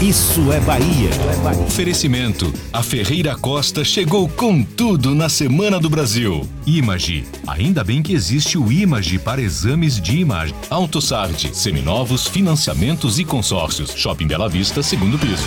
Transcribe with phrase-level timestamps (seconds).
[0.00, 1.10] Isso é Bahia.
[1.66, 2.54] Oferecimento.
[2.72, 6.48] A Ferreira Costa chegou com tudo na Semana do Brasil.
[6.64, 7.26] Image.
[7.48, 10.54] Ainda bem que existe o Image para exames de imagem.
[10.70, 11.50] AutoSard.
[11.52, 13.90] Seminovos, financiamentos e consórcios.
[13.90, 15.42] Shopping Bela Vista, segundo piso.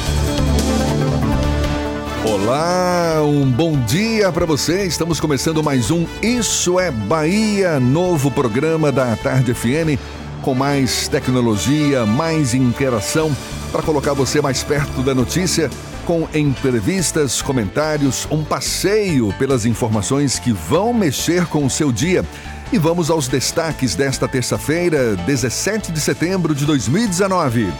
[2.25, 4.85] Olá, um bom dia para você.
[4.85, 9.97] Estamos começando mais um Isso é Bahia, novo programa da Tarde FM
[10.41, 13.31] com mais tecnologia, mais interação
[13.71, 15.69] para colocar você mais perto da notícia,
[16.05, 22.25] com entrevistas, comentários, um passeio pelas informações que vão mexer com o seu dia.
[22.71, 27.71] E vamos aos destaques desta terça-feira, 17 de setembro de 2019.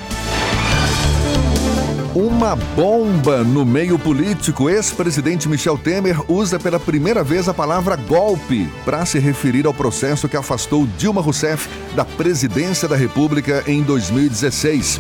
[2.14, 4.70] Uma bomba no meio político.
[4.70, 10.28] Ex-presidente Michel Temer usa pela primeira vez a palavra golpe para se referir ao processo
[10.28, 15.00] que afastou Dilma Rousseff da presidência da República em 2016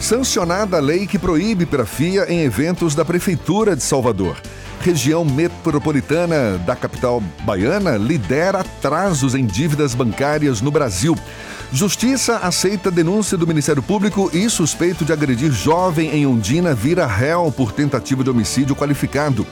[0.00, 4.36] sancionada a lei que proíbe grafia em eventos da Prefeitura de Salvador.
[4.80, 11.16] Região metropolitana da capital baiana lidera atrasos em dívidas bancárias no Brasil.
[11.72, 17.50] Justiça aceita denúncia do Ministério Público e suspeito de agredir jovem em Ondina vira réu
[17.50, 19.46] por tentativa de homicídio qualificado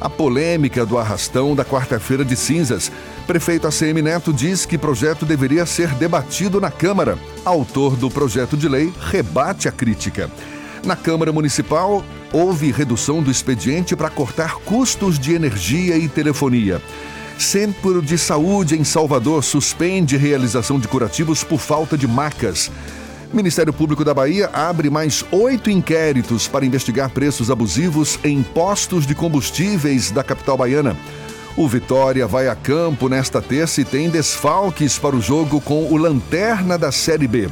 [0.00, 2.90] a polêmica do arrastão da quarta-feira de cinzas.
[3.26, 7.18] Prefeito ACM Neto diz que projeto deveria ser debatido na Câmara.
[7.44, 10.30] Autor do projeto de lei rebate a crítica.
[10.84, 16.80] Na Câmara Municipal, houve redução do expediente para cortar custos de energia e telefonia.
[17.38, 22.70] Centro de Saúde em Salvador suspende realização de curativos por falta de macas.
[23.32, 29.14] Ministério Público da Bahia abre mais oito inquéritos para investigar preços abusivos em postos de
[29.14, 30.96] combustíveis da capital baiana.
[31.54, 35.96] O Vitória vai a campo nesta terça e tem desfalques para o jogo com o
[35.96, 37.48] Lanterna da Série B.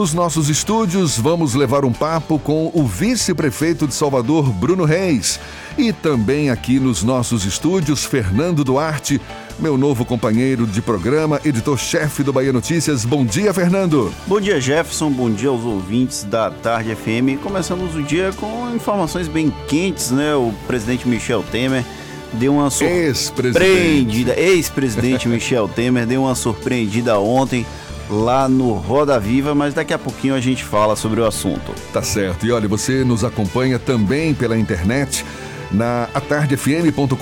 [0.00, 5.38] Nos nossos estúdios, vamos levar um papo com o vice-prefeito de Salvador, Bruno Reis.
[5.76, 9.20] E também aqui nos nossos estúdios, Fernando Duarte,
[9.58, 13.04] meu novo companheiro de programa, editor-chefe do Bahia Notícias.
[13.04, 14.10] Bom dia, Fernando.
[14.26, 15.10] Bom dia, Jefferson.
[15.10, 17.38] Bom dia aos ouvintes da Tarde FM.
[17.42, 20.34] Começamos o dia com informações bem quentes, né?
[20.34, 21.84] O presidente Michel Temer
[22.32, 24.32] deu uma surpreendida.
[24.34, 27.66] Ex-presidente Michel Temer deu uma surpreendida ontem
[28.10, 31.72] lá no Roda Viva, mas daqui a pouquinho a gente fala sobre o assunto.
[31.92, 32.44] Tá certo.
[32.44, 35.24] E olha, você nos acompanha também pela internet
[35.70, 37.14] na atardefm.com.br,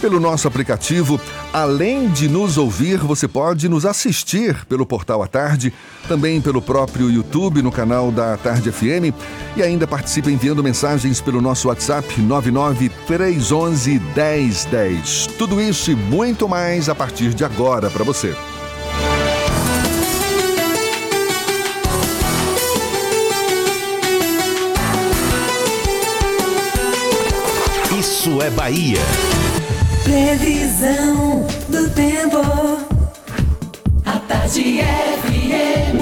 [0.00, 1.20] pelo nosso aplicativo.
[1.52, 5.72] Além de nos ouvir, você pode nos assistir pelo portal A Tarde,
[6.06, 9.12] também pelo próprio YouTube no canal da Tarde FM
[9.56, 15.26] e ainda participe enviando mensagens pelo nosso WhatsApp 99311 1010.
[15.38, 18.36] Tudo isso e muito mais a partir de agora para você.
[28.48, 28.98] É Bahia.
[30.02, 32.38] Previsão do tempo.
[34.06, 34.80] A tarde
[35.22, 35.98] FM.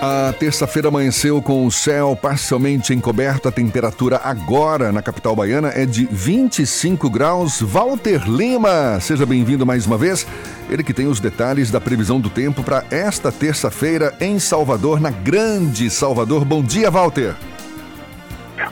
[0.00, 3.48] A terça-feira amanheceu com o céu parcialmente encoberto.
[3.48, 7.60] A temperatura agora na capital baiana é de 25 graus.
[7.60, 10.26] Walter Lima, seja bem-vindo mais uma vez.
[10.70, 15.10] Ele que tem os detalhes da previsão do tempo para esta terça-feira em Salvador, na
[15.10, 16.44] Grande Salvador.
[16.44, 17.36] Bom dia, Walter.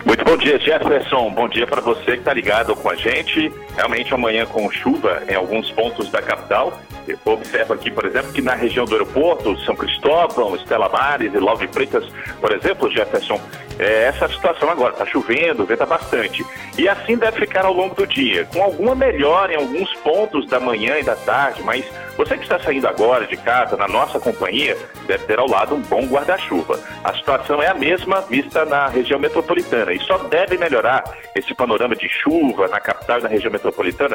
[0.04, 1.30] Muito bom dia, Jefferson.
[1.30, 3.50] Bom dia para você que está ligado com a gente.
[3.76, 6.78] Realmente amanhã com chuva em alguns pontos da capital.
[7.06, 11.38] Eu observo aqui, por exemplo, que na região do aeroporto, São Cristóvão, Estela Mares e
[11.38, 12.04] Love Freitas,
[12.40, 13.38] por exemplo, Jefferson,
[13.78, 14.92] é essa situação agora.
[14.92, 16.44] Está chovendo, venta bastante.
[16.78, 20.58] E assim deve ficar ao longo do dia, com alguma melhora em alguns pontos da
[20.58, 21.84] manhã e da tarde, mas
[22.16, 24.76] você que está saindo agora de casa, na nossa companhia,
[25.06, 26.78] deve ter ao lado um bom guarda-chuva.
[27.02, 31.02] A situação é a mesma vista na região metropolitana e só deve melhorar
[31.34, 33.63] esse panorama de chuva na capital e na região metropolitana,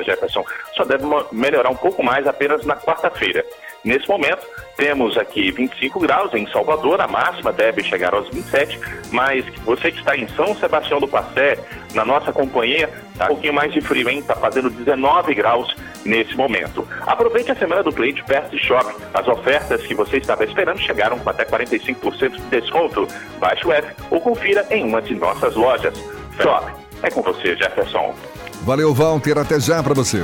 [0.04, 0.44] Jefferson,
[0.75, 3.46] só deve melhorar um pouco mais apenas na quarta-feira.
[3.84, 8.80] Nesse momento, temos aqui 25 graus em Salvador, a máxima deve chegar aos 27,
[9.12, 11.57] mas você que está em São Sebastião do Passé,
[11.94, 14.19] na nossa companhia, está um pouquinho mais de frio, hein?
[14.19, 15.74] Está fazendo 19 graus
[16.06, 16.88] nesse momento.
[17.02, 18.94] Aproveite a semana do cliente Fast Shop.
[19.13, 23.07] As ofertas que você estava esperando chegaram com até 45% de desconto.
[23.40, 25.94] Baixe o F ou confira em uma de nossas lojas.
[26.42, 26.72] Shop,
[27.02, 28.13] é com você, Jefferson.
[28.69, 29.36] Valeu, Walter.
[29.39, 30.24] Até já para você.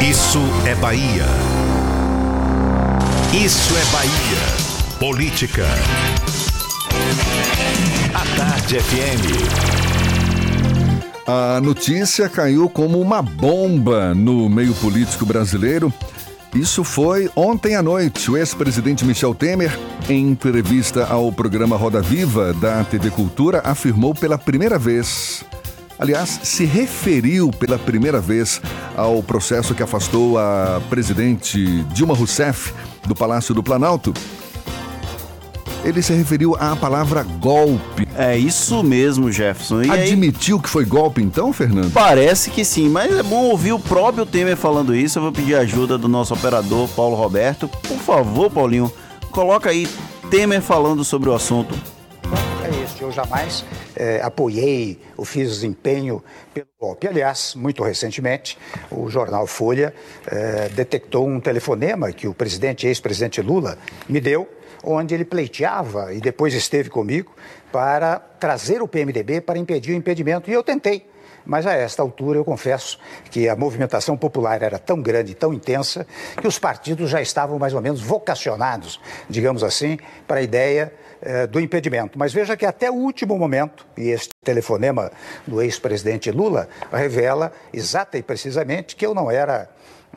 [0.00, 1.26] Isso é Bahia.
[3.34, 4.38] Isso é Bahia.
[5.00, 5.66] Política.
[8.14, 9.24] A Tarde FM.
[11.26, 15.92] A notícia caiu como uma bomba no meio político brasileiro.
[16.54, 18.30] Isso foi ontem à noite.
[18.30, 19.76] O ex-presidente Michel Temer,
[20.08, 25.44] em entrevista ao programa Roda Viva da TV Cultura, afirmou pela primeira vez
[25.98, 28.60] aliás, se referiu pela primeira vez
[28.96, 32.72] ao processo que afastou a presidente Dilma Rousseff
[33.06, 34.12] do Palácio do Planalto
[35.84, 38.06] ele se referiu à palavra golpe.
[38.16, 39.82] É isso mesmo, Jefferson.
[39.82, 40.62] E Admitiu aí...
[40.62, 41.92] que foi golpe então, Fernando?
[41.92, 45.18] Parece que sim, mas é bom ouvir o próprio Temer falando isso.
[45.18, 47.68] Eu vou pedir ajuda do nosso operador, Paulo Roberto.
[47.68, 48.92] Por favor, Paulinho,
[49.30, 49.88] coloca aí
[50.30, 51.74] Temer falando sobre o assunto.
[52.98, 53.64] Isso, eu jamais
[53.94, 56.22] é, apoiei ou fiz desempenho
[56.52, 57.06] pelo golpe.
[57.06, 58.58] Aliás, muito recentemente,
[58.90, 59.94] o jornal Folha
[60.26, 63.78] é, detectou um telefonema que o presidente, ex-presidente Lula,
[64.08, 64.48] me deu
[64.82, 67.32] onde ele pleiteava e depois esteve comigo
[67.70, 70.50] para trazer o PMDB para impedir o impedimento.
[70.50, 71.07] E eu tentei.
[71.48, 72.98] Mas a esta altura eu confesso
[73.30, 76.06] que a movimentação popular era tão grande, tão intensa,
[76.38, 79.00] que os partidos já estavam mais ou menos vocacionados,
[79.30, 80.92] digamos assim, para a ideia
[81.22, 82.18] eh, do impedimento.
[82.18, 85.10] Mas veja que até o último momento, e este telefonema
[85.46, 89.70] do ex-presidente Lula revela exata e precisamente que eu não era,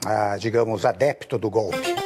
[0.05, 2.00] ah, digamos, adepto do golpe.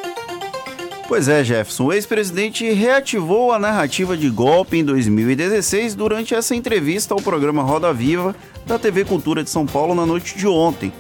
[1.07, 1.85] Pois é, Jefferson.
[1.85, 7.93] O ex-presidente reativou a narrativa de golpe em 2016 durante essa entrevista ao programa Roda
[7.93, 8.35] Viva
[8.65, 10.91] da TV Cultura de São Paulo na noite de ontem.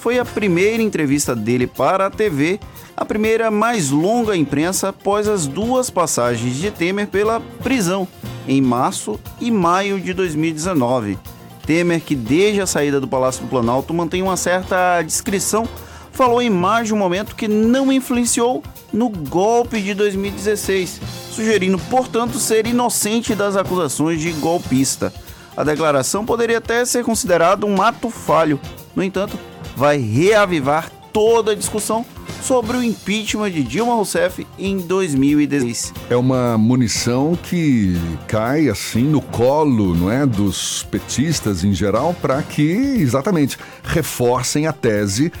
[0.00, 2.58] Foi a primeira entrevista dele para a TV,
[2.96, 8.08] a primeira mais longa imprensa após as duas passagens de Temer pela prisão,
[8.48, 11.16] em março e maio de 2019.
[11.64, 15.68] Temer, que desde a saída do Palácio do Planalto mantém uma certa discrição,
[16.10, 18.60] falou em mais de um momento que não influenciou
[18.92, 21.00] no golpe de 2016,
[21.30, 25.12] sugerindo, portanto, ser inocente das acusações de golpista.
[25.56, 28.60] A declaração poderia até ser considerada um ato falho.
[28.94, 29.38] No entanto,
[29.76, 32.04] vai reavivar toda a discussão
[32.42, 35.94] sobre o impeachment de Dilma Rousseff em 2016.
[36.10, 37.96] É uma munição que
[38.26, 44.72] cai assim no colo, não é, dos petistas em geral, para que exatamente reforcem a
[44.72, 45.32] tese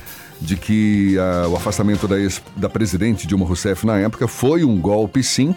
[0.42, 4.80] de que uh, o afastamento da, ex, da presidente Dilma Rousseff na época foi um
[4.80, 5.54] golpe, sim.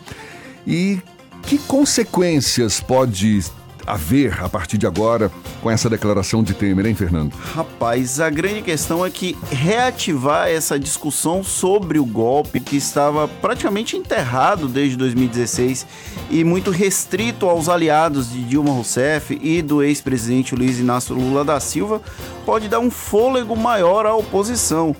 [0.65, 0.99] E
[1.43, 3.43] que consequências pode
[3.85, 7.33] haver a partir de agora com essa declaração de Temer, hein, Fernando?
[7.53, 13.97] Rapaz, a grande questão é que reativar essa discussão sobre o golpe que estava praticamente
[13.97, 15.85] enterrado desde 2016
[16.29, 21.59] e muito restrito aos aliados de Dilma Rousseff e do ex-presidente Luiz Inácio Lula da
[21.59, 22.01] Silva
[22.45, 24.95] pode dar um fôlego maior à oposição.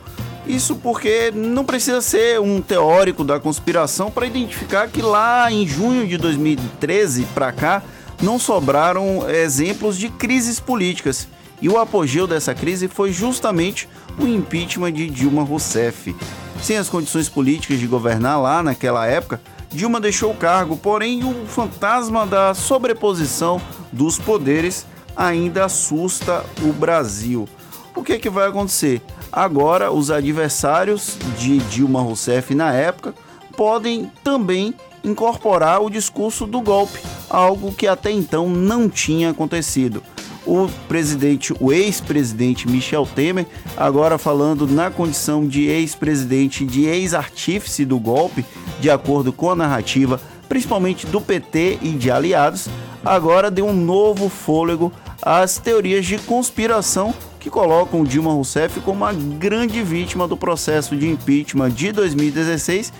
[0.47, 6.07] Isso porque não precisa ser um teórico da conspiração para identificar que lá em junho
[6.07, 7.81] de 2013 para cá
[8.21, 11.27] não sobraram exemplos de crises políticas.
[11.61, 13.87] E o apogeu dessa crise foi justamente
[14.19, 16.15] o impeachment de Dilma Rousseff.
[16.61, 19.41] Sem as condições políticas de governar lá naquela época,
[19.71, 27.47] Dilma deixou o cargo, porém o fantasma da sobreposição dos poderes ainda assusta o Brasil.
[27.95, 29.01] O que, é que vai acontecer?
[29.31, 33.13] Agora, os adversários de Dilma Rousseff na época
[33.55, 34.73] podem também
[35.05, 40.03] incorporar o discurso do golpe, algo que até então não tinha acontecido.
[40.45, 47.99] O presidente, o ex-presidente Michel Temer, agora falando na condição de ex-presidente, de ex-artífice do
[47.99, 48.45] golpe,
[48.79, 52.67] de acordo com a narrativa, principalmente do PT e de aliados,
[53.03, 59.13] agora deu um novo fôlego às teorias de conspiração que colocam Dilma Rousseff como a
[59.13, 62.91] grande vítima do processo de impeachment de 2016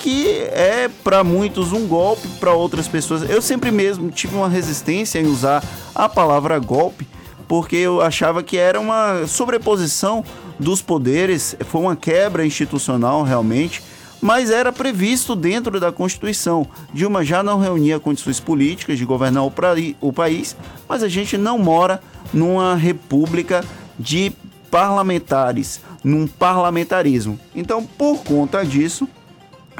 [0.00, 3.28] que é para muitos um golpe, para outras pessoas.
[3.28, 5.62] Eu sempre mesmo tive uma resistência em usar
[5.94, 7.06] a palavra golpe,
[7.46, 10.24] porque eu achava que era uma sobreposição
[10.58, 13.82] dos poderes, foi uma quebra institucional realmente,
[14.22, 16.66] mas era previsto dentro da Constituição.
[16.94, 19.52] Dilma já não reunia condições políticas de governar o,
[20.00, 20.56] o país,
[20.88, 22.00] mas a gente não mora
[22.32, 23.62] numa república
[23.98, 24.32] de
[24.70, 27.38] parlamentares, num parlamentarismo.
[27.54, 29.06] Então, por conta disso,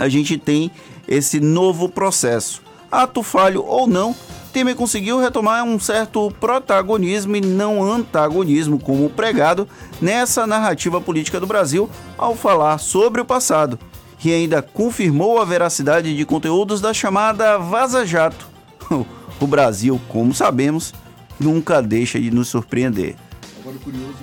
[0.01, 0.71] a gente tem
[1.07, 2.63] esse novo processo.
[2.91, 4.17] Ato falho ou não,
[4.51, 9.69] Temer conseguiu retomar um certo protagonismo e não antagonismo, como pregado
[10.01, 13.79] nessa narrativa política do Brasil ao falar sobre o passado,
[14.25, 18.49] e ainda confirmou a veracidade de conteúdos da chamada Vaza Jato.
[19.41, 20.93] O Brasil, como sabemos,
[21.39, 23.17] nunca deixa de nos surpreender.
[23.59, 24.19] Agora, curioso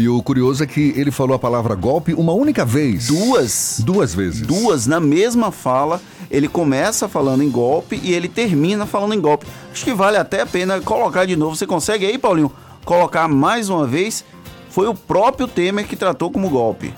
[0.00, 3.08] e o curioso é que ele falou a palavra golpe uma única vez.
[3.08, 3.82] Duas.
[3.84, 4.46] Duas vezes.
[4.46, 6.00] Duas, na mesma fala.
[6.30, 9.46] Ele começa falando em golpe e ele termina falando em golpe.
[9.70, 11.54] Acho que vale até a pena colocar de novo.
[11.54, 12.50] Você consegue aí, Paulinho,
[12.82, 14.24] colocar mais uma vez?
[14.70, 16.94] Foi o próprio Temer que tratou como golpe.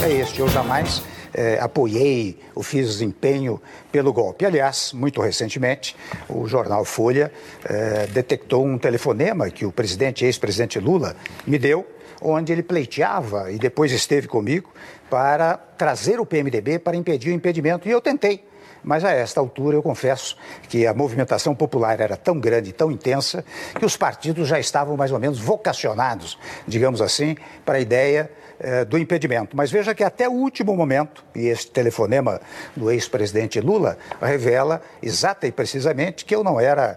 [0.00, 1.02] É este, eu jamais
[1.34, 3.60] é, apoiei ou fiz empenho
[3.90, 4.44] pelo golpe.
[4.44, 5.96] Aliás, muito recentemente,
[6.28, 7.32] o jornal Folha
[7.64, 11.86] é, detectou um telefonema que o presidente, ex-presidente Lula, me deu,
[12.20, 14.72] onde ele pleiteava e depois esteve comigo
[15.10, 17.88] para trazer o PMDB para impedir o impedimento.
[17.88, 18.44] E eu tentei.
[18.84, 20.36] Mas a esta altura eu confesso
[20.68, 23.44] que a movimentação popular era tão grande, tão intensa,
[23.78, 28.30] que os partidos já estavam mais ou menos vocacionados, digamos assim, para a ideia
[28.62, 29.56] eh, do impedimento.
[29.56, 32.40] Mas veja que até o último momento, e este telefonema
[32.76, 36.96] do ex-presidente Lula revela exata e precisamente que eu não era,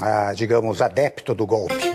[0.00, 1.92] ah, digamos, adepto do golpe.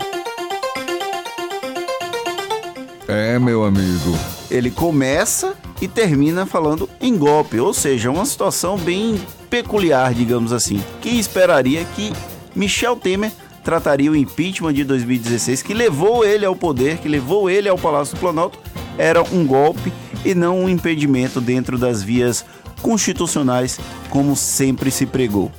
[3.08, 4.16] É, meu amigo.
[4.48, 9.20] Ele começa e termina falando em golpe, ou seja, uma situação bem
[9.50, 10.80] peculiar, digamos assim.
[11.00, 12.12] Quem esperaria que
[12.54, 13.32] Michel Temer
[13.64, 18.14] trataria o impeachment de 2016, que levou ele ao poder, que levou ele ao Palácio
[18.14, 18.58] do Planalto,
[18.98, 19.92] era um golpe
[20.24, 22.44] e não um impedimento dentro das vias
[22.82, 23.78] constitucionais,
[24.10, 25.50] como sempre se pregou.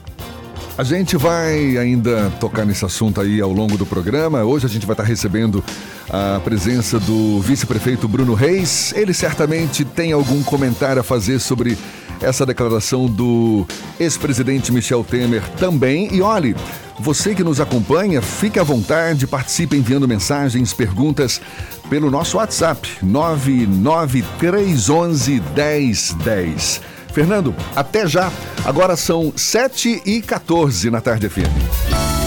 [0.78, 4.44] A gente vai ainda tocar nesse assunto aí ao longo do programa.
[4.44, 5.62] Hoje a gente vai estar recebendo
[6.10, 8.94] a presença do vice-prefeito Bruno Reis.
[8.96, 11.78] Ele certamente tem algum comentário a fazer sobre
[12.22, 13.66] essa declaração do
[14.00, 16.14] ex-presidente Michel Temer também.
[16.14, 16.56] E olhe,
[17.00, 21.42] você que nos acompanha, fique à vontade, participe enviando mensagens, perguntas
[21.90, 26.82] pelo nosso WhatsApp 99311 1010.
[27.14, 28.32] Fernando, até já.
[28.64, 32.19] Agora são 7 e 14 na tarde FM.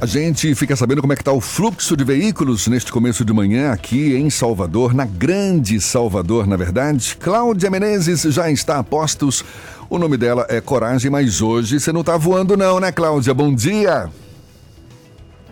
[0.01, 3.31] A gente fica sabendo como é que está o fluxo de veículos neste começo de
[3.31, 7.15] manhã aqui em Salvador, na grande Salvador, na verdade.
[7.15, 9.43] Cláudia Menezes já está a postos.
[9.89, 13.33] O nome dela é Coragem, mas hoje você não está voando não, né, Cláudia?
[13.33, 14.09] Bom dia!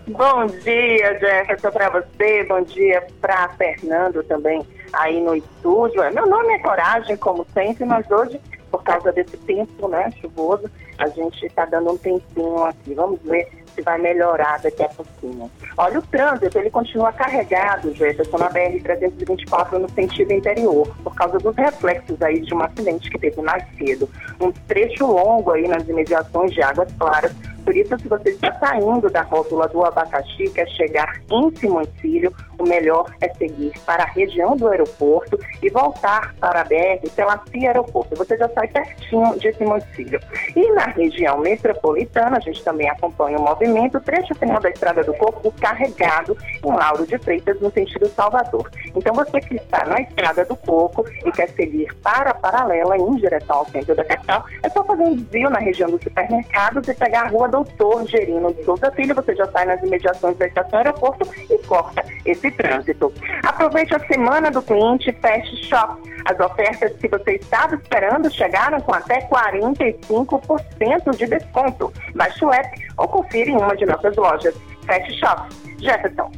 [0.06, 2.44] Bom dia, Jefferson, para você.
[2.44, 6.04] Bom dia para Fernando também aí no estúdio.
[6.14, 11.08] Meu nome é Coragem, como sempre, mas hoje, por causa desse tempo né, chuvoso, a
[11.08, 12.94] gente está dando um tempinho aqui.
[12.94, 15.50] Vamos ver se vai melhorar daqui a pouquinho.
[15.77, 21.56] Olha, o trânsito, ele continua carregado, Jefferson, na BR-324 no sentido interior, por causa dos
[21.56, 24.10] reflexos aí de um acidente que teve mais cedo.
[24.39, 29.10] Um trecho longo aí nas imediações de Águas Claras, por isso, se você está saindo
[29.10, 34.55] da rótula do abacaxi, quer chegar em Simoncílio, o melhor é seguir para a região
[34.55, 38.15] do aeroporto e voltar para a BR pela CIA Aeroporto.
[38.15, 40.20] Você já sai pertinho de Simoncílio.
[40.55, 45.13] E na região metropolitana, a gente também acompanha o movimento, trecho final da Estrada do
[45.13, 48.70] Corpo carregado em Lauro de Freitas, no sentido Salvador.
[48.96, 53.15] Então, você que está na Estrada do Coco e quer seguir para a paralela em
[53.15, 56.93] direção ao centro da capital, é só fazer um desvio na região dos supermercados e
[56.93, 60.79] pegar a rua Doutor Gerino de Souza Filho, você já sai nas imediações da estação
[60.79, 63.13] aeroporto e corta esse trânsito.
[63.43, 66.01] Aproveite a semana do cliente Fast Shop.
[66.25, 71.93] As ofertas que você estava esperando chegaram com até 45% de desconto.
[72.15, 74.55] Baixe o app ou confira em uma de nossas lojas.
[74.88, 75.48] Fast Shop.
[75.77, 76.31] Jefferson.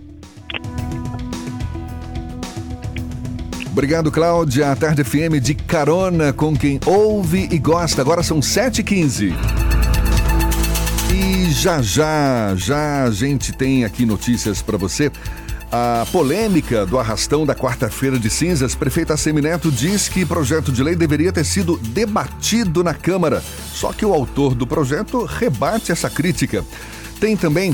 [3.72, 4.70] Obrigado, Cláudia.
[4.70, 8.02] A Tarde FM de carona com quem ouve e gosta.
[8.02, 9.34] Agora são 7h15.
[11.16, 15.10] E já, já, já a gente tem aqui notícias para você.
[15.72, 20.94] A polêmica do arrastão da quarta-feira de cinzas, prefeita Semineto diz que projeto de lei
[20.94, 23.42] deveria ter sido debatido na Câmara.
[23.72, 26.66] Só que o autor do projeto rebate essa crítica.
[27.18, 27.74] Tem também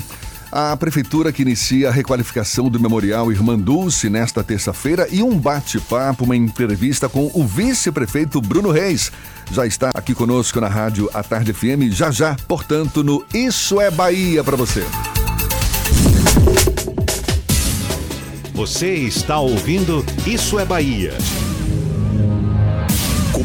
[0.51, 6.25] a prefeitura que inicia a requalificação do Memorial Irmã Dulce nesta terça-feira e um bate-papo,
[6.25, 9.11] uma entrevista com o vice-prefeito Bruno Reis.
[9.51, 13.89] Já está aqui conosco na rádio A Tarde FM, já já, portanto, no Isso é
[13.89, 14.85] Bahia para você.
[18.53, 21.13] Você está ouvindo Isso é Bahia.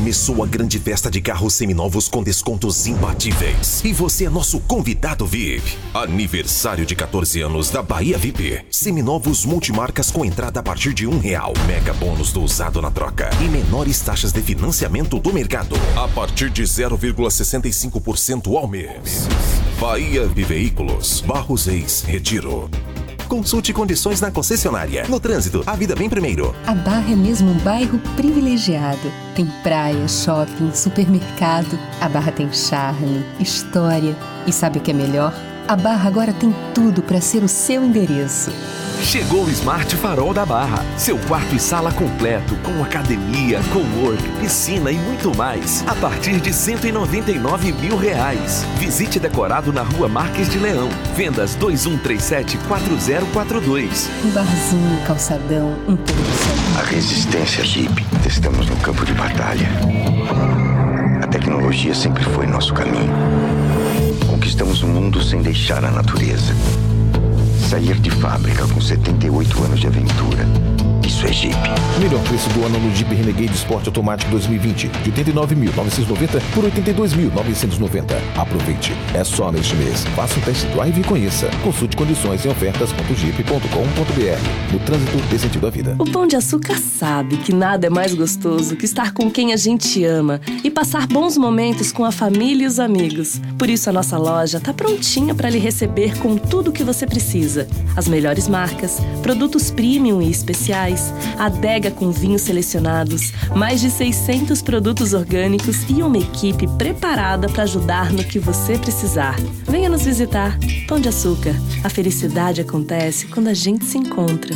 [0.07, 3.85] Começou a grande festa de carros seminovos com descontos imbatíveis.
[3.85, 5.77] E você é nosso convidado VIP.
[5.93, 8.65] Aniversário de 14 anos da Bahia VIP.
[8.71, 11.53] Seminovos multimarcas com entrada a partir de um real.
[11.67, 13.31] Mega bônus do usado na troca.
[13.43, 15.75] E menores taxas de financiamento do mercado.
[15.97, 19.27] A partir de 0,65% ao mês.
[19.81, 21.21] Bahia Veículos.
[21.21, 22.03] Barros Reis.
[22.03, 22.71] Retiro.
[23.29, 25.05] Consulte condições na concessionária.
[25.09, 26.55] No trânsito, a vida vem primeiro.
[26.67, 29.13] A Barra é mesmo um bairro privilegiado.
[29.35, 31.79] Tem praia, shopping, supermercado.
[32.01, 34.17] A Barra tem charme, história.
[34.47, 35.35] E sabe o que é melhor?
[35.69, 38.53] A Barra agora tem tudo para ser o seu endereço.
[39.03, 40.85] Chegou o Smart Farol da Barra.
[40.97, 45.83] Seu quarto e sala completo, com academia, co-work, piscina e muito mais.
[45.89, 48.65] A partir de 199 mil reais.
[48.79, 50.89] Visite decorado na rua Marques de Leão.
[51.17, 54.09] Vendas 2137-4042.
[54.25, 55.99] Um barzinho, calçadão, um
[56.79, 58.07] A resistência Jeep.
[58.25, 59.69] Estamos no campo de batalha.
[61.21, 63.13] A tecnologia sempre foi nosso caminho.
[64.37, 66.55] Conquistamos o mundo sem deixar a natureza.
[67.71, 70.47] Sair de fábrica com 78 anos de aventura.
[71.17, 71.57] Isso é Jeep.
[71.99, 74.89] Melhor preço do ano no Jeep Renegade Sport Automático 2020.
[74.89, 78.21] De 89.990 por 82.990.
[78.37, 78.93] Aproveite.
[79.15, 80.05] É só neste mês.
[80.15, 81.49] Faça um test drive e conheça.
[81.65, 84.71] Consulte condições em ofertas.jeep.com.br.
[84.71, 85.97] No trânsito dê sentido à vida.
[85.99, 89.57] O Pão de Açúcar sabe que nada é mais gostoso que estar com quem a
[89.57, 93.41] gente ama e passar bons momentos com a família e os amigos.
[93.59, 97.07] Por isso a nossa loja está prontinha para lhe receber com tudo o que você
[97.07, 97.67] precisa.
[97.97, 101.06] As melhores marcas, produtos premium e especiais,
[101.39, 108.13] adega com vinhos selecionados, mais de 600 produtos orgânicos e uma equipe preparada para ajudar
[108.13, 109.37] no que você precisar.
[109.65, 110.59] Venha nos visitar.
[110.87, 111.55] Pão de Açúcar.
[111.83, 114.55] A felicidade acontece quando a gente se encontra.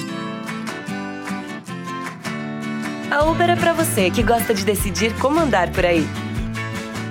[3.10, 6.06] A Uber é para você que gosta de decidir como andar por aí.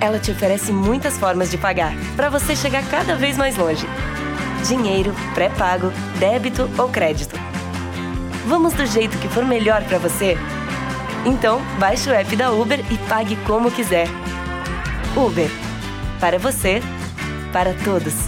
[0.02, 3.86] Ela te oferece muitas formas de pagar, para você chegar cada vez mais longe.
[4.68, 7.39] Dinheiro, pré-pago, débito ou crédito.
[8.50, 10.36] Vamos do jeito que for melhor para você?
[11.24, 14.08] Então, baixe o app da Uber e pague como quiser.
[15.16, 15.52] Uber.
[16.20, 16.82] Para você,
[17.54, 18.28] para todos.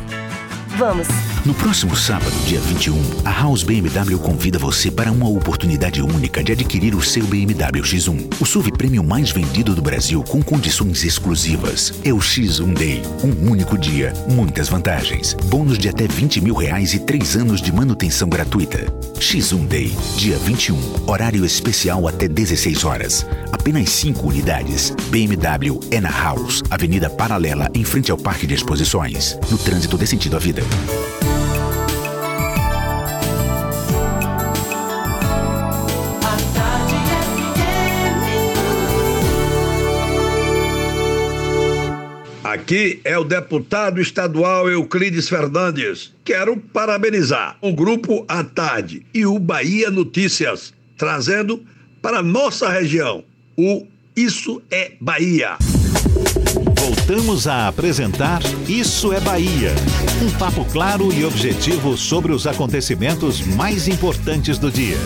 [0.77, 1.20] Vamos!
[1.43, 6.51] No próximo sábado, dia 21, a House BMW convida você para uma oportunidade única de
[6.51, 11.93] adquirir o seu BMW X1, o SUV prêmio mais vendido do Brasil com condições exclusivas.
[12.03, 16.93] É o X1 Day, um único dia, muitas vantagens, bônus de até 20 mil reais
[16.93, 18.85] e 3 anos de manutenção gratuita.
[19.15, 20.77] X1 Day, dia 21,
[21.07, 23.25] horário especial até 16 horas.
[23.51, 24.93] Apenas 5 unidades.
[25.09, 29.39] BMW é na House, Avenida Paralela, em frente ao Parque de Exposições.
[29.49, 30.61] No trânsito dê sentido à vida.
[42.71, 46.13] Aqui é o deputado estadual Euclides Fernandes.
[46.23, 51.65] Quero parabenizar o grupo à tarde e o Bahia Notícias, trazendo
[52.01, 53.25] para nossa região
[53.57, 55.57] o Isso é Bahia.
[56.79, 59.71] Voltamos a apresentar Isso é Bahia.
[60.23, 64.97] Um papo claro e objetivo sobre os acontecimentos mais importantes do dia.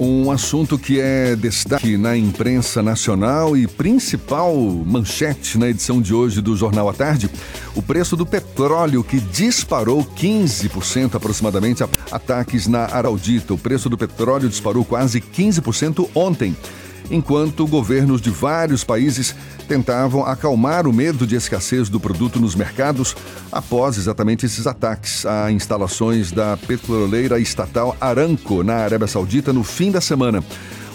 [0.00, 6.40] Um assunto que é destaque na imprensa nacional e principal manchete na edição de hoje
[6.40, 7.28] do Jornal à Tarde:
[7.74, 11.82] o preço do petróleo que disparou 15% aproximadamente.
[12.12, 13.52] Ataques na Araldita.
[13.54, 16.56] O preço do petróleo disparou quase 15% ontem.
[17.10, 19.34] Enquanto governos de vários países
[19.66, 23.14] tentavam acalmar o medo de escassez do produto nos mercados
[23.50, 29.90] após exatamente esses ataques a instalações da petroleira estatal Aramco na Arábia Saudita no fim
[29.90, 30.42] da semana.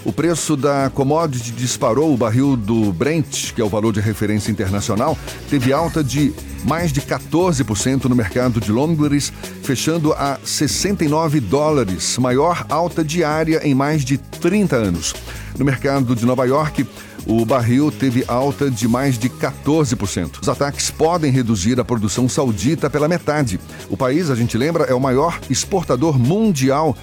[0.04, 2.12] O preço da commodity disparou.
[2.12, 5.16] O barril do Brent, que é o valor de referência internacional,
[5.48, 12.66] teve alta de mais de 14% no mercado de Londres, fechando a 69 dólares, maior
[12.68, 15.14] alta diária em mais de 30 anos.
[15.58, 16.86] No mercado de Nova York,
[17.26, 20.42] o barril teve alta de mais de 14%.
[20.42, 23.58] Os ataques podem reduzir a produção saudita pela metade.
[23.88, 26.94] O país, a gente lembra, é o maior exportador mundial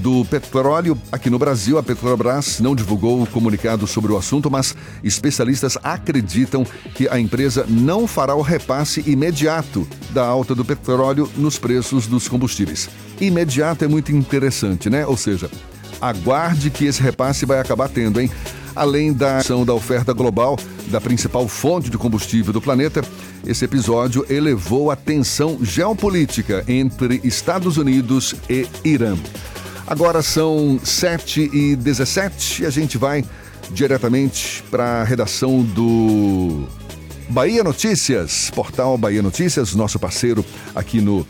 [0.00, 0.98] do petróleo.
[1.12, 6.64] Aqui no Brasil, a Petrobras não divulgou o comunicado sobre o assunto, mas especialistas acreditam
[6.94, 12.28] que a empresa não fará o repasse imediato da alta do petróleo nos preços dos
[12.28, 12.88] combustíveis.
[13.20, 15.06] Imediato é muito interessante, né?
[15.06, 15.50] Ou seja,
[16.00, 18.30] aguarde que esse repasse vai acabar tendo, hein?
[18.74, 23.04] Além da ação da oferta global da principal fonte de combustível do planeta,
[23.46, 29.16] esse episódio elevou a tensão geopolítica entre Estados Unidos e Irã.
[29.90, 33.24] Agora são 7 e 17 e a gente vai
[33.72, 36.64] diretamente para a redação do
[37.28, 40.44] Bahia Notícias, portal Bahia Notícias, nosso parceiro
[40.76, 41.26] aqui no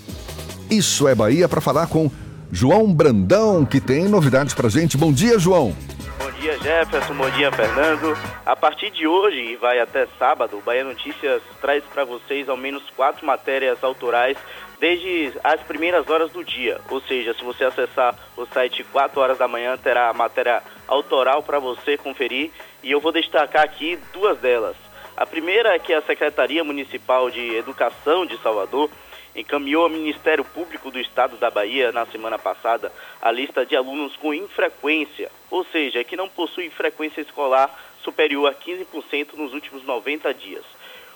[0.70, 2.10] Isso é Bahia, para falar com
[2.52, 4.94] João Brandão, que tem novidades para gente.
[4.94, 5.74] Bom dia, João.
[6.18, 7.14] Bom dia, Jefferson.
[7.14, 8.14] Bom dia, Fernando.
[8.44, 12.58] A partir de hoje e vai até sábado, o Bahia Notícias traz para vocês ao
[12.58, 14.36] menos quatro matérias autorais
[14.80, 16.80] desde as primeiras horas do dia.
[16.88, 21.42] Ou seja, se você acessar o site 4 horas da manhã, terá a matéria autoral
[21.42, 22.50] para você conferir.
[22.82, 24.74] E eu vou destacar aqui duas delas.
[25.16, 28.90] A primeira é que a Secretaria Municipal de Educação de Salvador
[29.36, 32.90] encaminhou ao Ministério Público do Estado da Bahia na semana passada
[33.20, 37.70] a lista de alunos com infrequência, ou seja, que não possuem frequência escolar
[38.02, 40.64] superior a 15% nos últimos 90 dias.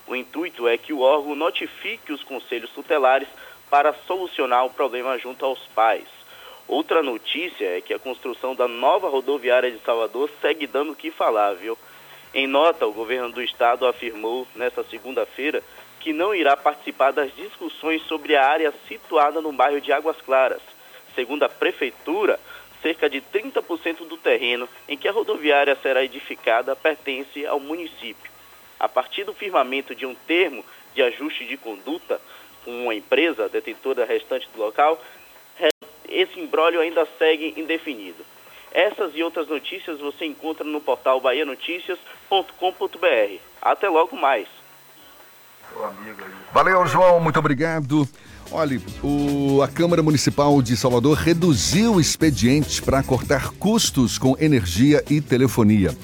[0.07, 3.29] O intuito é que o órgão notifique os conselhos tutelares
[3.75, 6.07] para solucionar o problema junto aos pais.
[6.69, 11.11] Outra notícia é que a construção da nova rodoviária de Salvador segue dando o que
[11.11, 11.77] falar, viu?
[12.33, 15.61] Em nota, o governo do estado afirmou nesta segunda-feira
[15.99, 20.63] que não irá participar das discussões sobre a área situada no bairro de Águas Claras.
[21.17, 22.39] Segundo a prefeitura,
[22.81, 28.31] cerca de 30% do terreno em que a rodoviária será edificada pertence ao município.
[28.79, 32.21] A partir do firmamento de um termo de ajuste de conduta,
[32.67, 35.01] uma empresa detentora restante do local,
[36.09, 38.25] esse embrólio ainda segue indefinido.
[38.73, 43.39] Essas e outras notícias você encontra no portal bahianoticias.com.br.
[43.63, 44.49] Até logo mais.
[46.53, 48.07] Valeu, João, muito obrigado.
[48.51, 55.21] Olha, o, a Câmara Municipal de Salvador reduziu expedientes para cortar custos com energia e
[55.21, 55.97] telefonia.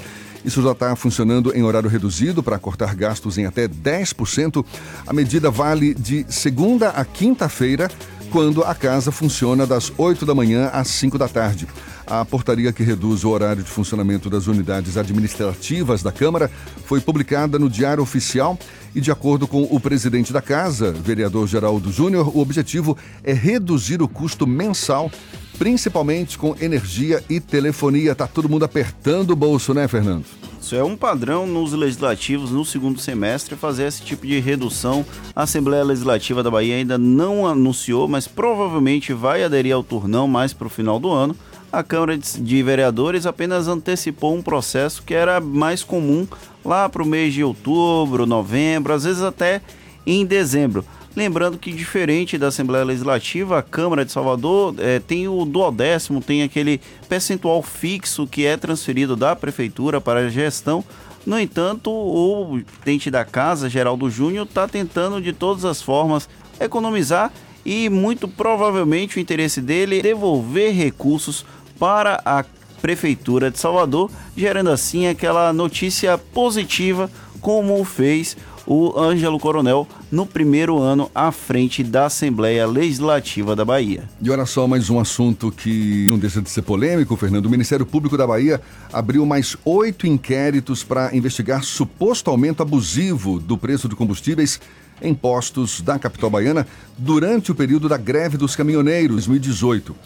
[0.44, 4.64] Isso já está funcionando em horário reduzido para cortar gastos em até 10%.
[5.07, 7.90] A medida vale de segunda a quinta-feira,
[8.31, 11.66] quando a casa funciona das 8 da manhã às 5 da tarde.
[12.11, 16.51] A portaria que reduz o horário de funcionamento das unidades administrativas da Câmara
[16.85, 18.59] foi publicada no Diário Oficial
[18.92, 24.03] e, de acordo com o presidente da Casa, vereador Geraldo Júnior, o objetivo é reduzir
[24.03, 25.09] o custo mensal
[25.57, 28.14] principalmente com energia e telefonia.
[28.14, 30.25] Tá todo mundo apertando o bolso, né, Fernando?
[30.61, 35.05] Isso é um padrão nos legislativos no segundo semestre fazer esse tipo de redução.
[35.37, 40.53] A Assembleia Legislativa da Bahia ainda não anunciou, mas provavelmente vai aderir ao turnão mais
[40.53, 41.37] para o final do ano.
[41.73, 46.27] A Câmara de Vereadores apenas antecipou um processo que era mais comum
[46.65, 49.61] lá para o mês de outubro, novembro, às vezes até
[50.05, 50.85] em dezembro.
[51.15, 56.43] Lembrando que, diferente da Assembleia Legislativa, a Câmara de Salvador é, tem o duodécimo, tem
[56.43, 60.85] aquele percentual fixo que é transferido da Prefeitura para a gestão.
[61.25, 66.29] No entanto, o presidente da Casa, Geraldo Júnior, está tentando de todas as formas
[66.59, 67.33] economizar
[67.65, 71.45] e muito provavelmente o interesse dele é devolver recursos
[71.81, 72.45] para a
[72.83, 80.79] Prefeitura de Salvador, gerando assim aquela notícia positiva, como fez o Ângelo Coronel no primeiro
[80.79, 84.05] ano à frente da Assembleia Legislativa da Bahia.
[84.21, 87.47] E olha só mais um assunto que não deixa de ser polêmico, Fernando.
[87.47, 88.61] O Ministério Público da Bahia
[88.93, 94.61] abriu mais oito inquéritos para investigar suposto aumento abusivo do preço de combustíveis
[95.03, 96.66] em postos da capital baiana
[96.97, 99.97] durante o período da greve dos caminhoneiros 2018.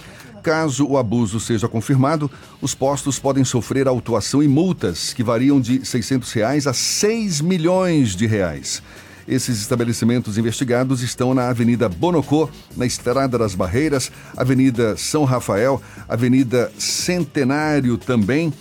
[0.44, 2.30] Caso o abuso seja confirmado,
[2.60, 8.14] os postos podem sofrer autuação e multas que variam de 600 reais a 6 milhões
[8.14, 8.82] de reais.
[9.26, 16.70] Esses estabelecimentos investigados estão na Avenida Bonocô, na Estrada das Barreiras, Avenida São Rafael, Avenida
[16.76, 18.52] Centenário também.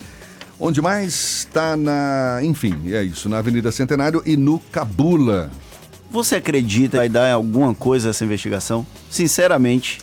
[0.57, 2.39] Onde mais está na.
[2.43, 5.51] Enfim, é isso, na Avenida Centenário e no Cabula.
[6.09, 8.87] Você acredita que vai dar alguma coisa essa investigação?
[9.09, 9.99] Sinceramente.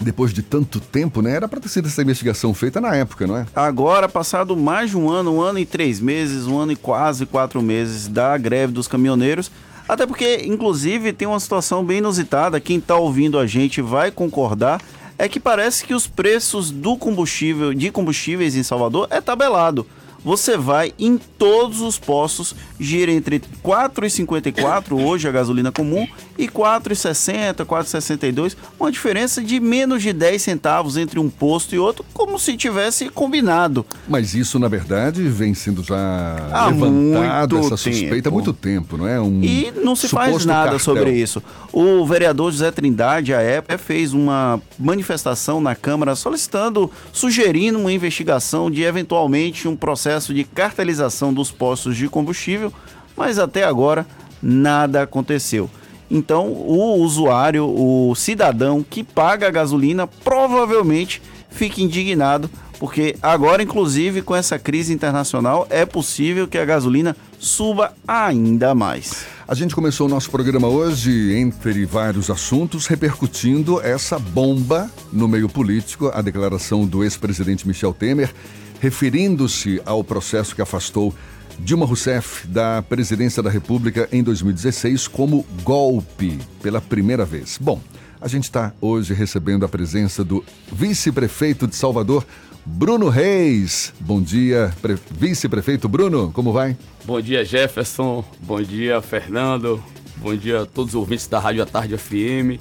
[0.00, 1.36] Depois de tanto tempo, né?
[1.36, 3.46] Era para ter sido essa investigação feita na época, não é?
[3.54, 7.26] Agora, passado mais de um ano, um ano e três meses, um ano e quase
[7.26, 9.50] quatro meses da greve dos caminhoneiros,
[9.88, 12.60] até porque, inclusive, tem uma situação bem inusitada.
[12.60, 14.80] Quem está ouvindo a gente vai concordar.
[15.16, 19.86] É que parece que os preços do combustível, de combustíveis em Salvador, é tabelado
[20.24, 26.08] você vai em todos os postos, gira entre 4,54 hoje a gasolina comum
[26.38, 32.04] e 4,60, 4,62, uma diferença de menos de 10 centavos entre um posto e outro,
[32.14, 33.84] como se tivesse combinado.
[34.08, 38.28] Mas isso, na verdade, vem sendo já há levantado essa suspeita tempo.
[38.28, 39.20] há muito tempo, não é?
[39.20, 40.78] Um e não se faz nada cartel.
[40.80, 41.42] sobre isso.
[41.72, 48.70] O vereador José Trindade, à época, fez uma manifestação na Câmara solicitando, sugerindo uma investigação
[48.70, 52.72] de eventualmente um processo processo de cartelização dos postos de combustível,
[53.16, 54.06] mas até agora
[54.40, 55.68] nada aconteceu.
[56.10, 62.48] Então, o usuário, o cidadão que paga a gasolina, provavelmente fica indignado,
[62.78, 69.26] porque agora, inclusive, com essa crise internacional, é possível que a gasolina suba ainda mais.
[69.48, 75.48] A gente começou o nosso programa hoje, entre vários assuntos, repercutindo essa bomba no meio
[75.48, 78.32] político, a declaração do ex-presidente Michel Temer
[78.80, 81.14] referindo-se ao processo que afastou
[81.58, 87.58] Dilma Rousseff da presidência da República em 2016 como golpe pela primeira vez.
[87.60, 87.80] Bom,
[88.20, 92.26] a gente está hoje recebendo a presença do vice-prefeito de Salvador,
[92.66, 93.92] Bruno Reis.
[94.00, 94.74] Bom dia,
[95.10, 96.76] vice-prefeito Bruno, como vai?
[97.04, 98.24] Bom dia, Jefferson.
[98.40, 99.82] Bom dia, Fernando.
[100.16, 102.60] Bom dia a todos os ouvintes da Rádio à Tarde FM.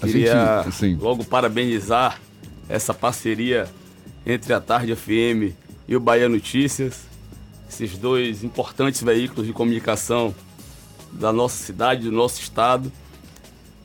[0.00, 0.96] A Queria gente, sim.
[1.00, 2.20] logo parabenizar
[2.68, 3.68] essa parceria
[4.26, 5.54] entre a Tarde FM
[5.88, 7.02] e o Bahia Notícias,
[7.68, 10.34] esses dois importantes veículos de comunicação
[11.12, 12.90] da nossa cidade, do nosso estado.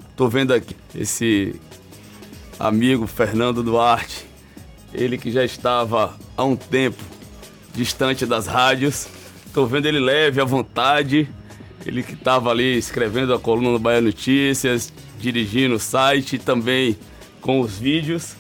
[0.10, 1.56] Estou vendo aqui esse
[2.60, 4.26] amigo Fernando Duarte,
[4.94, 7.04] ele que já estava há um tempo
[7.74, 9.08] distante das rádios.
[9.46, 11.30] Estou vendo ele leve, à vontade.
[11.86, 16.98] Ele que estava ali escrevendo a coluna do Bahia Notícias, dirigindo o site também
[17.40, 18.36] com os vídeos.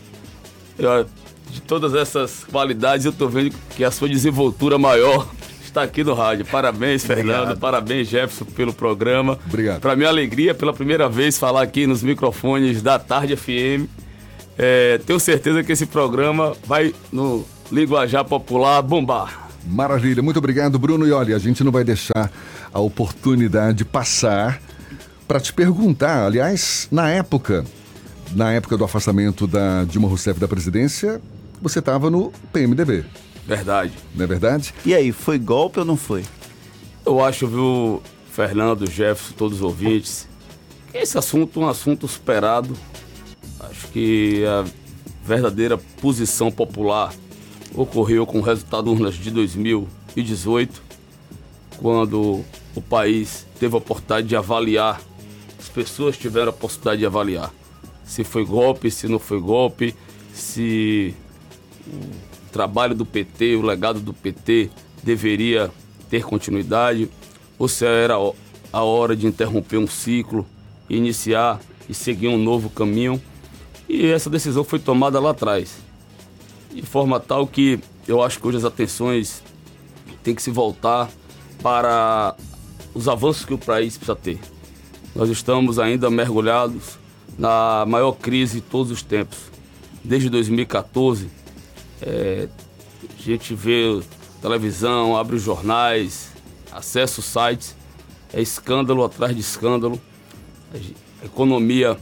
[0.77, 1.07] Eu
[1.51, 5.27] de todas essas qualidades, eu estou vendo que a sua desenvoltura maior
[5.77, 6.45] está aqui no rádio.
[6.45, 7.41] Parabéns, Fernando.
[7.41, 7.59] Obrigado.
[7.59, 9.37] Parabéns, Jefferson, pelo programa.
[9.45, 9.81] Obrigado.
[9.81, 13.87] Para minha alegria, pela primeira vez, falar aqui nos microfones da Tarde FM.
[14.57, 19.49] É, tenho certeza que esse programa vai, no linguajar popular, bombar.
[19.65, 20.23] Maravilha.
[20.23, 21.05] Muito obrigado, Bruno.
[21.07, 22.31] E olha, a gente não vai deixar
[22.73, 24.59] a oportunidade passar
[25.27, 26.25] para te perguntar.
[26.25, 27.65] Aliás, na época,
[28.33, 31.21] na época do afastamento da Dilma Rousseff da presidência,
[31.61, 33.05] você estava no PMDB.
[33.45, 33.93] Verdade.
[34.15, 34.73] Não é verdade?
[34.85, 36.23] E aí, foi golpe ou não foi?
[37.05, 40.27] Eu acho, viu, Fernando, Jefferson, todos os ouvintes,
[40.91, 42.75] que esse assunto é um assunto superado.
[43.59, 44.65] Acho que a
[45.23, 47.13] verdadeira posição popular
[47.73, 50.81] ocorreu com o resultado urnas de 2018,
[51.77, 52.43] quando
[52.75, 55.01] o país teve a oportunidade de avaliar,
[55.59, 57.51] as pessoas tiveram a possibilidade de avaliar
[58.07, 59.93] se foi golpe, se não foi golpe,
[60.33, 61.13] se
[61.87, 64.69] o trabalho do PT, o legado do PT
[65.03, 65.71] deveria
[66.09, 67.09] ter continuidade,
[67.57, 68.15] ou se era
[68.71, 70.45] a hora de interromper um ciclo,
[70.89, 73.21] iniciar e seguir um novo caminho.
[73.87, 75.77] E essa decisão foi tomada lá atrás,
[76.73, 79.41] de forma tal que eu acho que hoje as atenções
[80.23, 81.09] têm que se voltar
[81.61, 82.35] para
[82.93, 84.39] os avanços que o país precisa ter.
[85.15, 86.99] Nós estamos ainda mergulhados
[87.37, 89.37] na maior crise de todos os tempos.
[90.03, 91.29] Desde 2014,
[92.01, 92.47] é,
[93.17, 94.01] a gente vê
[94.41, 96.31] televisão, abre os jornais,
[96.71, 97.75] acessa os sites,
[98.33, 99.99] é escândalo atrás de escândalo,
[101.21, 101.97] a economia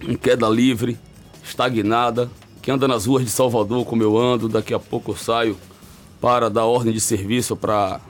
[0.00, 0.98] em queda livre,
[1.44, 2.30] estagnada,
[2.62, 5.56] que anda nas ruas de Salvador como eu ando, daqui a pouco eu saio
[6.20, 8.00] para dar ordem de serviço para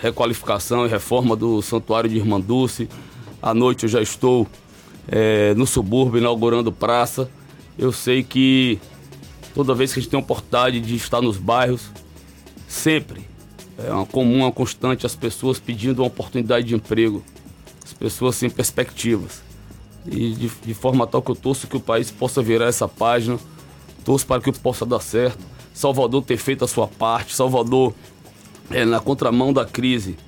[0.00, 2.88] requalificação e reforma do Santuário de Irmã Dulce.
[3.40, 4.46] À noite eu já estou
[5.08, 7.30] é, no subúrbio inaugurando praça.
[7.78, 8.78] Eu sei que
[9.56, 11.90] toda vez que a gente tem a oportunidade de estar nos bairros,
[12.68, 13.26] sempre
[13.78, 17.24] é uma comum, uma constante as pessoas pedindo uma oportunidade de emprego,
[17.82, 19.42] as pessoas sem perspectivas.
[20.06, 23.38] E de, de forma tal que eu torço que o país possa virar essa página,
[24.04, 25.42] torço para que possa dar certo.
[25.72, 27.94] Salvador ter feito a sua parte, Salvador
[28.70, 30.18] é, na contramão da crise,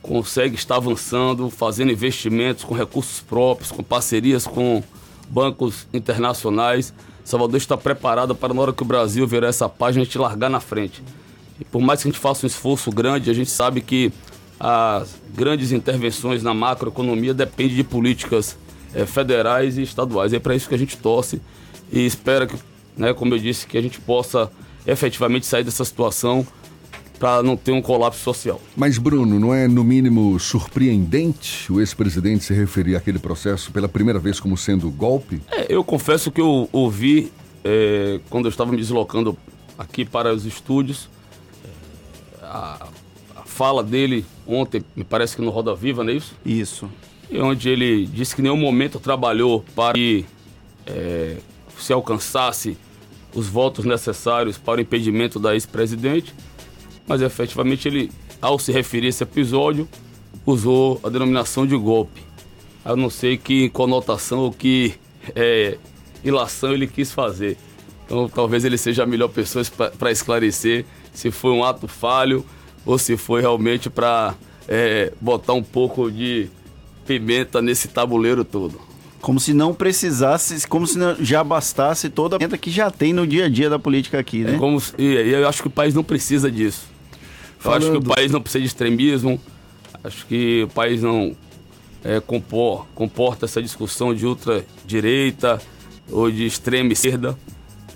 [0.00, 4.82] consegue estar avançando, fazendo investimentos com recursos próprios, com parcerias com
[5.28, 6.92] bancos internacionais
[7.24, 10.60] Salvador está preparado para, na hora que o Brasil virar essa página, te largar na
[10.60, 11.02] frente.
[11.60, 14.12] E por mais que a gente faça um esforço grande, a gente sabe que
[14.58, 18.56] as grandes intervenções na macroeconomia dependem de políticas
[18.94, 20.32] é, federais e estaduais.
[20.32, 21.40] É para isso que a gente torce
[21.90, 22.56] e espera que,
[22.96, 24.50] né, como eu disse, que a gente possa
[24.86, 26.46] efetivamente sair dessa situação
[27.22, 28.60] para não ter um colapso social.
[28.76, 34.18] Mas, Bruno, não é no mínimo surpreendente o ex-presidente se referir àquele processo pela primeira
[34.18, 35.40] vez como sendo golpe?
[35.52, 37.32] É, eu confesso que eu ouvi
[37.62, 39.38] é, quando eu estava me deslocando
[39.78, 41.08] aqui para os estúdios
[41.64, 42.88] é, a,
[43.36, 46.34] a, fala dele ontem, me parece que no Roda Viva, não é isso?
[46.44, 46.90] Isso.
[47.30, 50.26] E onde ele disse que em nenhum momento trabalhou para que
[50.84, 51.36] é,
[51.78, 52.76] se alcançasse
[53.32, 56.34] os votos necessários para o impedimento da ex-presidente
[57.06, 58.10] mas efetivamente ele,
[58.40, 59.88] ao se referir a esse episódio,
[60.44, 62.22] usou a denominação de golpe.
[62.84, 64.94] Eu não sei que conotação ou que
[65.34, 65.78] é,
[66.24, 67.56] ilação ele quis fazer.
[68.04, 69.64] Então talvez ele seja a melhor pessoa
[69.98, 72.44] para esclarecer se foi um ato falho
[72.84, 74.34] ou se foi realmente para
[74.68, 76.48] é, botar um pouco de
[77.06, 78.80] pimenta nesse tabuleiro todo.
[79.20, 83.12] Como se não precisasse, como se não, já bastasse toda a pimenta que já tem
[83.12, 84.56] no dia a dia da política aqui, né?
[84.56, 86.91] É como, e, e eu acho que o país não precisa disso.
[87.62, 87.82] Falando...
[87.82, 89.40] Eu acho que o país não precisa de extremismo,
[90.02, 91.36] acho que o país não
[92.02, 95.62] é, compor, comporta essa discussão de ultradireita
[96.10, 97.38] ou de extrema esquerda.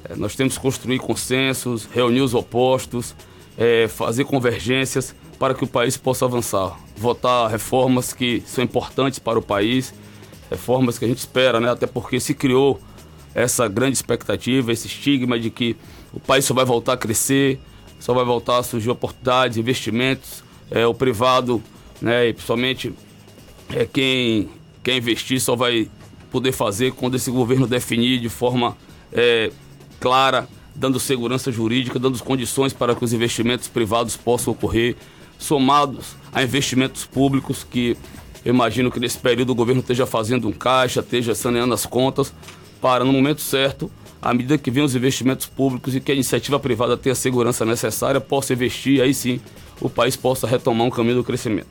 [0.04, 3.14] É, nós temos que construir consensos, reunir os opostos,
[3.58, 6.78] é, fazer convergências para que o país possa avançar.
[6.96, 9.92] Votar reformas que são importantes para o país,
[10.48, 11.70] reformas que a gente espera, né?
[11.70, 12.80] até porque se criou
[13.34, 15.76] essa grande expectativa, esse estigma de que
[16.12, 17.60] o país só vai voltar a crescer,
[17.98, 21.62] só vai voltar a surgir oportunidades, investimentos, é, o privado,
[22.00, 22.92] né, e principalmente
[23.74, 24.48] é, quem
[24.82, 25.88] quer investir só vai
[26.30, 28.76] poder fazer quando esse governo definir de forma
[29.12, 29.50] é,
[29.98, 34.96] clara, dando segurança jurídica, dando condições para que os investimentos privados possam ocorrer,
[35.38, 37.96] somados a investimentos públicos que
[38.44, 42.32] eu imagino que nesse período o governo esteja fazendo um caixa, esteja saneando as contas,
[42.80, 43.90] para no momento certo
[44.26, 47.64] à medida que vêm os investimentos públicos e que a iniciativa privada tenha a segurança
[47.64, 49.40] necessária, possa investir, aí sim
[49.80, 51.68] o país possa retomar um caminho do crescimento.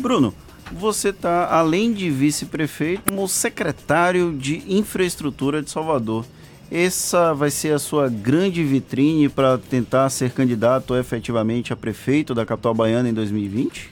[0.00, 0.34] Bruno,
[0.72, 6.24] você está, além de vice-prefeito, como secretário de Infraestrutura de Salvador.
[6.72, 12.44] Essa vai ser a sua grande vitrine para tentar ser candidato efetivamente a prefeito da
[12.44, 13.90] capital baiana em 2020?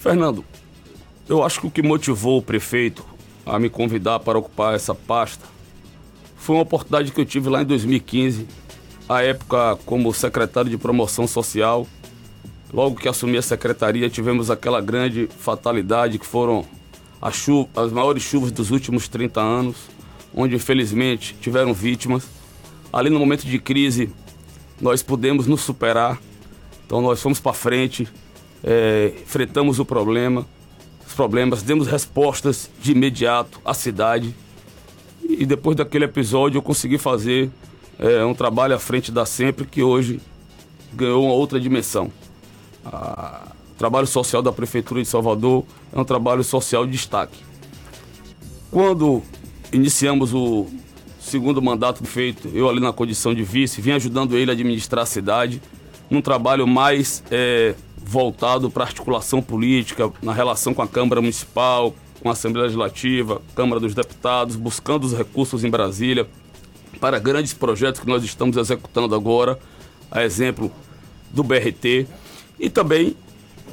[0.00, 0.42] Fernando,
[1.28, 3.04] eu acho que o que motivou o prefeito
[3.44, 5.55] a me convidar para ocupar essa pasta
[6.36, 8.46] foi uma oportunidade que eu tive lá em 2015,
[9.08, 11.86] à época como secretário de promoção social.
[12.72, 16.64] Logo que assumi a secretaria, tivemos aquela grande fatalidade que foram
[17.20, 19.76] as, chuva, as maiores chuvas dos últimos 30 anos,
[20.34, 22.28] onde infelizmente tiveram vítimas.
[22.92, 24.10] Ali no momento de crise,
[24.80, 26.20] nós pudemos nos superar,
[26.84, 28.06] então nós fomos para frente,
[28.62, 30.46] é, enfrentamos o problema,
[31.06, 34.34] os problemas, demos respostas de imediato à cidade
[35.38, 37.50] e depois daquele episódio eu consegui fazer
[37.98, 40.20] é, um trabalho à frente da Sempre que hoje
[40.92, 42.10] ganhou uma outra dimensão.
[42.84, 47.38] O trabalho social da Prefeitura de Salvador é um trabalho social de destaque.
[48.70, 49.22] Quando
[49.72, 50.66] iniciamos o
[51.18, 55.06] segundo mandato feito, eu ali na condição de vice, vim ajudando ele a administrar a
[55.06, 55.60] cidade,
[56.08, 62.28] num trabalho mais é, voltado para articulação política, na relação com a Câmara Municipal, com
[62.28, 66.26] a Assembleia Legislativa, Câmara dos Deputados, buscando os recursos em Brasília
[67.00, 69.58] para grandes projetos que nós estamos executando agora,
[70.10, 70.70] a exemplo
[71.30, 72.06] do BRT,
[72.58, 73.16] e também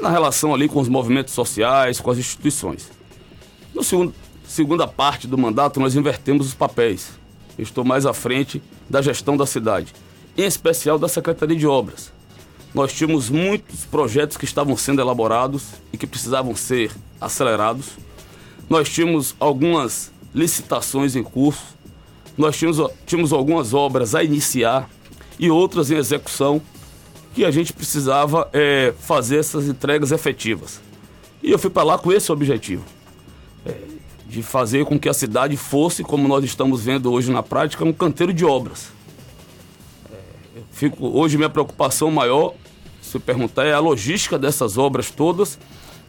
[0.01, 2.91] na relação ali com os movimentos sociais, com as instituições.
[3.73, 4.13] No segundo,
[4.45, 7.11] segunda parte do mandato, nós invertemos os papéis.
[7.57, 9.93] Estou mais à frente da gestão da cidade,
[10.37, 12.11] em especial da Secretaria de Obras.
[12.73, 17.91] Nós tínhamos muitos projetos que estavam sendo elaborados e que precisavam ser acelerados.
[18.69, 21.75] Nós tínhamos algumas licitações em curso,
[22.37, 24.89] nós tínhamos, tínhamos algumas obras a iniciar
[25.37, 26.61] e outras em execução
[27.33, 30.79] que a gente precisava é, fazer essas entregas efetivas.
[31.41, 32.83] E eu fui para lá com esse objetivo,
[33.65, 33.75] é,
[34.27, 37.93] de fazer com que a cidade fosse, como nós estamos vendo hoje na prática, um
[37.93, 38.89] canteiro de obras.
[40.11, 40.17] É,
[40.71, 42.53] fico, hoje minha preocupação maior,
[43.01, 45.59] se perguntar, é a logística dessas obras todas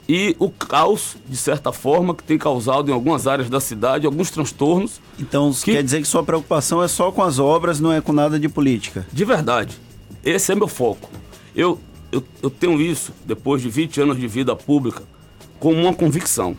[0.09, 4.30] e o caos, de certa forma, que tem causado em algumas áreas da cidade alguns
[4.30, 5.00] transtornos.
[5.18, 5.72] Então, que...
[5.72, 8.48] quer dizer que sua preocupação é só com as obras, não é com nada de
[8.48, 9.07] política?
[9.12, 9.78] De verdade.
[10.22, 11.09] Esse é meu foco.
[11.57, 11.80] Eu,
[12.12, 15.02] eu, eu tenho isso, depois de 20 anos de vida pública,
[15.59, 16.55] como uma convicção.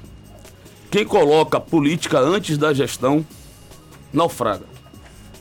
[0.89, 3.25] Quem coloca a política antes da gestão,
[4.11, 4.65] naufraga.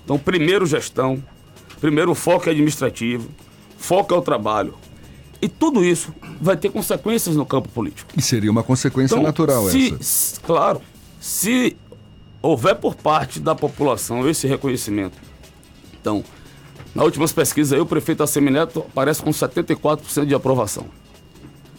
[0.04, 1.22] Então, primeiro gestão,
[1.80, 3.30] primeiro foco é administrativo,
[3.78, 4.74] foco é o trabalho.
[5.44, 8.10] E tudo isso vai ter consequências no campo político.
[8.16, 10.40] E seria uma consequência então, natural se, essa.
[10.40, 10.80] Claro.
[11.20, 11.76] Se
[12.40, 15.18] houver por parte da população esse reconhecimento.
[16.00, 16.24] Então,
[16.94, 20.86] nas últimas pesquisas aí, o prefeito Assemineto aparece com 74% de aprovação.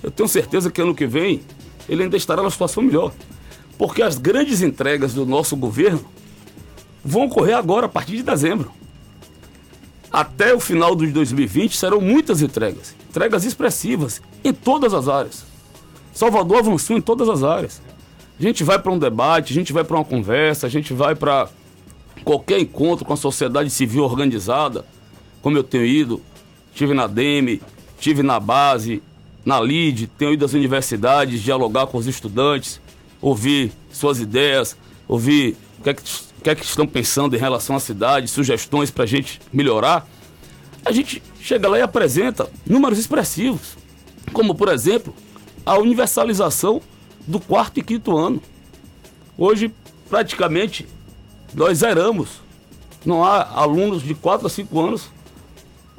[0.04, 1.42] Eu tenho certeza que ano que vem
[1.90, 3.14] ele ainda estará numa situação melhor.
[3.80, 6.06] Porque as grandes entregas do nosso governo
[7.04, 8.72] vão ocorrer agora, a partir de dezembro.
[10.16, 12.96] Até o final de 2020 serão muitas entregas.
[13.10, 15.44] Entregas expressivas em todas as áreas.
[16.14, 17.82] Salvador avançou em todas as áreas.
[18.40, 21.16] A gente vai para um debate, a gente vai para uma conversa, a gente vai
[21.16, 21.50] para
[22.24, 24.86] qualquer encontro com a sociedade civil organizada,
[25.42, 26.22] como eu tenho ido.
[26.72, 27.62] Estive na DEME,
[28.00, 29.04] estive na base,
[29.44, 32.80] na LID, tenho ido às universidades, dialogar com os estudantes,
[33.22, 34.78] ouvir suas ideias,
[35.10, 36.04] ouvir o que é que,
[36.46, 40.08] que, é que estão pensando em relação à cidade, sugestões para a gente melhorar.
[40.86, 43.76] A gente chega lá e apresenta números expressivos,
[44.32, 45.12] como, por exemplo,
[45.66, 46.84] a universalização
[47.26, 48.40] do quarto e quinto ano.
[49.36, 49.74] Hoje,
[50.08, 50.88] praticamente,
[51.52, 52.42] nós zeramos.
[53.04, 55.10] Não há alunos de 4 a 5 anos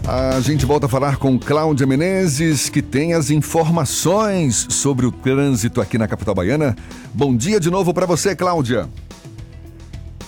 [0.08, 5.80] A gente volta a falar com Cláudia Menezes, que tem as informações sobre o trânsito
[5.80, 6.76] aqui na capital baiana.
[7.12, 8.88] Bom dia de novo para você, Cláudia.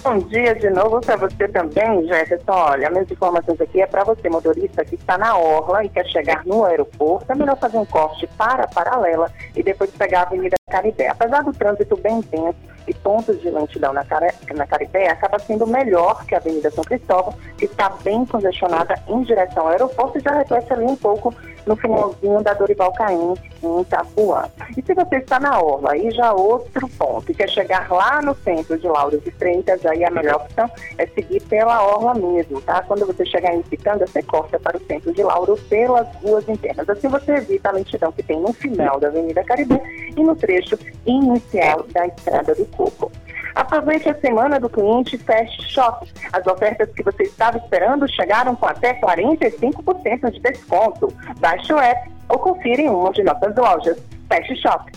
[0.02, 2.50] Bom dia de novo para você também, Jefferson.
[2.50, 6.44] Olha, minhas informações aqui é para você, motorista que está na Orla e quer chegar
[6.44, 7.30] no aeroporto.
[7.30, 11.06] É melhor fazer um corte para a paralela e depois pegar a Avenida Caribé.
[11.06, 12.58] Apesar do trânsito bem intenso,
[12.88, 14.22] e pontos de lentidão na, Car
[14.54, 14.64] na
[15.10, 19.72] acaba sendo melhor que a Avenida São Cristóvão, que está bem congestionada em direção ao
[19.72, 21.34] aeroporto e já reflete ali um pouco
[21.68, 24.48] no finalzinho da Dorival Caim, em Itapuã.
[24.76, 28.34] E se você está na Orla, aí já outro ponto, e quer chegar lá no
[28.36, 32.82] centro de Lauro de Freitas, aí a melhor opção é seguir pela Orla mesmo, tá?
[32.82, 36.88] Quando você chegar em Pitanga, você corta para o centro de Lauro pelas ruas internas.
[36.88, 39.80] Assim você evita a lentidão que tem no final da Avenida Caribé
[40.16, 43.10] e no trecho inicial da Estrada do Coco.
[43.56, 46.08] Aproveite a semana do cliente Fast Shop.
[46.32, 51.12] As ofertas que você estava esperando chegaram com até 45% de desconto.
[51.40, 53.98] Baixe o app ou confira em uma de nossas lojas.
[54.28, 54.92] Fast Shop.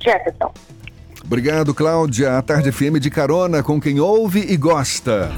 [0.00, 0.52] Jefferson.
[1.24, 2.36] Obrigado, Cláudia.
[2.36, 5.30] A Tarde FM de carona com quem ouve e gosta.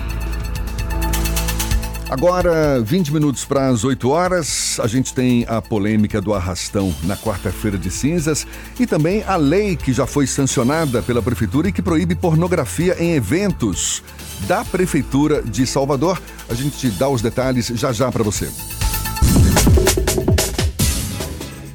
[2.13, 7.17] Agora, 20 minutos para as 8 horas, a gente tem a polêmica do arrastão na
[7.17, 8.47] quarta-feira de cinzas
[8.79, 13.15] e também a lei que já foi sancionada pela Prefeitura e que proíbe pornografia em
[13.15, 14.03] eventos
[14.47, 16.21] da Prefeitura de Salvador.
[16.51, 18.53] A gente dá os detalhes já já para você.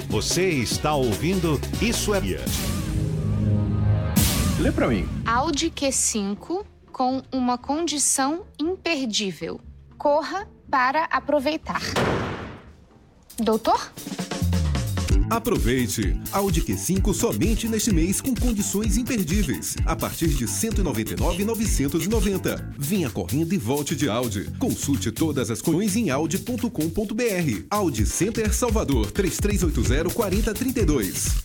[0.08, 2.22] Você está ouvindo Isso é
[4.60, 5.10] Lê para mim.
[5.26, 9.60] Audi Q5 com uma condição imperdível
[9.98, 11.82] corra para aproveitar.
[13.40, 13.92] Doutor?
[15.30, 16.18] Aproveite!
[16.32, 19.76] Audi Q5 somente neste mês com condições imperdíveis.
[19.86, 22.74] A partir de R$ 199,990.
[22.78, 24.50] Venha correndo e volte de Audi.
[24.58, 27.66] Consulte todas as condições em audi.com.br.
[27.70, 31.44] Audi Center Salvador 3380 4032.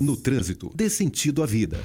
[0.00, 1.78] No trânsito, dê sentido à vida.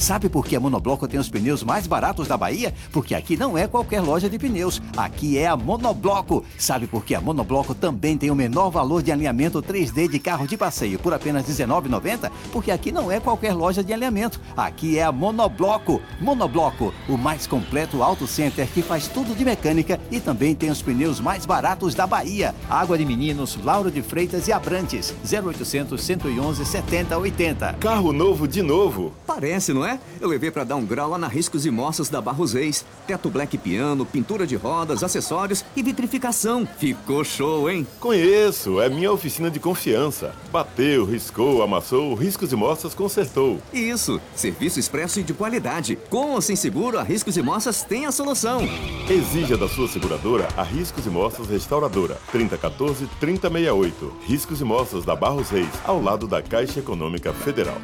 [0.00, 2.72] Sabe por que a Monobloco tem os pneus mais baratos da Bahia?
[2.90, 6.42] Porque aqui não é qualquer loja de pneus, aqui é a Monobloco.
[6.56, 10.48] Sabe por que a Monobloco também tem o menor valor de alinhamento 3D de carro
[10.48, 12.30] de passeio por apenas R$19,90?
[12.50, 16.00] Porque aqui não é qualquer loja de alinhamento, aqui é a Monobloco.
[16.18, 20.80] Monobloco, o mais completo auto center que faz tudo de mecânica e também tem os
[20.80, 22.54] pneus mais baratos da Bahia.
[22.70, 27.74] Água de Meninos, Lauro de Freitas e Abrantes, 0800 111 7080.
[27.74, 29.12] Carro novo de novo.
[29.26, 29.89] Parece, não é?
[29.90, 29.98] É?
[30.20, 32.84] Eu levei para dar um grau lá na Riscos e Moças da Barros Reis.
[33.06, 36.68] Teto black piano, pintura de rodas, acessórios e vitrificação.
[36.78, 37.86] Ficou show, hein?
[37.98, 40.34] Conheço, é minha oficina de confiança.
[40.52, 43.60] Bateu, riscou, amassou, Riscos e Moças consertou.
[43.72, 45.98] Isso, serviço expresso e de qualidade.
[46.08, 48.60] Com ou sem seguro, a Riscos e Moças tem a solução.
[49.08, 52.18] Exija da sua seguradora a Riscos e Moças Restauradora.
[52.32, 53.92] 3014-3068.
[54.26, 57.80] Riscos e Moças da Barros Reis, ao lado da Caixa Econômica Federal.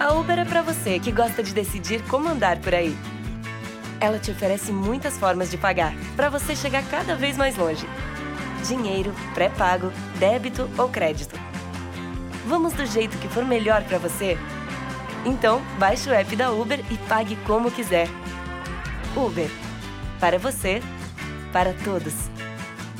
[0.00, 2.96] A Uber é para você que gosta de decidir como andar por aí.
[4.00, 7.86] Ela te oferece muitas formas de pagar, para você chegar cada vez mais longe.
[8.66, 11.38] Dinheiro, pré-pago, débito ou crédito.
[12.46, 14.38] Vamos do jeito que for melhor para você?
[15.26, 18.08] Então, baixe o app da Uber e pague como quiser.
[19.14, 19.50] Uber.
[20.18, 20.80] Para você,
[21.52, 22.29] para todos.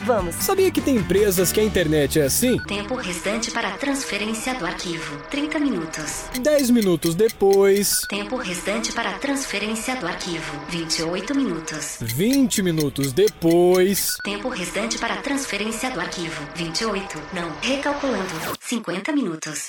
[0.04, 0.34] Vamos.
[0.36, 2.58] Sabia que tem empresas que a internet é assim?
[2.66, 6.24] Tempo restante para transferência do arquivo: 30 minutos.
[6.40, 8.00] 10 minutos depois.
[8.08, 11.98] Tempo restante para transferência do arquivo: 28 minutos.
[12.00, 14.16] 20 minutos depois.
[14.24, 17.22] Tempo restante para transferência do arquivo: 28.
[17.34, 18.30] Não, recalculando:
[18.60, 19.66] 50 minutos.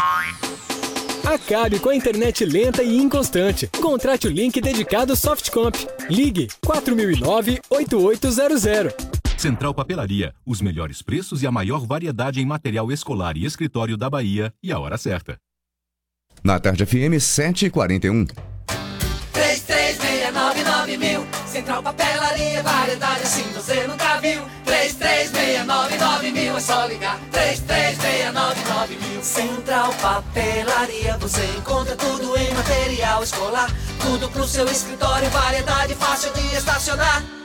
[1.23, 3.67] Acabe com a internet lenta e inconstante.
[3.79, 5.75] Contrate o link dedicado Softcomp.
[6.09, 9.20] Ligue 4009-8800.
[9.41, 14.07] Central Papelaria, os melhores preços e a maior variedade em material escolar e escritório da
[14.07, 15.35] Bahia e a hora certa.
[16.43, 18.27] Na tarde FM 741.
[19.33, 21.25] 3369 mil.
[21.47, 24.43] Central Papelaria, variedade assim você nunca viu.
[24.63, 27.19] 3369 mil, é só ligar.
[27.31, 29.23] 3369 mil.
[29.23, 33.75] Central Papelaria, você encontra tudo em material escolar.
[34.01, 37.41] Tudo pro seu escritório, variedade fácil de estacionar.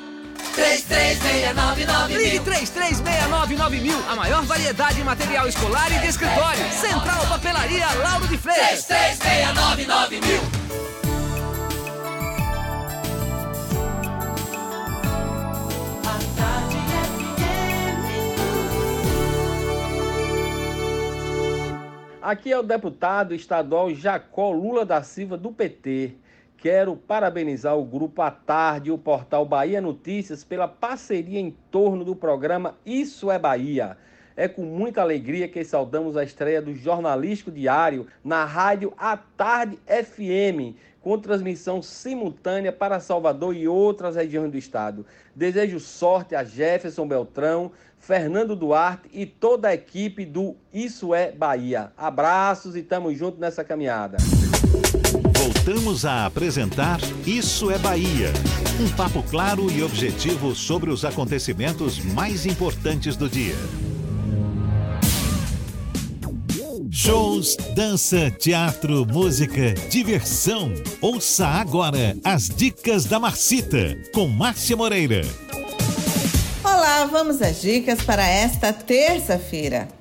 [0.56, 3.98] 3369 Ligue 3369 mil.
[4.08, 6.72] A maior variedade em material escolar e de escritório.
[6.72, 8.86] Central Papelaria Lauro de Freitas.
[8.86, 10.40] 3369 mil.
[22.22, 26.16] Aqui é o deputado estadual Jacó Lula da Silva, do PT.
[26.66, 32.16] Quero parabenizar o Grupo à Tarde o portal Bahia Notícias pela parceria em torno do
[32.16, 33.96] programa Isso é Bahia.
[34.36, 39.78] É com muita alegria que saudamos a estreia do Jornalístico Diário na rádio à Tarde
[39.86, 45.06] FM, com transmissão simultânea para Salvador e outras regiões do estado.
[45.36, 51.92] Desejo sorte a Jefferson Beltrão, Fernando Duarte e toda a equipe do Isso é Bahia.
[51.96, 54.16] Abraços e tamo junto nessa caminhada.
[55.46, 58.32] Voltamos a apresentar Isso é Bahia.
[58.80, 63.54] Um papo claro e objetivo sobre os acontecimentos mais importantes do dia.
[66.90, 70.72] Shows, dança, teatro, música, diversão.
[71.00, 75.22] Ouça agora as dicas da Marcita com Márcia Moreira.
[76.64, 79.95] Olá, vamos às dicas para esta terça-feira.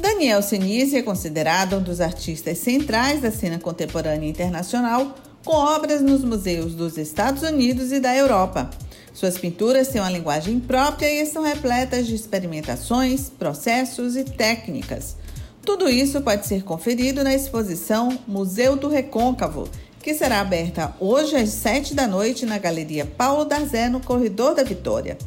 [0.00, 6.24] Daniel Sinise é considerado um dos artistas centrais da cena contemporânea internacional, com obras nos
[6.24, 8.70] museus dos Estados Unidos e da Europa.
[9.12, 15.16] Suas pinturas têm uma linguagem própria e estão repletas de experimentações, processos e técnicas.
[15.62, 19.68] Tudo isso pode ser conferido na exposição Museu do Recôncavo,
[20.02, 24.62] que será aberta hoje às 7 da noite na Galeria Paulo Darzé, no Corredor da
[24.62, 25.18] Vitória.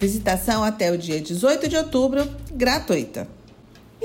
[0.00, 3.35] Visitação até o dia 18 de outubro, gratuita.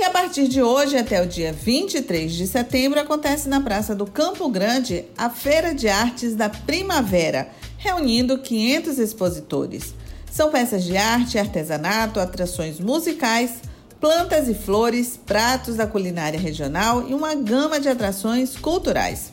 [0.02, 4.08] E a partir de hoje até o dia 23 de setembro acontece na Praça do
[4.08, 9.93] Campo Grande a Feira de Artes da Primavera, reunindo 500 expositores.
[10.32, 13.62] São peças de arte, artesanato, atrações musicais,
[13.99, 19.32] plantas e flores, pratos da culinária regional e uma gama de atrações culturais.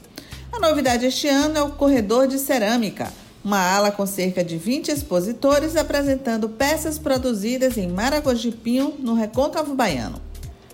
[0.53, 3.11] A novidade este ano é o Corredor de Cerâmica,
[3.43, 10.28] uma ala com cerca de 20 expositores apresentando peças produzidas em Maragojipinho, no Recôncavo Baiano.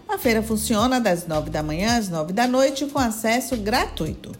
[0.08, 4.32] A feira funciona das 9 da manhã às 9 da noite com acesso gratuito.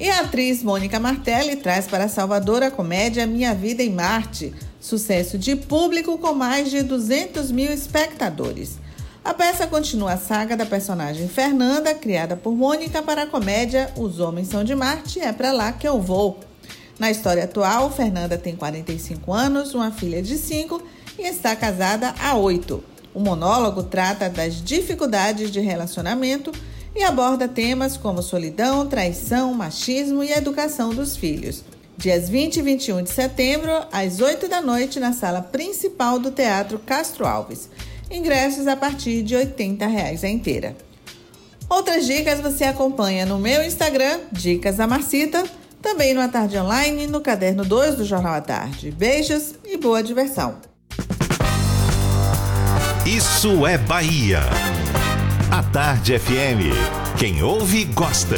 [0.00, 5.38] E a atriz Mônica Martelli traz para Salvador a comédia Minha Vida em Marte, sucesso
[5.38, 8.78] de público com mais de 200 mil espectadores.
[9.24, 14.18] A peça continua a saga da personagem Fernanda, criada por Mônica para a comédia Os
[14.18, 16.40] Homens São de Marte, é para lá que eu vou.
[16.98, 20.82] Na história atual, Fernanda tem 45 anos, uma filha de 5
[21.18, 22.91] e está casada há 8.
[23.14, 26.52] O monólogo trata das dificuldades de relacionamento
[26.94, 31.64] e aborda temas como solidão, traição, machismo e educação dos filhos.
[31.96, 36.78] Dias 20 e 21 de setembro, às 8 da noite, na sala principal do Teatro
[36.78, 37.68] Castro Alves.
[38.10, 40.76] Ingressos a partir de 80 reais a inteira.
[41.68, 45.42] Outras dicas você acompanha no meu Instagram, Dicas da Marcita,
[45.80, 48.90] também no A Tarde Online, no caderno 2 do Jornal à Tarde.
[48.90, 50.71] Beijos e boa diversão.
[53.04, 54.42] Isso é Bahia.
[55.50, 56.70] A Tarde FM.
[57.18, 58.36] Quem ouve, gosta.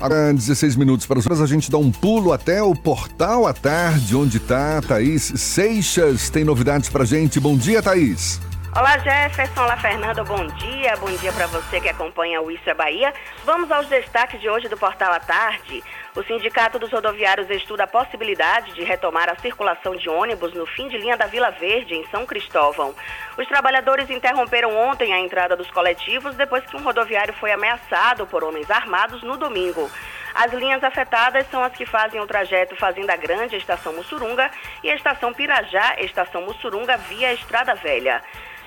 [0.00, 4.16] Agora, 16 minutos para as a gente dá um pulo até o Portal à Tarde,
[4.16, 6.30] onde está Thaís Seixas.
[6.30, 7.38] Tem novidades para gente.
[7.38, 8.40] Bom dia, Thaís.
[8.74, 12.72] Olá Jefferson, olá Fernando, bom dia, bom dia para você que acompanha o Isso é
[12.72, 13.12] Bahia.
[13.44, 15.84] Vamos aos destaques de hoje do Portal à Tarde.
[16.16, 20.88] O Sindicato dos Rodoviários estuda a possibilidade de retomar a circulação de ônibus no fim
[20.88, 22.94] de linha da Vila Verde, em São Cristóvão.
[23.36, 28.42] Os trabalhadores interromperam ontem a entrada dos coletivos depois que um rodoviário foi ameaçado por
[28.42, 29.90] homens armados no domingo.
[30.34, 34.50] As linhas afetadas são as que fazem o trajeto Fazenda Grande, Estação Mussurunga,
[34.82, 38.22] e Estação Pirajá, Estação Mussurunga, via Estrada Velha.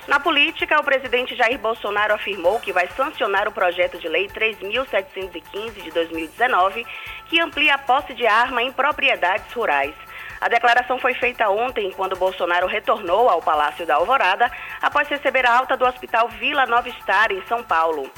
[0.08, 5.82] Na política, o presidente Jair Bolsonaro afirmou que vai sancionar o projeto de lei 3.715
[5.82, 6.86] de 2019,
[7.26, 9.95] que amplia a posse de arma em propriedades rurais.
[10.39, 15.58] A declaração foi feita ontem, quando Bolsonaro retornou ao Palácio da Alvorada, após receber a
[15.58, 18.12] alta do Hospital Vila Nova Star, em São Paulo.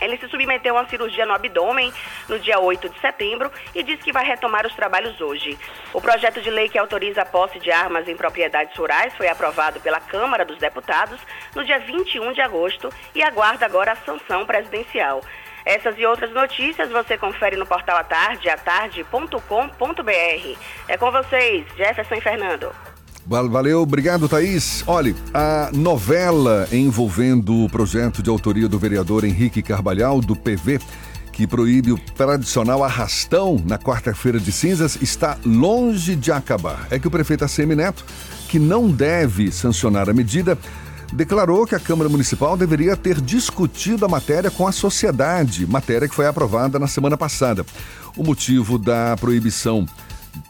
[0.00, 1.92] Ele se submeteu a uma cirurgia no abdômen
[2.28, 5.58] no dia 8 de setembro e disse que vai retomar os trabalhos hoje.
[5.92, 9.80] O projeto de lei que autoriza a posse de armas em propriedades rurais foi aprovado
[9.80, 11.20] pela Câmara dos Deputados
[11.54, 15.20] no dia 21 de agosto e aguarda agora a sanção presidencial.
[15.64, 20.58] Essas e outras notícias você confere no portal atarde, atarde.com.br.
[20.88, 22.89] É com vocês, Jefferson e Fernando.
[23.30, 24.82] Valeu, obrigado, Thaís.
[24.88, 30.80] Olhe, a novela envolvendo o projeto de autoria do vereador Henrique Carvalhal, do PV,
[31.32, 36.88] que proíbe o tradicional arrastão na quarta-feira de cinzas, está longe de acabar.
[36.90, 38.04] É que o prefeito ACM Neto,
[38.48, 40.58] que não deve sancionar a medida,
[41.12, 46.16] declarou que a Câmara Municipal deveria ter discutido a matéria com a sociedade, matéria que
[46.16, 47.64] foi aprovada na semana passada.
[48.16, 49.86] O motivo da proibição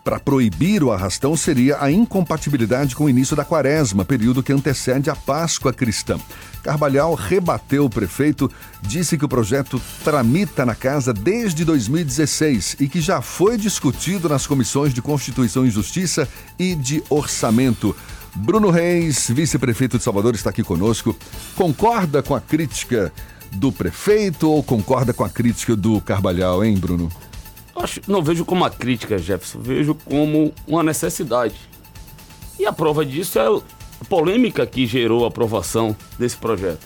[0.02, 5.10] para proibir o arrastão seria a incompatibilidade com o início da quaresma, período que antecede
[5.10, 6.18] a Páscoa cristã.
[6.62, 8.50] Carvalhal rebateu o prefeito,
[8.82, 14.46] disse que o projeto tramita na casa desde 2016 e que já foi discutido nas
[14.46, 16.28] comissões de Constituição e Justiça
[16.58, 17.96] e de Orçamento.
[18.34, 21.16] Bruno Reis, vice-prefeito de Salvador, está aqui conosco.
[21.56, 23.12] Concorda com a crítica
[23.52, 27.10] do prefeito ou concorda com a crítica do Carvalhal, hein, Bruno?
[27.82, 31.54] Acho, não vejo como uma crítica, Jefferson, vejo como uma necessidade.
[32.58, 36.80] E a prova disso é a polêmica que gerou a aprovação desse projeto.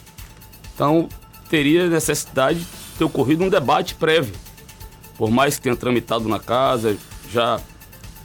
[0.74, 1.08] Então,
[1.48, 2.66] teria necessidade de
[2.96, 4.34] ter ocorrido um debate prévio.
[5.16, 6.96] Por mais que tenha tramitado na casa
[7.30, 7.60] já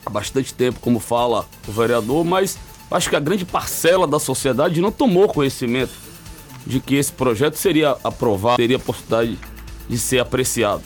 [0.05, 2.57] há bastante tempo, como fala o vereador, mas
[2.91, 5.93] acho que a grande parcela da sociedade não tomou conhecimento
[6.67, 9.39] de que esse projeto seria aprovado, teria a possibilidade
[9.87, 10.83] de ser apreciado.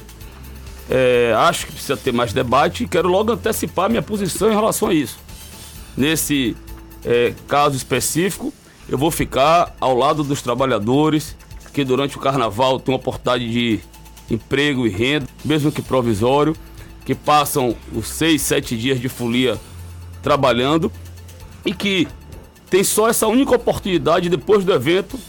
[0.90, 4.90] É, acho que precisa ter mais debate e quero logo antecipar minha posição em relação
[4.90, 5.18] a isso.
[5.96, 6.56] Nesse
[7.06, 8.54] é, caso específico,
[8.90, 11.36] eu vou ficar ao lado dos trabalhadores
[11.74, 13.80] que durante o carnaval têm uma oportunidade de
[14.30, 16.56] emprego e renda, mesmo que provisório,
[17.06, 19.60] que passam os seis, sete dias de folia
[20.22, 20.92] trabalhando
[21.66, 22.08] e que
[22.70, 25.20] tem só essa única oportunidade depois do evento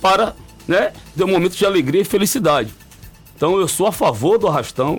[0.00, 0.34] para
[0.66, 2.72] né, ter um momento de alegria e felicidade.
[3.36, 4.98] Então eu sou a favor do arrastão,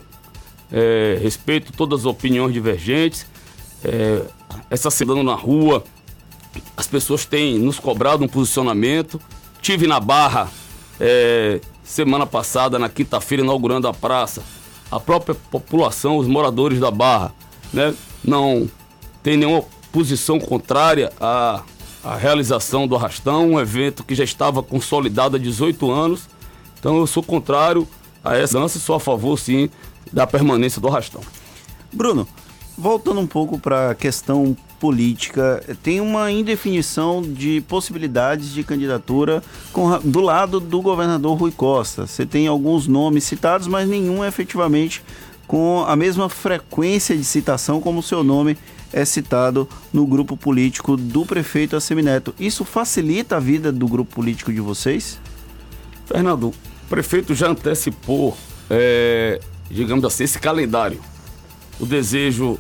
[0.72, 3.26] é, respeito todas as opiniões divergentes.
[3.84, 4.22] É,
[4.70, 5.84] essa semana na rua,
[6.76, 9.20] as pessoas têm nos cobrado um posicionamento.
[9.60, 10.52] Tive na Barra
[11.00, 14.44] é, semana passada, na quinta-feira, inaugurando a praça.
[14.92, 17.34] A própria população, os moradores da Barra,
[17.74, 18.70] né, não
[19.24, 21.64] tem nenhuma posição contrária à,
[22.04, 26.30] à realização do arrastão, um evento que já estava consolidado há 18 anos.
[26.80, 27.88] Então eu sou contrário
[28.24, 29.70] a essa dança, sou a favor, sim,
[30.12, 31.22] da permanência do arrastão.
[31.92, 32.28] Bruno,
[32.78, 39.42] voltando um pouco para a questão política, tem uma indefinição de possibilidades de candidatura
[39.74, 42.06] com, do lado do governador Rui Costa.
[42.06, 45.04] Você tem alguns nomes citados, mas nenhum efetivamente
[45.48, 48.58] com a mesma frequência de citação como o seu nome
[48.92, 52.34] é citado no grupo político do prefeito Assemineto.
[52.40, 55.20] Isso facilita a vida do grupo político de vocês?
[56.06, 56.54] Fernando,
[56.88, 58.36] o prefeito já antecipou,
[58.70, 61.02] é, digamos assim, esse calendário.
[61.82, 62.58] O desejo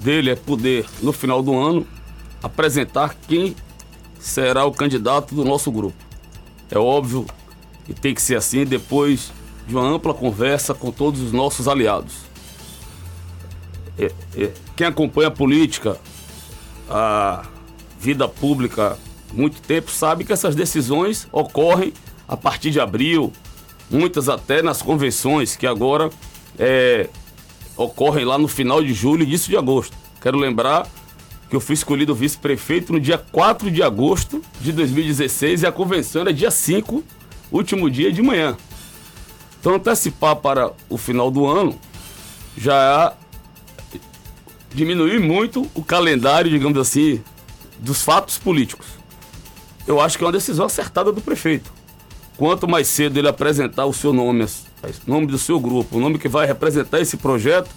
[0.00, 1.84] dele é poder, no final do ano,
[2.40, 3.56] apresentar quem
[4.20, 5.96] será o candidato do nosso grupo.
[6.70, 7.26] É óbvio
[7.84, 9.32] que tem que ser assim depois
[9.66, 12.14] de uma ampla conversa com todos os nossos aliados.
[13.98, 15.98] É, é, quem acompanha a política,
[16.88, 17.44] a
[17.98, 18.96] vida pública
[19.32, 21.92] muito tempo, sabe que essas decisões ocorrem
[22.26, 23.32] a partir de abril,
[23.90, 26.10] muitas até nas convenções que agora
[26.58, 27.08] é,
[27.76, 29.96] ocorrem lá no final de julho e início de agosto.
[30.20, 30.88] Quero lembrar
[31.50, 36.22] que eu fui escolhido vice-prefeito no dia 4 de agosto de 2016 e a convenção
[36.22, 37.04] era dia 5,
[37.50, 38.56] último dia de manhã.
[39.60, 41.78] Então, antecipar para o final do ano
[42.56, 43.14] já
[44.74, 47.22] diminuir muito o calendário, digamos assim,
[47.78, 48.86] dos fatos políticos.
[49.86, 51.72] Eu acho que é uma decisão acertada do prefeito.
[52.42, 54.48] Quanto mais cedo ele apresentar o seu nome, o
[55.06, 57.70] nome do seu grupo, o nome que vai representar esse projeto,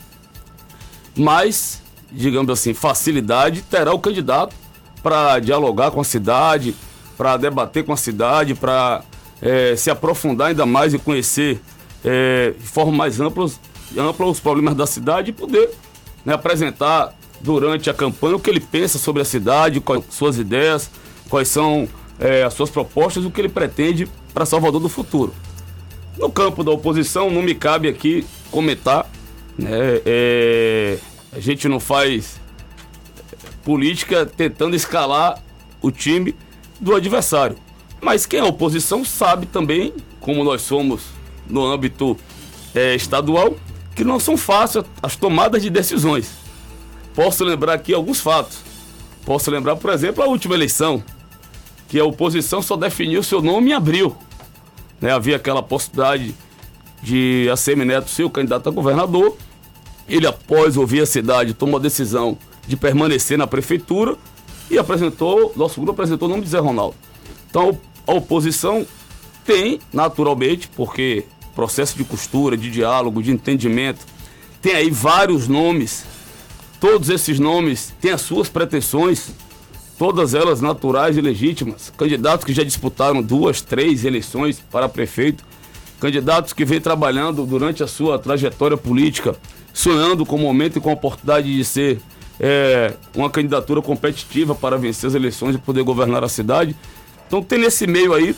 [1.15, 4.55] mais, digamos assim, facilidade terá o candidato
[5.03, 6.73] para dialogar com a cidade,
[7.15, 9.03] para debater com a cidade, para
[9.39, 11.61] é, se aprofundar ainda mais e conhecer
[12.03, 13.47] é, de forma mais ampla,
[13.95, 15.69] ampla os problemas da cidade e poder
[16.25, 20.89] né, apresentar durante a campanha o que ele pensa sobre a cidade, quais suas ideias,
[21.29, 21.87] quais são
[22.19, 25.33] é, as suas propostas, o que ele pretende para Salvador do futuro.
[26.17, 29.09] No campo da oposição, não me cabe aqui comentar.
[29.57, 29.69] Né,
[30.05, 30.97] é,
[31.31, 32.41] a gente não faz
[33.63, 35.41] política tentando escalar
[35.81, 36.35] o time
[36.81, 37.55] do adversário.
[38.01, 41.03] Mas quem é oposição sabe também, como nós somos
[41.49, 42.17] no âmbito
[42.75, 43.55] é, estadual,
[43.95, 46.31] que não são fáceis as tomadas de decisões.
[47.13, 48.57] Posso lembrar aqui alguns fatos.
[49.25, 51.01] Posso lembrar, por exemplo, a última eleição,
[51.87, 54.15] que a oposição só definiu seu nome em abril.
[54.99, 56.33] Né, havia aquela possibilidade
[57.01, 59.37] de ACM Neto ser o candidato a governador.
[60.07, 64.15] Ele, após ouvir a cidade, tomou a decisão de permanecer na prefeitura
[64.69, 66.95] e apresentou, nosso grupo apresentou o nome de Zé Ronaldo.
[67.49, 67.77] Então,
[68.07, 68.85] a oposição
[69.45, 71.25] tem, naturalmente, porque
[71.55, 74.05] processo de costura, de diálogo, de entendimento,
[74.61, 76.05] tem aí vários nomes.
[76.79, 79.29] Todos esses nomes têm as suas pretensões,
[79.97, 81.91] todas elas naturais e legítimas.
[81.97, 85.43] Candidatos que já disputaram duas, três eleições para prefeito,
[85.99, 89.35] candidatos que vêm trabalhando durante a sua trajetória política,
[89.73, 91.99] sonhando com o momento e com a oportunidade de ser
[92.39, 96.75] é, uma candidatura competitiva para vencer as eleições e poder governar a cidade.
[97.27, 98.35] Então tem nesse meio aí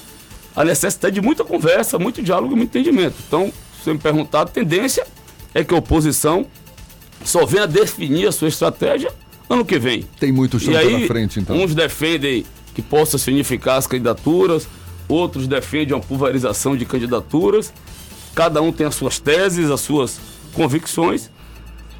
[0.55, 3.15] a necessidade de muita conversa, muito diálogo e muito entendimento.
[3.27, 3.51] Então,
[3.83, 5.05] se me perguntar, a tendência
[5.53, 6.45] é que a oposição
[7.23, 9.11] só venha definir a sua estratégia
[9.49, 10.03] ano que vem.
[10.19, 11.55] Tem muito chão pela frente, então.
[11.55, 14.67] Uns defendem que possa significar as candidaturas,
[15.07, 17.73] outros defendem uma pulverização de candidaturas.
[18.35, 20.19] Cada um tem as suas teses, as suas
[20.53, 21.29] convicções,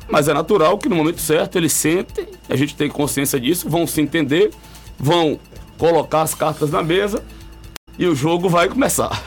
[0.10, 3.88] mas é natural que no momento certo eles sentem, a gente tem consciência disso, vão
[3.88, 4.52] se entender,
[4.98, 5.39] vão
[5.78, 7.24] colocar as cartas na mesa
[7.98, 9.24] e o jogo vai começar.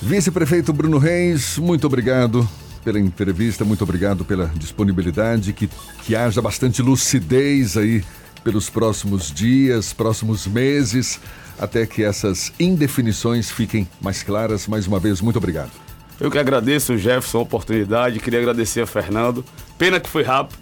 [0.00, 2.48] Vice-prefeito Bruno Reis, muito obrigado
[2.86, 5.68] pela entrevista, muito obrigado pela disponibilidade, que,
[6.04, 8.04] que haja bastante lucidez aí
[8.44, 11.18] pelos próximos dias, próximos meses,
[11.58, 14.68] até que essas indefinições fiquem mais claras.
[14.68, 15.72] Mais uma vez, muito obrigado.
[16.20, 19.44] Eu que agradeço, Jefferson, a oportunidade, queria agradecer a Fernando.
[19.76, 20.56] Pena que foi rápido,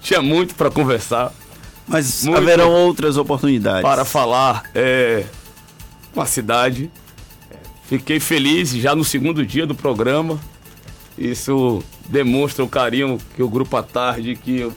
[0.00, 1.34] tinha muito para conversar.
[1.86, 3.82] Mas haverão outras oportunidades.
[3.82, 5.26] Para falar é,
[6.14, 6.90] com a cidade.
[7.86, 10.40] Fiquei feliz já no segundo dia do programa.
[11.18, 14.72] Isso demonstra o carinho que o Grupo à Tarde, que o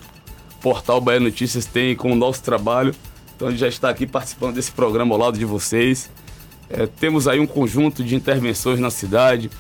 [0.60, 2.96] Portal Bahia Notícias tem com o nosso trabalho.
[3.36, 6.10] Então a gente já está aqui participando desse programa ao lado de vocês.
[6.70, 9.52] É, temos aí um conjunto de intervenções na cidade,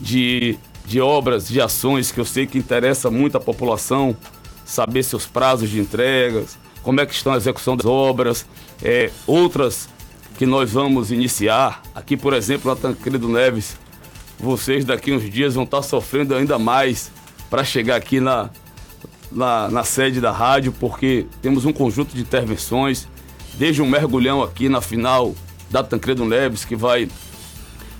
[0.00, 4.16] de, de obras, de ações que eu sei que interessa muito a população,
[4.64, 8.46] saber seus prazos de entregas, como é que estão a execução das obras,
[8.82, 9.88] é, outras
[10.38, 11.82] que nós vamos iniciar.
[11.94, 13.76] Aqui, por exemplo, na Tancredo Neves,
[14.38, 17.10] vocês daqui uns dias vão estar sofrendo ainda mais
[17.48, 18.50] para chegar aqui na,
[19.30, 23.08] na, na, sede da rádio, porque temos um conjunto de intervenções,
[23.54, 25.34] desde um mergulhão aqui na final
[25.70, 27.08] da Tancredo Neves, que vai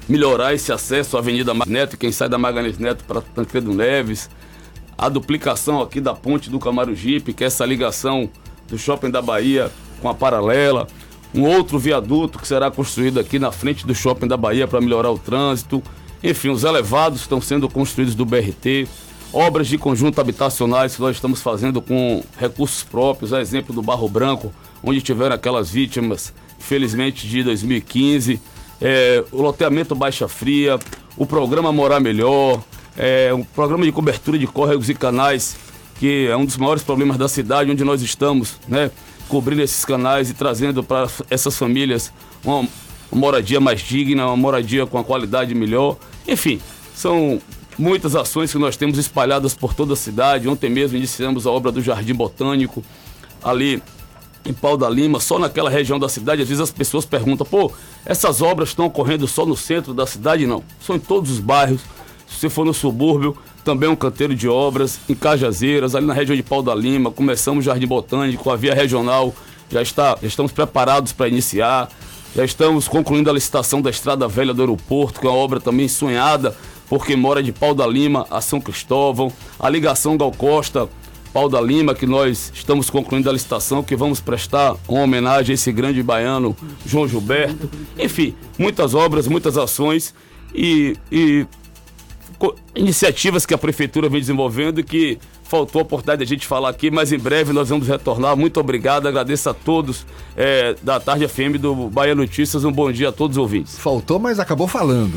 [0.09, 4.30] melhorar esse acesso à Avenida Neto, quem sai da Magalhães Neto para Tancredo Neves,
[4.97, 8.30] a duplicação aqui da ponte do Camarugipe, que é essa ligação
[8.68, 9.70] do Shopping da Bahia
[10.01, 10.87] com a paralela,
[11.34, 15.11] um outro viaduto que será construído aqui na frente do Shopping da Bahia para melhorar
[15.11, 15.82] o trânsito,
[16.31, 18.89] enfim, os elevados estão sendo construídos do BRT,
[19.33, 24.09] obras de conjunto habitacionais que nós estamos fazendo com recursos próprios, a exemplo do Barro
[24.09, 24.53] Branco,
[24.83, 28.41] onde tiveram aquelas vítimas, felizmente, de 2015,
[28.81, 30.79] é, o loteamento Baixa Fria,
[31.16, 32.62] o programa Morar Melhor,
[32.97, 35.57] é, um programa de cobertura de córregos e canais
[35.99, 38.91] que é um dos maiores problemas da cidade onde nós estamos, né?
[39.29, 42.12] Cobrindo esses canais e trazendo para essas famílias
[42.45, 42.68] uma, uma
[43.12, 45.97] moradia mais digna, uma moradia com a qualidade melhor.
[46.29, 46.61] Enfim,
[46.95, 47.41] são
[47.79, 50.49] muitas ações que nós temos espalhadas por toda a cidade.
[50.49, 52.83] Ontem mesmo iniciamos a obra do Jardim Botânico,
[53.43, 53.83] ali
[54.45, 56.43] em Pau da Lima, só naquela região da cidade.
[56.43, 57.72] Às vezes as pessoas perguntam, pô,
[58.05, 60.62] Essas obras estão ocorrendo só no centro da cidade, não.
[60.81, 61.81] São em todos os bairros.
[62.29, 65.01] Se você for no subúrbio, também é um canteiro de obras.
[65.09, 68.74] Em Cajazeiras, ali na região de Pau da Lima, começamos o Jardim Botânico, a via
[68.74, 69.35] regional
[69.70, 71.89] já está, já estamos preparados para iniciar.
[72.37, 75.89] Já estamos concluindo a licitação da Estrada Velha do Aeroporto, que é uma obra também
[75.89, 76.55] sonhada
[76.87, 79.32] por quem mora de Pau da Lima a São Cristóvão.
[79.59, 80.87] A ligação Gal Costa,
[81.32, 85.55] Pau da Lima, que nós estamos concluindo a licitação, que vamos prestar uma homenagem a
[85.55, 87.70] esse grande baiano, João Gilberto.
[87.99, 90.14] Enfim, muitas obras, muitas ações
[90.55, 91.47] e, e
[92.74, 95.18] iniciativas que a prefeitura vem desenvolvendo que
[95.49, 98.36] faltou a oportunidade de a gente falar aqui, mas em breve nós vamos retornar.
[98.36, 102.64] Muito obrigado, agradeço a todos é, da Tarde FM do Bahia Notícias.
[102.64, 103.78] Um bom dia a todos os ouvintes.
[103.78, 105.12] Faltou, mas acabou falando.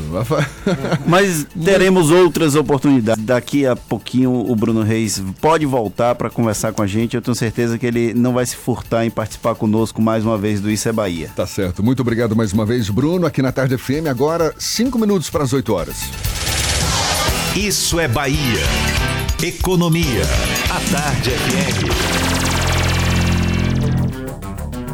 [1.06, 3.22] mas teremos outras oportunidades.
[3.24, 7.14] Daqui a pouquinho o Bruno Reis pode voltar para conversar com a gente.
[7.14, 10.60] Eu tenho certeza que ele não vai se furtar em participar conosco mais uma vez
[10.60, 11.30] do Isso é Bahia.
[11.34, 11.82] Tá certo.
[11.82, 14.06] Muito obrigado mais uma vez, Bruno, aqui na Tarde FM.
[14.08, 15.96] Agora, cinco minutos para as 8 horas.
[17.56, 19.19] Isso é Bahia.
[19.42, 20.20] Economia.
[20.68, 21.88] A Tarde FM.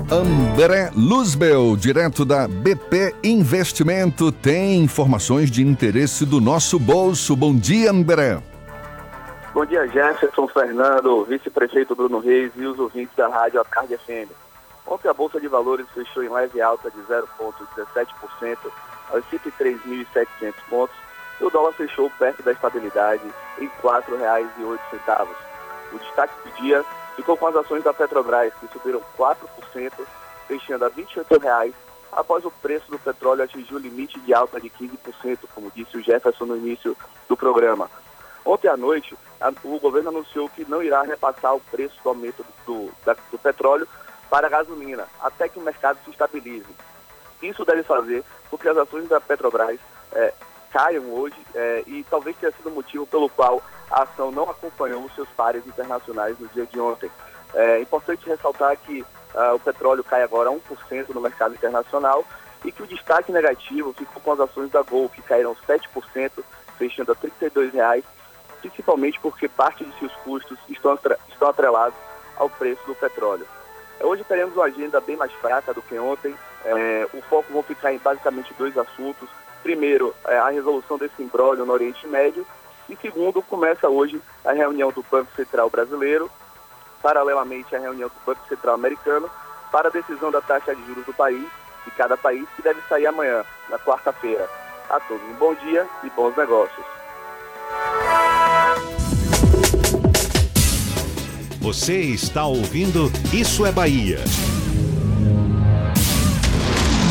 [0.08, 7.34] André Luzbel, direto da BP Investimento, tem informações de interesse do nosso bolso.
[7.34, 8.40] Bom dia, André.
[9.52, 14.30] Bom dia, Jefferson Fernando, vice-prefeito Bruno Reis e os ouvintes da rádio Acardia FM.
[14.86, 18.58] Ontem a Bolsa de Valores fechou em leve alta de 0,17%
[19.10, 21.05] aos 103.700 pontos
[21.40, 23.22] e o dólar fechou perto da estabilidade
[23.58, 25.28] em R$ 4,08.
[25.92, 26.84] O destaque do dia
[27.14, 29.36] ficou com as ações da Petrobras, que subiram 4%,
[30.46, 31.72] fechando a R$ 28,00,
[32.12, 36.02] após o preço do petróleo atingir o limite de alta de 15%, como disse o
[36.02, 36.96] Jefferson no início
[37.28, 37.90] do programa.
[38.44, 42.44] Ontem à noite, a, o governo anunciou que não irá repassar o preço do aumento
[42.64, 43.88] do, da, do petróleo
[44.30, 46.66] para a gasolina, até que o mercado se estabilize.
[47.42, 49.78] Isso deve fazer porque as ações da Petrobras
[50.12, 50.32] é,
[50.76, 55.02] caiam hoje é, e talvez tenha sido o motivo pelo qual a ação não acompanhou
[55.02, 57.10] os seus pares internacionais no dia de ontem.
[57.54, 62.22] É importante ressaltar que uh, o petróleo cai agora 1% no mercado internacional
[62.62, 66.44] e que o destaque negativo ficou com as ações da Gol, que caíram 7%,
[66.76, 68.04] fechando a R$ 32,00,
[68.60, 70.98] principalmente porque parte de seus custos estão,
[71.30, 71.96] estão atrelados
[72.36, 73.46] ao preço do petróleo.
[74.00, 76.34] Hoje teremos uma agenda bem mais fraca do que ontem.
[76.66, 79.26] É, o foco vai ficar em basicamente dois assuntos.
[79.66, 82.46] Primeiro, é a resolução desse imbróglio no Oriente Médio.
[82.88, 86.30] E segundo, começa hoje a reunião do Banco Central Brasileiro,
[87.02, 89.28] paralelamente à reunião do Banco Central Americano,
[89.72, 91.44] para a decisão da taxa de juros do país,
[91.84, 94.48] de cada país, que deve sair amanhã, na quarta-feira.
[94.88, 96.86] A todos um bom dia e bons negócios.
[101.60, 104.20] Você está ouvindo Isso é Bahia.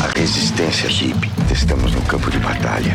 [0.02, 1.30] A resistência Jeep.
[1.52, 2.94] Estamos no campo de batalha.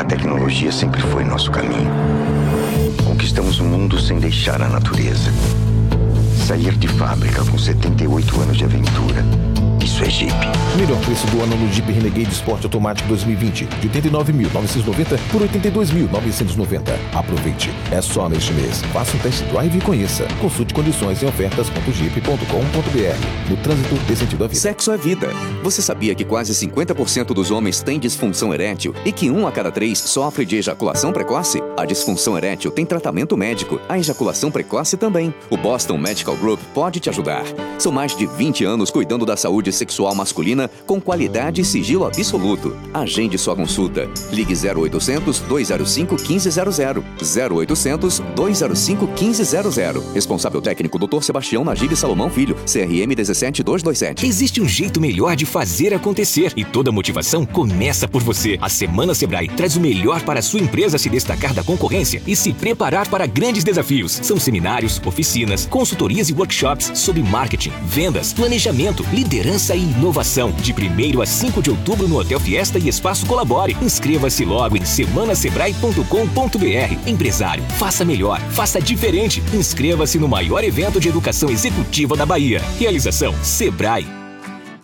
[0.00, 1.90] A tecnologia sempre foi nosso caminho.
[3.04, 5.32] Conquistamos o mundo sem deixar a natureza.
[6.46, 9.24] Sair de fábrica com 78 anos de aventura
[9.88, 10.34] isso é Jeep.
[10.76, 13.64] Melhor preço do ano no Jeep Renegade Sport Automático 2020.
[13.64, 16.82] De 89.990 por 82.990.
[17.14, 17.70] Aproveite.
[17.90, 18.82] É só neste mês.
[18.92, 20.28] Faça um test drive e conheça.
[20.40, 23.50] Consulte condições em ofertas.jeep.com.br.
[23.50, 24.60] No trânsito dê sentido à vida.
[24.60, 25.28] Sexo é vida.
[25.62, 29.72] Você sabia que quase 50% dos homens têm disfunção erétil e que um a cada
[29.72, 31.62] três sofre de ejaculação precoce?
[31.78, 33.80] A disfunção erétil tem tratamento médico.
[33.88, 35.32] A ejaculação precoce também.
[35.48, 37.44] O Boston Medical Group pode te ajudar.
[37.78, 42.76] São mais de 20 anos cuidando da saúde sexual masculina com qualidade e sigilo absoluto.
[42.92, 44.08] Agende sua consulta.
[44.32, 46.78] Ligue 0800 205 1500.
[47.50, 50.14] 0800 205 1500.
[50.14, 51.22] Responsável técnico Dr.
[51.22, 54.26] Sebastião Nagib Salomão Filho, CRM 17227.
[54.26, 58.58] Existe um jeito melhor de fazer acontecer e toda motivação começa por você.
[58.60, 62.34] A Semana Sebrae traz o melhor para a sua empresa se destacar da concorrência e
[62.34, 64.18] se preparar para grandes desafios.
[64.22, 70.52] São seminários, oficinas, consultorias e workshops sobre marketing, vendas, planejamento, liderança e inovação.
[70.52, 73.76] De 1 a 5 de outubro no Hotel Fiesta e Espaço Colabore.
[73.82, 77.06] Inscreva-se logo em semanasebrae.com.br.
[77.06, 79.42] Empresário, faça melhor, faça diferente.
[79.52, 82.60] Inscreva-se no maior evento de educação executiva da Bahia.
[82.78, 84.06] Realização Sebrae.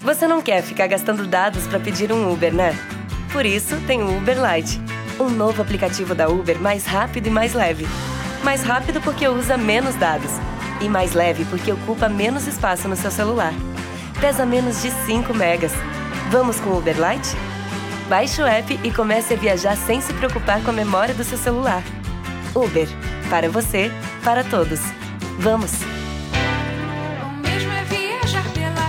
[0.01, 2.77] Você não quer ficar gastando dados para pedir um Uber, né?
[3.33, 4.81] Por isso tem o Uber Lite,
[5.19, 7.87] um novo aplicativo da Uber mais rápido e mais leve.
[8.43, 10.31] Mais rápido porque usa menos dados
[10.81, 13.55] e mais leve porque ocupa menos espaço no seu celular
[14.21, 15.73] pesa menos de 5 megas.
[16.31, 17.37] Vamos com o Uber Lite?
[18.09, 21.39] Baixe o app e comece a viajar sem se preocupar com a memória do seu
[21.39, 21.83] celular.
[22.55, 22.89] Uber.
[23.31, 23.91] Para você,
[24.23, 24.81] para todos.
[25.39, 25.73] Vamos!
[27.23, 28.89] O mesmo é viajar pela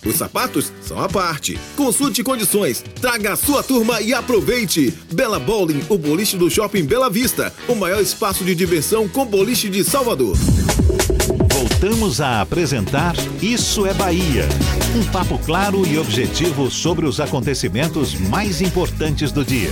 [0.05, 1.59] Os sapatos são à parte.
[1.75, 4.93] Consulte condições, traga a sua turma e aproveite.
[5.13, 9.69] Bela Bowling, o boliche do Shopping Bela Vista, o maior espaço de diversão com boliche
[9.69, 10.35] de Salvador.
[11.53, 14.47] Voltamos a apresentar Isso é Bahia.
[14.95, 19.71] Um papo claro e objetivo sobre os acontecimentos mais importantes do dia.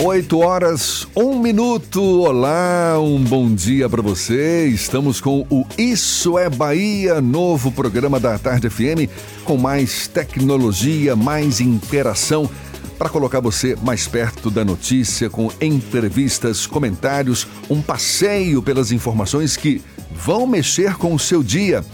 [0.00, 2.00] 8 horas, 1 minuto.
[2.20, 4.68] Olá, um bom dia para você.
[4.68, 9.10] Estamos com o Isso é Bahia, novo programa da Tarde FM,
[9.44, 12.48] com mais tecnologia, mais interação
[12.96, 19.82] para colocar você mais perto da notícia, com entrevistas, comentários, um passeio pelas informações que
[20.12, 21.84] vão mexer com o seu dia.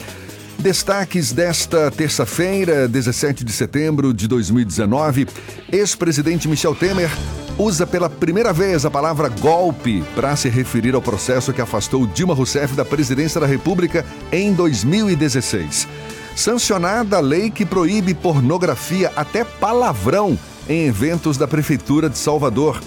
[0.59, 5.27] Destaques desta terça-feira, 17 de setembro de 2019,
[5.73, 7.11] ex-presidente Michel Temer
[7.59, 12.35] usa pela primeira vez a palavra golpe para se referir ao processo que afastou Dilma
[12.35, 15.87] Rousseff da presidência da República em 2016.
[16.35, 20.37] Sancionada a lei que proíbe pornografia até palavrão
[20.69, 22.81] em eventos da Prefeitura de Salvador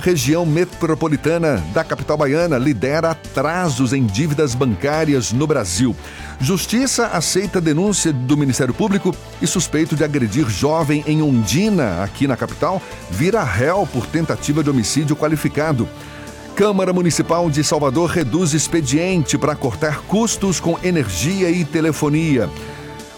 [0.00, 5.94] região metropolitana da capital baiana lidera atrasos em dívidas bancárias no Brasil.
[6.40, 12.36] Justiça aceita denúncia do Ministério Público e suspeito de agredir jovem em Ondina, aqui na
[12.36, 12.80] capital,
[13.10, 15.88] vira réu por tentativa de homicídio qualificado.
[16.54, 22.50] Câmara Municipal de Salvador reduz expediente para cortar custos com energia e telefonia.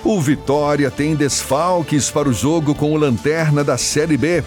[0.04, 4.42] O Vitória tem desfalques para o jogo com o Lanterna da Série B.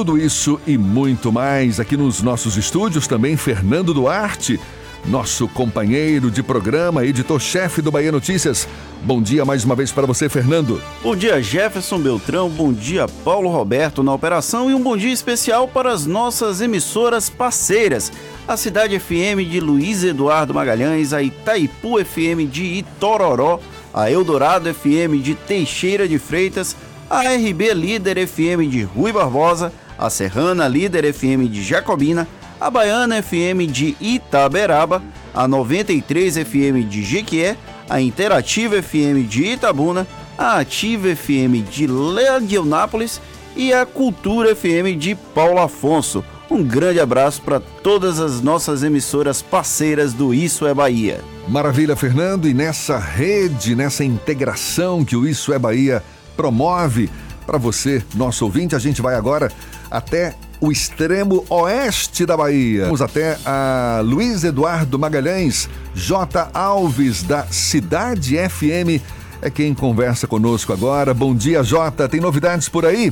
[0.00, 4.58] Tudo isso e muito mais aqui nos nossos estúdios, também Fernando Duarte,
[5.04, 8.66] nosso companheiro de programa, editor-chefe do Bahia Notícias.
[9.02, 10.80] Bom dia mais uma vez para você, Fernando.
[11.02, 12.48] Bom dia, Jefferson Beltrão.
[12.48, 17.28] Bom dia, Paulo Roberto na operação e um bom dia especial para as nossas emissoras
[17.28, 18.10] parceiras.
[18.48, 23.60] A Cidade FM de Luiz Eduardo Magalhães, a Itaipu FM de Itororó,
[23.92, 26.74] a Eldorado FM de Teixeira de Freitas,
[27.10, 29.70] a RB Líder FM de Rui Barbosa,
[30.00, 32.26] a Serrana Líder FM de Jacobina,
[32.58, 35.02] a Baiana FM de Itaberaba,
[35.34, 37.54] a 93 FM de Jequié,
[37.88, 40.06] a Interativa FM de Itabuna,
[40.38, 43.20] a Ativa FM de Leguionápolis
[43.54, 46.24] e a Cultura FM de Paulo Afonso.
[46.50, 51.20] Um grande abraço para todas as nossas emissoras parceiras do Isso é Bahia.
[51.46, 52.48] Maravilha, Fernando.
[52.48, 56.02] E nessa rede, nessa integração que o Isso é Bahia
[56.36, 57.10] promove
[57.50, 58.76] para você, nosso ouvinte.
[58.76, 59.50] A gente vai agora
[59.90, 62.84] até o extremo oeste da Bahia.
[62.84, 66.50] Vamos até a Luiz Eduardo Magalhães, J.
[66.52, 69.02] Alves, da Cidade FM,
[69.42, 71.14] é quem conversa conosco agora.
[71.14, 72.08] Bom dia, Jota.
[72.08, 73.10] Tem novidades por aí?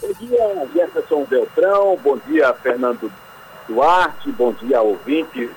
[0.00, 1.98] Bom dia, Jefferson Beltrão.
[2.02, 3.10] Bom dia, Fernando
[3.66, 4.30] Duarte.
[4.32, 5.50] Bom dia, ouvinte.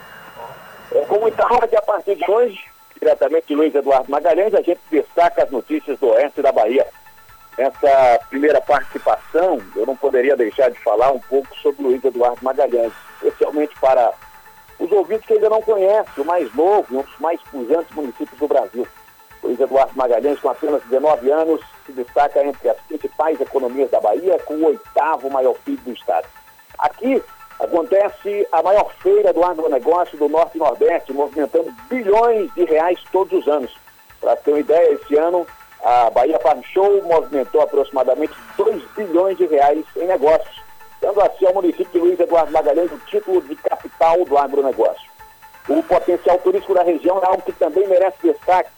[0.93, 2.59] É com muita que a partir de hoje
[3.01, 6.85] diretamente de Luiz Eduardo Magalhães, a gente destaca as notícias do oeste da Bahia.
[7.61, 12.91] Nessa primeira participação, eu não poderia deixar de falar um pouco sobre Luiz Eduardo Magalhães,
[13.21, 14.11] especialmente para
[14.79, 18.39] os ouvintes que ainda não conhecem, o mais novo e um dos mais pujantes municípios
[18.39, 18.87] do Brasil.
[19.43, 24.39] Luiz Eduardo Magalhães, com apenas 19 anos, se destaca entre as principais economias da Bahia,
[24.39, 26.27] com o oitavo maior PIB do estado.
[26.79, 27.23] Aqui,
[27.59, 33.39] acontece a maior feira do agronegócio do Norte e Nordeste, movimentando bilhões de reais todos
[33.39, 33.71] os anos.
[34.19, 35.45] Para ter uma ideia, esse ano
[35.83, 40.61] a Bahia Farm Show movimentou aproximadamente 2 bilhões de reais em negócios,
[41.01, 45.09] dando assim ao município de Luiz Eduardo Magalhães o título de capital do agronegócio.
[45.67, 48.69] O potencial turístico da região é algo que também merece destaque.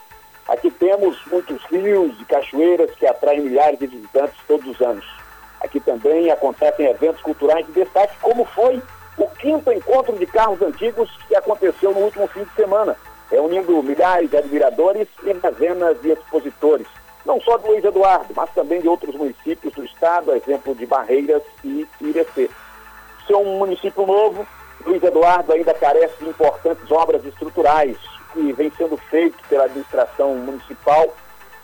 [0.48, 5.06] Aqui temos muitos rios e cachoeiras que atraem milhares de visitantes todos os anos.
[5.62, 8.82] Aqui também acontecem eventos culturais de destaque, como foi
[9.18, 12.98] o quinto encontro de carros antigos que aconteceu no último fim de semana,
[13.34, 16.86] reunindo milhares de admiradores e dezenas de expositores,
[17.26, 21.42] não só de Luiz Eduardo, mas também de outros municípios do estado, exemplo de Barreiras
[21.64, 22.48] e Irecê.
[23.26, 24.46] Ser um município novo,
[24.86, 27.98] Luiz Eduardo ainda carece de importantes obras estruturais
[28.34, 31.12] que vem sendo feito pela administração municipal,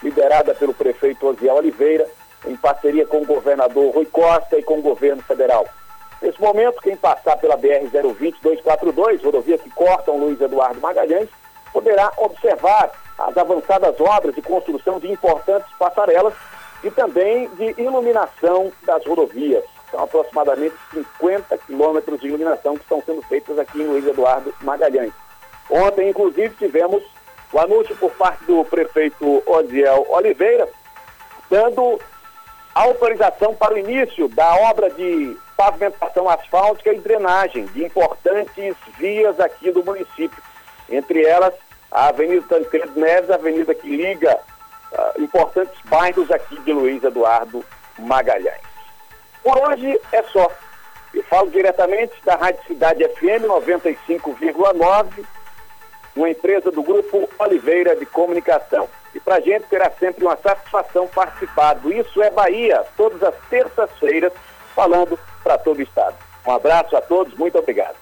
[0.01, 2.09] liderada pelo prefeito Osiel Oliveira,
[2.47, 5.67] em parceria com o governador Rui Costa e com o governo federal.
[6.19, 11.29] Nesse momento, quem passar pela BR-020-242, rodovia que corta o Luiz Eduardo Magalhães,
[11.71, 16.33] poderá observar as avançadas obras de construção de importantes passarelas
[16.83, 19.63] e também de iluminação das rodovias.
[19.91, 25.13] São aproximadamente 50 quilômetros de iluminação que estão sendo feitas aqui em Luiz Eduardo Magalhães.
[25.69, 27.03] Ontem, inclusive, tivemos
[27.51, 30.69] o anúncio por parte do prefeito Odiel Oliveira,
[31.49, 31.99] dando
[32.73, 39.71] autorização para o início da obra de pavimentação asfáltica e drenagem de importantes vias aqui
[39.71, 40.41] do município.
[40.89, 41.53] Entre elas,
[41.91, 44.39] a Avenida Tancredo Neves, a avenida que liga
[44.91, 47.63] uh, importantes bairros aqui de Luiz Eduardo
[47.97, 48.61] Magalhães.
[49.43, 50.51] Por hoje é só.
[51.13, 55.25] Eu falo diretamente da Rádio Cidade FM 95,9,
[56.15, 58.87] uma empresa do Grupo Oliveira de Comunicação.
[59.15, 63.33] E para a gente terá sempre uma satisfação participar do Isso é Bahia, todas as
[63.49, 64.31] terças-feiras,
[64.75, 66.15] falando para todo o Estado.
[66.45, 67.95] Um abraço a todos, muito obrigado.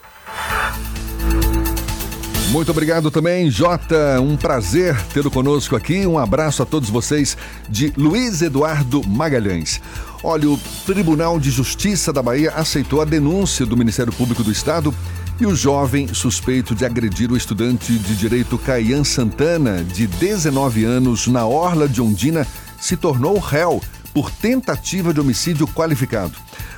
[2.49, 4.21] Muito obrigado também, Jota.
[4.21, 6.07] Um prazer tê-lo conosco aqui.
[6.07, 7.37] Um abraço a todos vocês
[7.67, 9.81] de Luiz Eduardo Magalhães.
[10.23, 14.95] Olha, o Tribunal de Justiça da Bahia aceitou a denúncia do Ministério Público do Estado
[15.41, 21.27] e o jovem suspeito de agredir o estudante de direito Caian Santana, de 19 anos,
[21.27, 22.47] na Orla de Ondina,
[22.79, 23.81] se tornou réu
[24.13, 26.33] por tentativa de homicídio qualificado.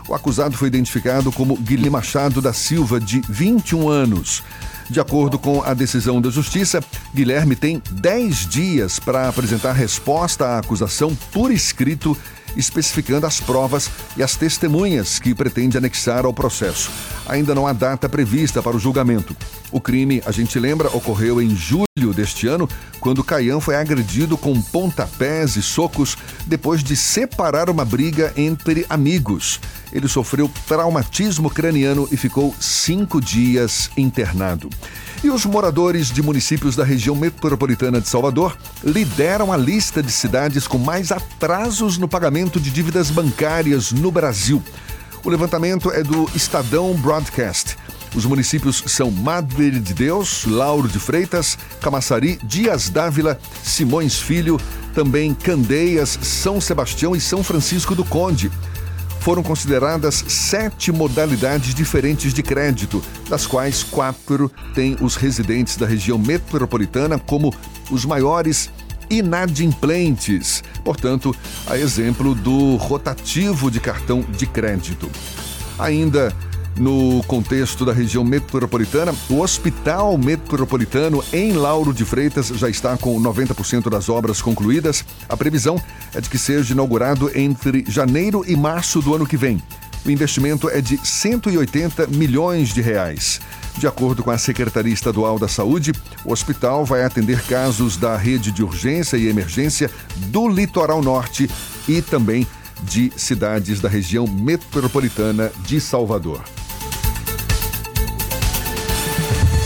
[0.08, 4.44] O acusado foi identificado como Guilherme Machado da Silva, de 21 anos.
[4.90, 6.84] De acordo com a decisão da Justiça,
[7.14, 12.18] Guilherme tem 10 dias para apresentar resposta à acusação por escrito,
[12.56, 16.92] especificando as provas e as testemunhas que pretende anexar ao processo.
[17.28, 19.36] Ainda não há data prevista para o julgamento.
[19.72, 22.68] O crime, a gente lembra, ocorreu em julho deste ano,
[23.00, 29.60] quando Caian foi agredido com pontapés e socos depois de separar uma briga entre amigos.
[29.94, 34.70] Ele sofreu traumatismo craniano e ficou cinco dias internado.
[35.22, 40.66] E os moradores de municípios da região metropolitana de Salvador lideram a lista de cidades
[40.66, 44.64] com mais atrasos no pagamento de dívidas bancárias no Brasil.
[45.22, 47.78] O levantamento é do Estadão Broadcast.
[48.16, 54.58] Os municípios são Madre de Deus, Lauro de Freitas, Camaçari, Dias Dávila, Simões Filho,
[54.96, 58.50] também Candeias, São Sebastião e São Francisco do Conde
[59.20, 66.18] foram consideradas sete modalidades diferentes de crédito, das quais quatro têm os residentes da região
[66.18, 67.54] metropolitana como
[67.92, 68.70] os maiores
[69.10, 71.36] inadimplentes, portanto,
[71.68, 75.10] a exemplo do rotativo de cartão de crédito.
[75.78, 76.34] Ainda
[76.80, 83.22] no contexto da região metropolitana, o Hospital Metropolitano em Lauro de Freitas já está com
[83.22, 85.04] 90% das obras concluídas.
[85.28, 85.80] A previsão
[86.14, 89.62] é de que seja inaugurado entre janeiro e março do ano que vem.
[90.06, 93.42] O investimento é de 180 milhões de reais.
[93.78, 95.92] De acordo com a Secretaria Estadual da Saúde,
[96.24, 99.92] o hospital vai atender casos da rede de urgência e emergência
[100.28, 101.50] do litoral norte
[101.88, 102.48] e também
[102.84, 106.42] de cidades da região metropolitana de Salvador.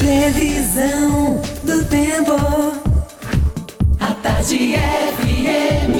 [0.03, 2.33] Previsão do tempo.
[3.97, 4.75] A tarde
[5.15, 5.95] FM.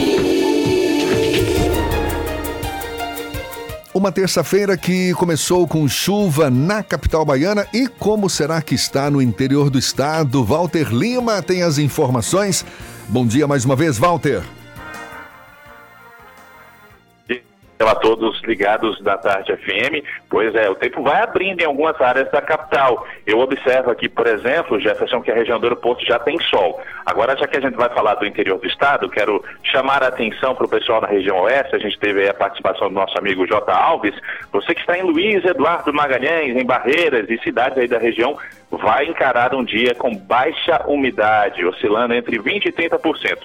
[3.93, 9.21] Uma terça-feira que começou com chuva na capital baiana e como será que está no
[9.21, 10.43] interior do estado?
[10.43, 12.65] Walter Lima tem as informações.
[13.07, 14.43] Bom dia mais uma vez, Walter.
[17.79, 20.05] A todos ligados da Tarde FM.
[20.29, 23.05] Pois é, o tempo vai abrindo em algumas áreas da capital.
[23.25, 26.81] Eu observo aqui, por exemplo, Jefferson, que a região do aeroporto já tem sol.
[27.05, 30.55] Agora, já que a gente vai falar do interior do estado, quero chamar a atenção
[30.55, 31.75] para o pessoal na região oeste.
[31.75, 33.71] A gente teve a participação do nosso amigo J.
[33.71, 34.15] Alves.
[34.51, 38.37] Você que está em Luiz Eduardo Magalhães, em Barreiras e cidades aí da região,
[38.71, 43.37] vai encarar um dia com baixa umidade, oscilando entre 20% e 30%.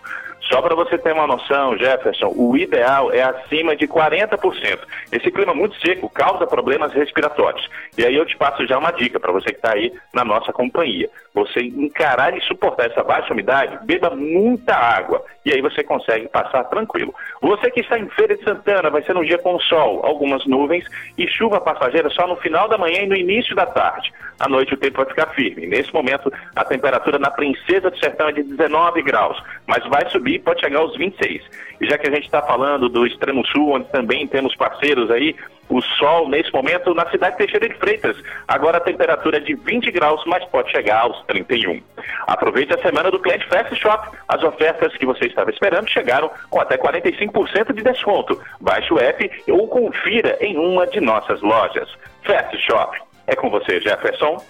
[0.49, 4.79] Só para você ter uma noção, Jefferson, o ideal é acima de 40%.
[5.13, 7.69] Esse clima muito seco causa problemas respiratórios.
[7.99, 10.51] E aí eu te passo já uma dica para você que está aí na nossa
[10.53, 11.11] companhia.
[11.35, 15.23] Você encarar e suportar essa baixa umidade, beba muita água.
[15.45, 17.15] E aí você consegue passar tranquilo.
[17.43, 20.85] Você que está em Feira de Santana, vai ser um dia com sol, algumas nuvens
[21.17, 24.13] e chuva passageira só no final da manhã e no início da tarde.
[24.39, 25.67] À noite o tempo vai ficar firme.
[25.67, 30.35] Nesse momento, a temperatura na Princesa do Sertão é de 19 graus, mas vai subir
[30.35, 31.43] e pode chegar aos 26.
[31.81, 35.35] E já que a gente está falando do extremo sul, onde também temos parceiros aí,
[35.69, 38.17] o sol nesse momento na cidade de Teixeira de Freitas.
[38.47, 41.83] Agora a temperatura é de 20 graus, mas pode chegar aos 31.
[42.27, 44.09] Aproveite a semana do Cliente Fast Shop.
[44.29, 48.41] As ofertas que você estava esperando chegaram com até 45% de desconto.
[48.61, 51.89] Baixe o app ou confira em uma de nossas lojas.
[52.25, 53.08] Fast Shop.
[53.29, 54.43] É com você, Jefferson.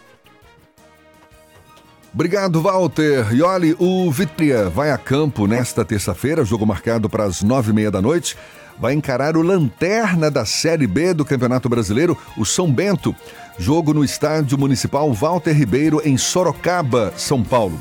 [2.14, 3.34] Obrigado, Walter.
[3.34, 7.74] E olhe, o Vitria vai a campo nesta terça-feira, jogo marcado para as nove e
[7.74, 8.36] meia da noite.
[8.78, 13.14] Vai encarar o lanterna da Série B do Campeonato Brasileiro, o São Bento.
[13.58, 17.78] Jogo no Estádio Municipal Walter Ribeiro, em Sorocaba, São Paulo.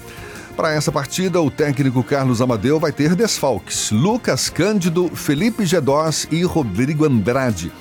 [0.55, 6.41] Para essa partida, o técnico Carlos Amadeu vai ter desfalques: Lucas Cândido, Felipe Gedós e
[6.41, 7.71] Rodrigo Andrade.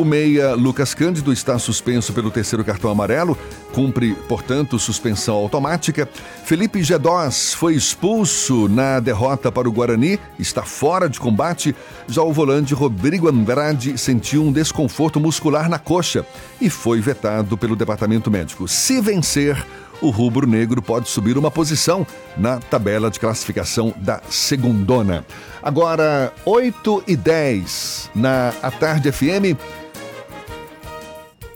[0.00, 3.36] O meia Lucas Cândido está suspenso pelo terceiro cartão amarelo,
[3.74, 6.08] cumpre, portanto, suspensão automática.
[6.42, 11.76] Felipe Gedós foi expulso na derrota para o Guarani, está fora de combate.
[12.08, 16.24] Já o volante Rodrigo Andrade sentiu um desconforto muscular na coxa
[16.58, 18.66] e foi vetado pelo departamento médico.
[18.66, 19.62] Se vencer,
[20.00, 22.06] o rubro-negro pode subir uma posição
[22.38, 25.26] na tabela de classificação da segundona.
[25.62, 29.60] Agora, 8 e 10 na A Tarde FM.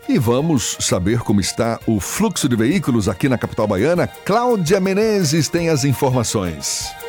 [0.09, 4.06] E vamos saber como está o fluxo de veículos aqui na capital baiana.
[4.06, 7.03] Cláudia Menezes tem as informações.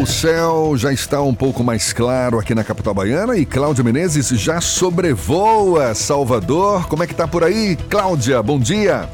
[0.00, 4.28] O céu já está um pouco mais claro aqui na capital baiana e Cláudia Menezes
[4.28, 6.88] já sobrevoa Salvador.
[6.88, 8.42] Como é que tá por aí, Cláudia?
[8.42, 9.08] Bom dia.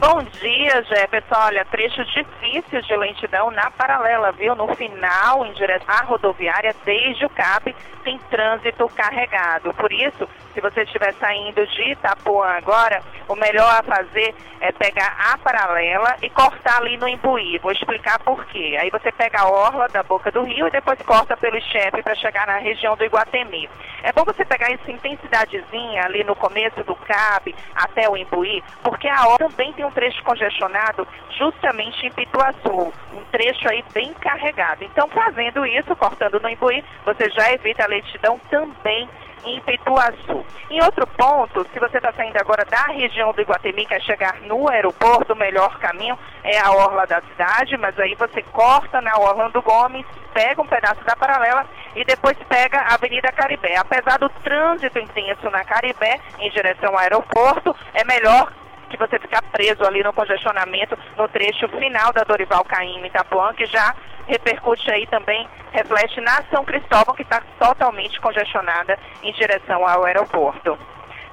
[0.00, 1.34] Bom dia, Jefferson.
[1.36, 4.54] Olha, trecho difícil de lentidão na paralela, viu?
[4.54, 9.74] No final, em direção à rodoviária, desde o CAP, tem trânsito carregado.
[9.74, 15.16] Por isso, se você estiver saindo de Itapuã agora, o melhor a fazer é pegar
[15.18, 17.58] a paralela e cortar ali no Imbuí.
[17.58, 18.76] Vou explicar por quê.
[18.80, 22.14] Aí você pega a orla da boca do rio e depois corta pelo chefe para
[22.16, 23.70] chegar na região do Iguatemi.
[24.02, 29.08] É bom você pegar essa intensidadezinha ali no começo do CAB até o Imbuí, porque
[29.08, 31.06] a orla também tem um trecho congestionado
[31.38, 32.92] justamente em Pituaçu.
[33.14, 34.84] Um trecho aí bem carregado.
[34.84, 39.08] Então, fazendo isso, cortando no Imbuí, você já evita a lentidão também
[39.44, 40.44] em Pituaçu.
[40.70, 44.68] Em outro ponto, se você está saindo agora da região do Iguatemi, quer chegar no
[44.68, 49.60] aeroporto, o melhor caminho é a orla da cidade, mas aí você corta na Orlando
[49.62, 53.76] Gomes, pega um pedaço da paralela e depois pega a Avenida Caribé.
[53.76, 58.52] Apesar do trânsito intenso na Caribé, em direção ao aeroporto, é melhor
[58.88, 63.64] que você ficar preso ali no congestionamento no trecho final da Dorival Caim Itapuã, que
[63.66, 63.94] já
[64.30, 70.78] repercute aí também, reflete na São Cristóvão, que está totalmente congestionada em direção ao aeroporto.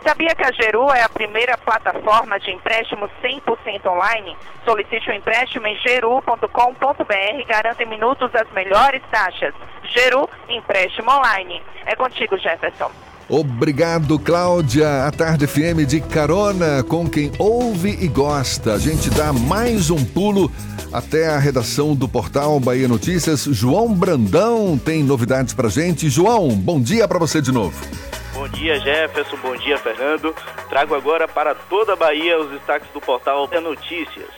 [0.02, 4.36] Sabia que a Geru é a primeira plataforma de empréstimo 100% online?
[4.64, 9.54] Solicite o um empréstimo em geru.com.br garanta em minutos as melhores taxas.
[9.84, 11.62] Geru, empréstimo online.
[11.86, 12.92] É contigo, Jefferson.
[13.30, 15.06] Obrigado, Cláudia.
[15.06, 18.76] A Tarde FM de carona com quem ouve e gosta.
[18.76, 20.50] A gente dá mais um pulo
[20.94, 23.44] até a redação do portal Bahia Notícias.
[23.44, 26.10] João Brandão tem novidades pra gente.
[26.10, 27.76] João, bom dia para você de novo.
[28.34, 29.36] Bom dia, Jefferson.
[29.38, 30.34] Bom dia, Fernando.
[30.70, 34.30] Trago agora para toda a Bahia os destaques do portal Bahia Notícias.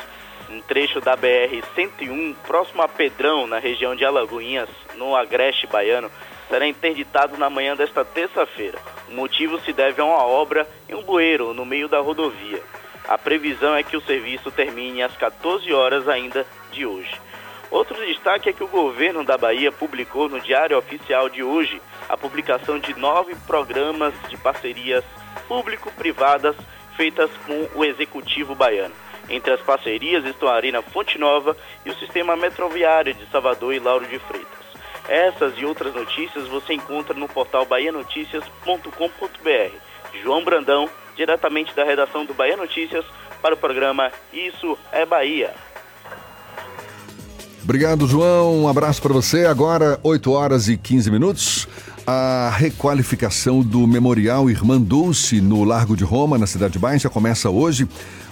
[0.49, 6.09] Um trecho da BR-101, próximo a Pedrão, na região de Alagoinhas, no Agreste Baiano,
[6.49, 8.79] será interditado na manhã desta terça-feira.
[9.07, 12.61] O motivo se deve a uma obra em um bueiro no meio da rodovia.
[13.07, 17.13] A previsão é que o serviço termine às 14 horas ainda de hoje.
[17.71, 22.17] Outro destaque é que o governo da Bahia publicou no Diário Oficial de hoje a
[22.17, 25.03] publicação de nove programas de parcerias
[25.47, 26.55] público-privadas
[26.97, 28.93] feitas com o Executivo baiano.
[29.29, 31.55] Entre as parcerias estão a Arena Fonte Nova
[31.85, 34.58] e o Sistema Metroviário de Salvador e Lauro de Freitas.
[35.09, 39.75] Essas e outras notícias você encontra no portal bahianoticias.com.br.
[40.21, 43.03] João Brandão, diretamente da redação do Bahia Notícias,
[43.41, 45.53] para o programa Isso é Bahia.
[47.63, 48.63] Obrigado, João.
[48.63, 49.45] Um abraço para você.
[49.45, 51.67] Agora, 8 horas e 15 minutos.
[52.05, 57.87] A requalificação do Memorial Irmã Dulce no Largo de Roma, na Cidade Baixa, começa hoje.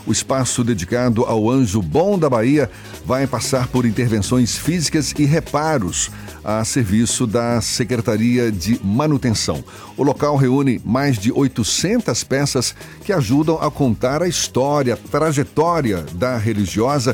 [0.07, 2.71] O espaço dedicado ao Anjo Bom da Bahia
[3.05, 6.09] vai passar por intervenções físicas e reparos
[6.45, 9.61] a serviço da Secretaria de Manutenção.
[9.97, 12.73] O local reúne mais de 800 peças
[13.03, 17.13] que ajudam a contar a história, a trajetória da religiosa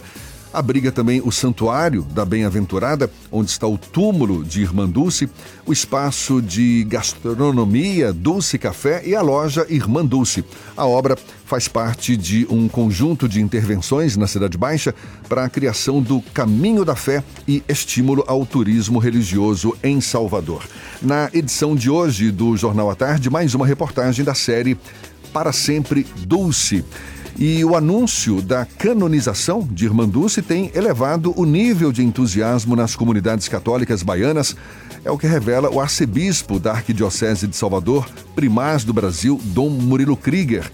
[0.54, 5.28] Abriga também o Santuário da Bem-Aventurada, onde está o túmulo de Irmã Dulce,
[5.66, 10.46] o espaço de gastronomia Dulce Café e a loja Irmã Dulce.
[10.78, 14.94] A obra faz parte de um conjunto de intervenções na Cidade Baixa
[15.28, 20.64] para a criação do Caminho da Fé e estímulo ao turismo religioso em Salvador.
[21.02, 24.78] Na edição de hoje do Jornal à Tarde, mais uma reportagem da série
[25.34, 26.86] Para Sempre Dulce.
[27.38, 32.96] E o anúncio da canonização de Irmã Dulce tem elevado o nível de entusiasmo nas
[32.96, 34.56] comunidades católicas baianas.
[35.04, 40.16] É o que revela o arcebispo da Arquidiocese de Salvador, primaz do Brasil, Dom Murilo
[40.16, 40.72] Krieger.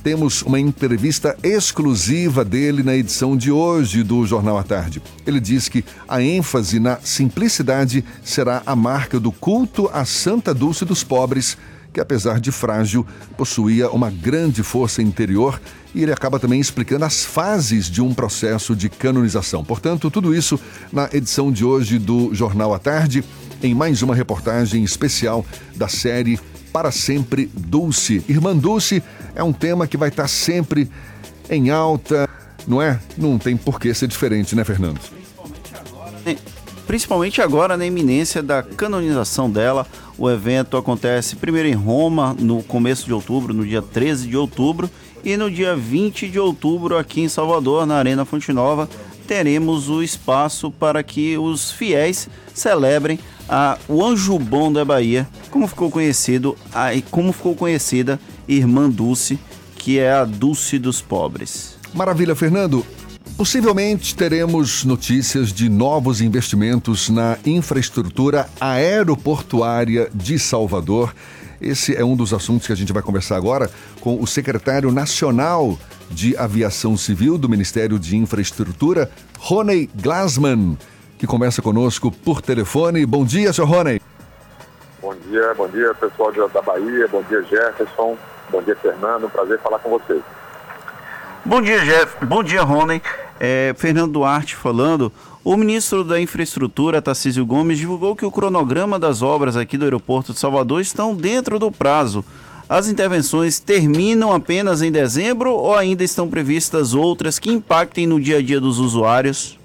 [0.00, 5.02] Temos uma entrevista exclusiva dele na edição de hoje do Jornal à Tarde.
[5.26, 10.84] Ele diz que a ênfase na simplicidade será a marca do culto à Santa Dulce
[10.84, 11.58] dos Pobres
[11.96, 13.06] que apesar de frágil,
[13.38, 15.58] possuía uma grande força interior
[15.94, 19.64] e ele acaba também explicando as fases de um processo de canonização.
[19.64, 20.60] Portanto, tudo isso
[20.92, 23.24] na edição de hoje do Jornal à Tarde,
[23.62, 25.42] em mais uma reportagem especial
[25.74, 26.38] da série
[26.70, 28.22] Para Sempre Dulce.
[28.28, 29.02] Irmã Dulce
[29.34, 30.90] é um tema que vai estar sempre
[31.48, 32.28] em alta,
[32.68, 33.00] não é?
[33.16, 35.00] Não tem por que ser diferente, né, Fernando?
[36.86, 39.86] Principalmente agora na iminência da canonização dela
[40.18, 44.90] o evento acontece primeiro em Roma, no começo de outubro, no dia 13 de outubro,
[45.24, 48.88] e no dia 20 de outubro, aqui em Salvador, na Arena Fonte Nova,
[49.26, 53.18] teremos o espaço para que os fiéis celebrem
[53.48, 59.38] a, o Anjo Bom da Bahia, como ficou conhecido, a, como ficou conhecida Irmã Dulce,
[59.76, 61.76] que é a Dulce dos pobres.
[61.92, 62.84] Maravilha, Fernando.
[63.36, 71.14] Possivelmente teremos notícias de novos investimentos na infraestrutura aeroportuária de Salvador.
[71.60, 75.78] Esse é um dos assuntos que a gente vai conversar agora com o secretário nacional
[76.10, 80.78] de Aviação Civil do Ministério de Infraestrutura, Rony Glassman,
[81.18, 83.04] que conversa conosco por telefone.
[83.04, 84.00] Bom dia, senhor Rony.
[85.02, 88.16] Bom dia, bom dia, pessoal da Bahia, bom dia, Jefferson,
[88.50, 90.22] bom dia, Fernando, prazer falar com vocês.
[91.46, 92.26] Bom dia, Jeff.
[92.26, 93.00] Bom dia, Rony.
[93.38, 95.12] É, Fernando Duarte falando.
[95.44, 100.32] O ministro da Infraestrutura, Tarcísio Gomes, divulgou que o cronograma das obras aqui do aeroporto
[100.32, 102.24] de Salvador estão dentro do prazo.
[102.68, 108.38] As intervenções terminam apenas em dezembro ou ainda estão previstas outras que impactem no dia
[108.38, 109.56] a dia dos usuários?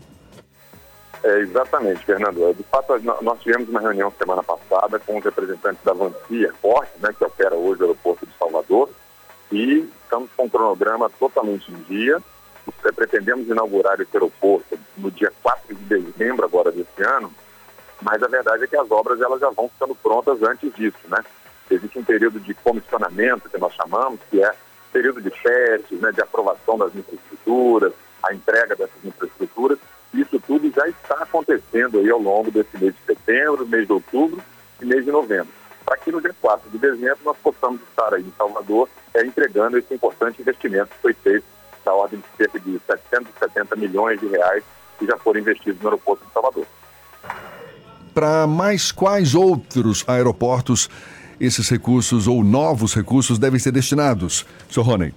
[1.23, 2.45] É, exatamente, Fernando.
[2.45, 2.93] É, de fato,
[3.23, 7.55] nós tivemos uma reunião semana passada com os representantes da Vancia Forte, né, que opera
[7.55, 8.87] hoje o aeroporto de Salvador,
[9.51, 12.21] e estamos com um cronograma totalmente em dia
[13.11, 17.33] pretendemos inaugurar esse aeroporto no dia 4 de dezembro agora desse ano,
[18.01, 21.23] mas a verdade é que as obras elas já vão ficando prontas antes disso, né?
[21.69, 24.53] Existe um período de comissionamento, que nós chamamos, que é
[24.91, 29.79] período de testes, né, de aprovação das infraestruturas, a entrega dessas infraestruturas.
[30.13, 34.41] Isso tudo já está acontecendo aí ao longo desse mês de setembro, mês de outubro
[34.81, 35.60] e mês de novembro.
[35.91, 39.77] Para que no dia 4 de dezembro nós possamos estar aí em Salvador é, entregando
[39.77, 41.43] esse importante investimento que foi feito
[41.83, 44.63] da ordem de cerca de 770 milhões de reais
[44.97, 46.65] que já foram investidos no aeroporto de Salvador.
[48.13, 50.89] Para mais quais outros aeroportos
[51.41, 54.83] esses recursos ou novos recursos devem ser destinados, Sr.
[54.83, 55.13] Rony?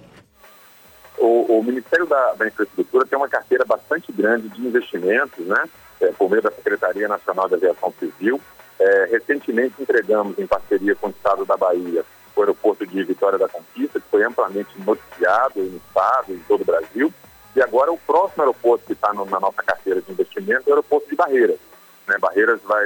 [1.17, 5.69] O, o Ministério da, da, Infraestrutura tem uma carteira bastante grande de investimentos, né?
[6.01, 8.41] É, por meio da Secretaria Nacional de Aviação Civil.
[8.79, 12.03] É, recentemente entregamos, em parceria com o Estado da Bahia,
[12.35, 16.65] o aeroporto de Vitória da Conquista, que foi amplamente noticiado no Estado, em todo o
[16.65, 17.13] Brasil.
[17.55, 21.09] E agora o próximo aeroporto que está na nossa carteira de investimento é o aeroporto
[21.09, 21.59] de Barreiras.
[22.05, 22.17] Né?
[22.17, 22.83] Barreiras vai,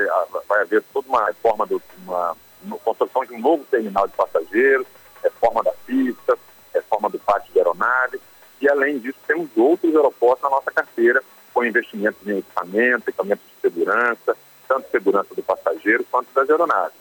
[0.48, 4.86] vai haver toda uma reforma, do, uma, uma construção de um novo terminal de passageiros,
[5.24, 6.38] reforma da pista,
[6.74, 8.22] reforma do pátio de aeronaves.
[8.62, 13.62] E além disso, temos outros aeroportos na nossa carteira, com investimentos em equipamento, equipamentos de
[13.62, 14.38] segurança,
[14.70, 16.94] tanto segurança do passageiro quanto das aeronaves.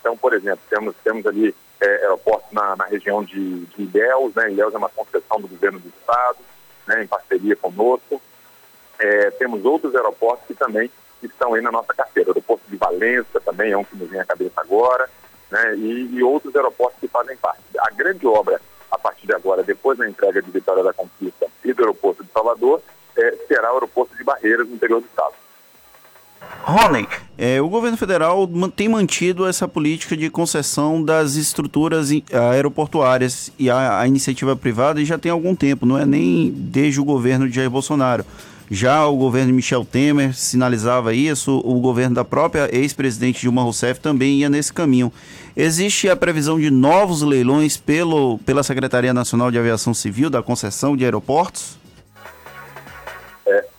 [0.00, 4.50] Então, por exemplo, temos, temos ali é, aeroportos na, na, região de, de Ilhéus, né?
[4.50, 6.38] Ilhéus é uma concessão do governo do estado.
[6.86, 8.22] né, em parceria conosco.
[8.98, 10.90] É, temos outros aeroportos que também
[11.22, 12.30] estão aí na nossa carteira.
[12.30, 15.10] O aeroporto de Valença também é um que me vem à cabeça agora,
[15.50, 17.60] né, e, e outros aeroportos que fazem parte.
[17.78, 21.72] A grande obra, a partir de agora, depois da entrega de Vitória da Conquista e
[21.72, 22.80] do aeroporto de Salvador,
[23.16, 25.34] é, será o aeroporto de Barreiras, no interior do estado.
[26.62, 27.06] Rony,
[27.38, 34.00] é, o governo federal tem mantido essa política de concessão das estruturas aeroportuárias e a,
[34.00, 37.70] a, iniciativa privada já tem algum tempo, não é nem desde o governo de Jair
[37.70, 38.24] Bolsonaro.
[38.68, 44.40] Já o governo Michel Temer sinalizava isso, o governo da própria ex-presidente Dilma Rousseff também
[44.40, 45.12] ia nesse caminho.
[45.56, 50.96] Existe a previsão de novos leilões pelo, pela Secretaria Nacional de Aviação Civil da concessão
[50.96, 51.78] de aeroportos?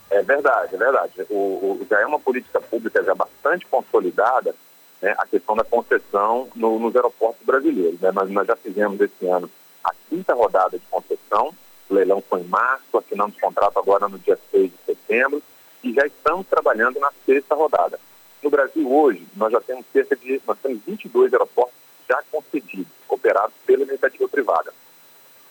[0.10, 1.26] É verdade, é verdade.
[1.30, 4.56] O, o, já é uma política pública já bastante consolidada
[5.02, 8.00] né, a questão da concessão no, nos aeroportos brasileiros.
[8.00, 8.12] Né?
[8.12, 9.50] Nós, nós já fizemos esse ano
[9.84, 11.54] a quinta rodada de concessão,
[11.90, 15.42] o leilão foi em março, assinamos contrato agora no dia 6 de setembro
[15.84, 18.00] e já estamos trabalhando na sexta rodada.
[18.44, 21.76] No Brasil hoje, nós já temos cerca de, nós temos 22 aeroportos
[22.08, 24.74] já concedidos, operados pela iniciativa privada,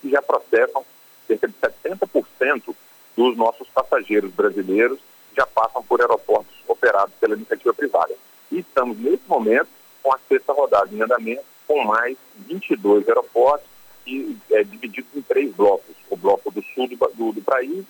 [0.01, 0.85] que já processam
[1.27, 2.75] cerca de 70%
[3.17, 4.99] dos nossos passageiros brasileiros
[5.37, 8.15] já passam por aeroportos operados pela iniciativa privada.
[8.51, 9.69] E estamos, nesse momento,
[10.03, 13.67] com a sexta rodada em andamento, com mais 22 aeroportos
[14.07, 15.95] e, é, divididos em três blocos.
[16.09, 17.85] O bloco do sul do, do, do país,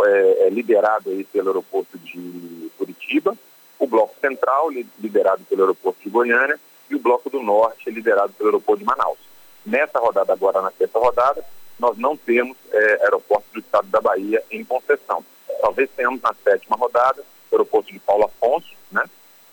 [0.00, 3.36] é, é, liderado aí pelo aeroporto de Curitiba,
[3.78, 6.58] o bloco central, liderado pelo aeroporto de Goiânia,
[6.90, 9.18] e o bloco do norte, liderado pelo aeroporto de Manaus.
[9.64, 11.44] Nessa rodada agora, na sexta rodada,
[11.82, 15.24] nós não temos é, aeroporto do estado da Bahia em concessão.
[15.60, 19.02] Talvez tenhamos na sétima rodada o aeroporto de Paulo Afonso, né,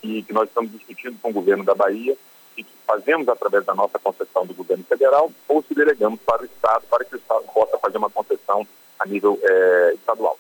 [0.04, 2.16] e que nós estamos discutindo com o governo da Bahia
[2.56, 6.46] e que fazemos através da nossa concessão do governo federal ou se delegamos para o
[6.46, 8.66] estado para que o estado possa fazer uma concessão
[9.00, 10.38] a nível é, estadual.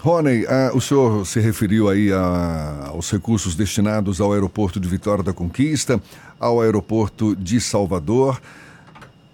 [0.00, 5.22] Rony, uh, o senhor se referiu aí a, aos recursos destinados ao aeroporto de Vitória
[5.22, 6.02] da Conquista,
[6.38, 8.40] ao aeroporto de Salvador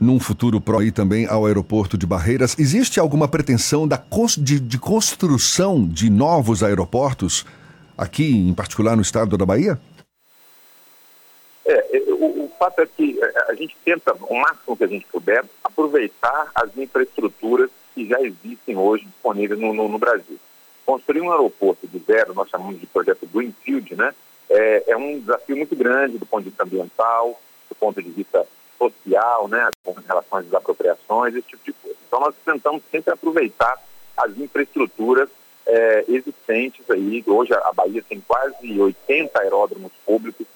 [0.00, 2.58] num futuro pro aí também ao aeroporto de Barreiras.
[2.58, 4.02] Existe alguma pretensão da,
[4.38, 7.44] de, de construção de novos aeroportos
[7.96, 9.78] aqui, em particular no estado da Bahia?
[11.66, 14.88] É, é o, o, fato é que é, a gente tenta, o máximo que a
[14.88, 20.38] gente puder, aproveitar as infraestruturas que já existem hoje disponíveis no, no, no Brasil.
[20.86, 24.14] Construir um aeroporto do zero, nós chamamos de projeto Greenfield, né?
[24.48, 28.44] É, é um desafio muito grande do ponto de vista ambiental, do ponto de vista
[28.80, 31.98] social, né, com relação às desapropriações, esse tipo de coisa.
[32.06, 33.78] Então nós tentamos sempre aproveitar
[34.16, 35.28] as infraestruturas
[35.66, 37.22] é, existentes aí.
[37.26, 40.46] Hoje a Bahia tem quase 80 aeródromos públicos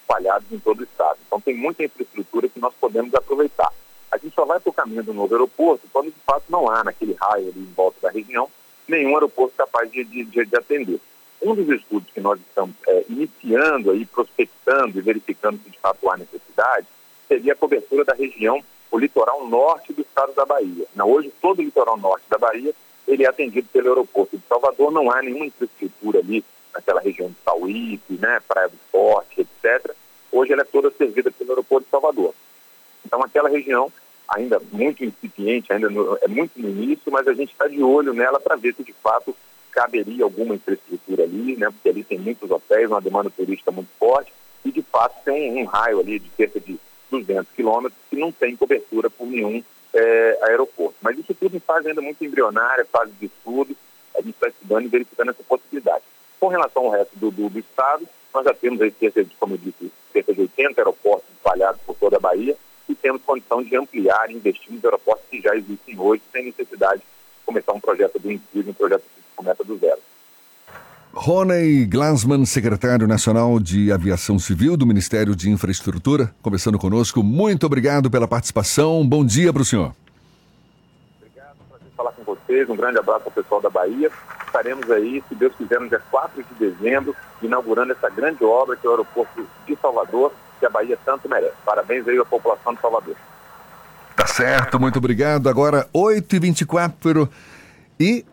[0.00, 1.18] espalhados em todo o estado.
[1.26, 3.70] Então tem muita infraestrutura que nós podemos aproveitar.
[4.10, 6.84] A gente só vai para o caminho do novo aeroporto quando de fato não há
[6.84, 8.48] naquele raio ali em volta da região
[8.86, 11.00] nenhum aeroporto capaz de, de, de atender.
[11.42, 16.08] Um dos estudos que nós estamos é, iniciando aí, prospectando e verificando se de fato
[16.10, 16.86] há necessidade,
[17.34, 20.86] seria a cobertura da região, o litoral norte do estado da Bahia.
[20.94, 22.72] Não, hoje, todo o litoral norte da Bahia
[23.06, 26.42] ele é atendido pelo aeroporto de Salvador, não há nenhuma infraestrutura ali
[26.72, 29.94] naquela região de Sauípe, né, Praia do Forte, etc.
[30.32, 32.34] Hoje ela é toda servida pelo aeroporto de Salvador.
[33.04, 33.92] Então aquela região
[34.26, 38.14] ainda muito incipiente, ainda no, é muito no início, mas a gente está de olho
[38.14, 39.36] nela para ver se de fato
[39.70, 44.32] caberia alguma infraestrutura ali, né, porque ali tem muitos hotéis, uma demanda turística muito forte
[44.64, 46.78] e de fato tem um raio ali de cerca de
[47.10, 49.62] 200 quilômetros que não tem cobertura por nenhum
[49.92, 50.96] é, aeroporto.
[51.00, 53.76] Mas isso tudo em fase ainda muito embrionária, fase de estudo,
[54.14, 56.04] a gente está estudando e verificando essa possibilidade.
[56.38, 59.54] Com relação ao resto do, do, do estado, nós já temos aí cerca de, como
[59.54, 62.56] eu disse, cerca de 80 aeroportos espalhados por toda a Bahia
[62.88, 67.00] e temos condição de ampliar e investir nos aeroportos que já existem hoje, sem necessidade
[67.00, 67.06] de
[67.46, 70.00] começar um projeto do incrível, um projeto que começa do zero.
[71.16, 77.22] Rony Glasman, secretário nacional de Aviação Civil do Ministério de Infraestrutura, conversando conosco.
[77.22, 79.06] Muito obrigado pela participação.
[79.06, 79.94] Bom dia para o senhor.
[81.20, 82.68] Obrigado, prazer falar com vocês.
[82.68, 84.10] Um grande abraço ao pessoal da Bahia.
[84.44, 88.84] Estaremos aí, se Deus quiser, no dia 4 de dezembro, inaugurando essa grande obra que
[88.84, 91.54] é o aeroporto de Salvador, que a Bahia tanto merece.
[91.64, 93.14] Parabéns aí à população de Salvador.
[94.16, 95.48] Tá certo, muito obrigado.
[95.48, 97.28] Agora, 8h24
[98.00, 98.24] e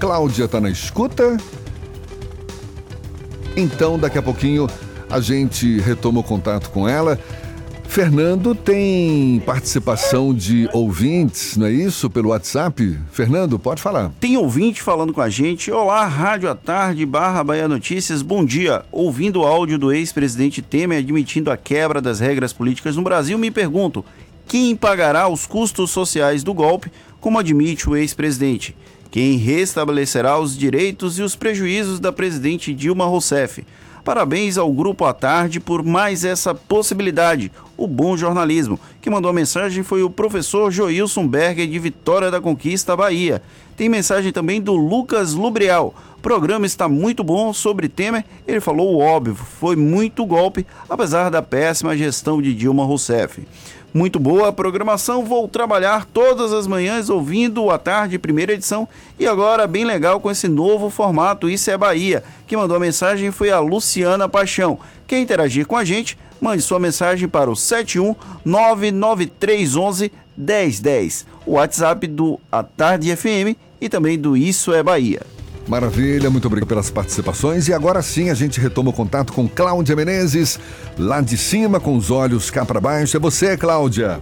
[0.00, 1.36] Cláudia está na escuta?
[3.54, 4.66] Então, daqui a pouquinho
[5.10, 7.18] a gente retoma o contato com ela.
[7.84, 12.08] Fernando tem participação de ouvintes, não é isso?
[12.08, 12.98] Pelo WhatsApp?
[13.12, 14.10] Fernando, pode falar.
[14.18, 15.70] Tem ouvinte falando com a gente.
[15.70, 18.84] Olá, Rádio à Tarde, barra Bahia Notícias, bom dia.
[18.90, 23.50] Ouvindo o áudio do ex-presidente Temer admitindo a quebra das regras políticas no Brasil, me
[23.50, 24.02] pergunto,
[24.48, 26.90] quem pagará os custos sociais do golpe,
[27.20, 28.74] como admite o ex-presidente?
[29.10, 33.64] Quem restabelecerá os direitos e os prejuízos da presidente Dilma Rousseff.
[34.04, 38.80] Parabéns ao Grupo à Tarde por mais essa possibilidade, o bom jornalismo.
[39.00, 43.42] Quem mandou a mensagem foi o professor Joilson Berger de Vitória da Conquista, Bahia.
[43.76, 45.94] Tem mensagem também do Lucas Lubrial.
[46.16, 48.24] O programa está muito bom sobre Temer.
[48.46, 53.42] Ele falou o óbvio, foi muito golpe, apesar da péssima gestão de Dilma Rousseff.
[53.92, 58.88] Muito boa a programação, vou trabalhar todas as manhãs ouvindo a tarde, primeira edição,
[59.18, 62.22] e agora bem legal com esse novo formato, Isso é Bahia.
[62.46, 64.78] Quem mandou a mensagem foi a Luciana Paixão.
[65.08, 66.16] Quer interagir com a gente?
[66.40, 74.18] Mande sua mensagem para o 7199311 1010, o WhatsApp do A Tarde FM e também
[74.18, 75.22] do Isso é Bahia.
[75.70, 77.68] Maravilha, muito obrigado pelas participações.
[77.68, 80.58] E agora sim a gente retoma o contato com Cláudia Menezes,
[80.98, 83.16] lá de cima, com os olhos cá para baixo.
[83.16, 84.20] É você, Cláudia.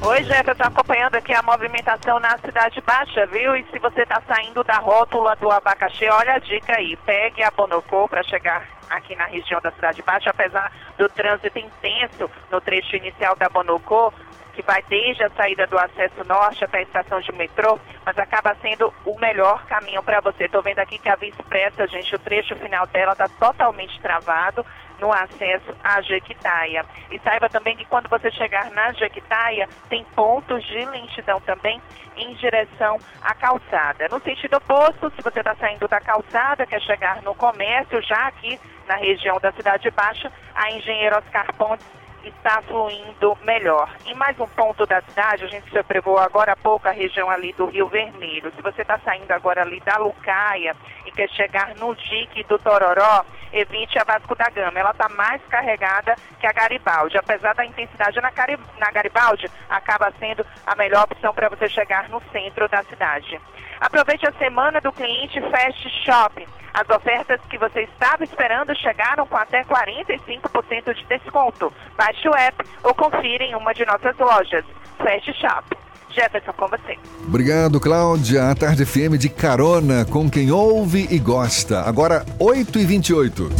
[0.00, 3.56] Oi, Jeff, eu acompanhando aqui a movimentação na Cidade Baixa, viu?
[3.56, 6.96] E se você está saindo da rótula do abacaxi, olha a dica aí.
[7.04, 12.30] Pegue a Bonocô para chegar aqui na região da Cidade Baixa, apesar do trânsito intenso
[12.52, 14.12] no trecho inicial da Bonocô,
[14.52, 18.54] que vai desde a saída do acesso norte até a estação de metrô, mas acaba
[18.60, 20.44] sendo o melhor caminho para você.
[20.44, 24.64] Estou vendo aqui que a Via Expressa, gente, o trecho final dela está totalmente travado
[25.00, 26.84] no acesso à Jequitaia.
[27.10, 31.82] E saiba também que quando você chegar na Jequitaia, tem pontos de lentidão também
[32.16, 34.06] em direção à calçada.
[34.10, 38.60] No sentido oposto, se você está saindo da calçada, quer chegar no comércio, já aqui
[38.86, 43.88] na região da Cidade Baixa, a Engenheiro Oscar Pontes está fluindo melhor.
[44.06, 47.52] E mais um ponto da cidade, a gente sobrevoou agora há pouco a região ali
[47.52, 48.52] do Rio Vermelho.
[48.54, 50.76] Se você está saindo agora ali da Lucaia
[51.06, 54.78] e quer chegar no dique do Tororó, evite a Vasco da Gama.
[54.78, 57.18] Ela está mais carregada que a Garibaldi.
[57.18, 62.08] Apesar da intensidade na, Cari na Garibaldi, acaba sendo a melhor opção para você chegar
[62.08, 63.40] no centro da cidade.
[63.80, 66.46] Aproveite a semana do cliente Fast Shop.
[66.74, 71.72] As ofertas que você estava esperando chegaram com até 45% de desconto.
[71.96, 74.64] Baixe o app ou confira em uma de nossas lojas.
[74.98, 75.76] Fast Shop.
[76.10, 76.98] Jefferson, com você.
[77.26, 78.50] Obrigado, Cláudia.
[78.50, 81.80] A Tarde FM de carona com quem ouve e gosta.
[81.82, 83.50] Agora, 8h28.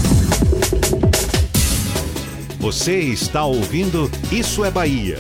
[2.61, 5.19] Você está ouvindo Isso é Bahia.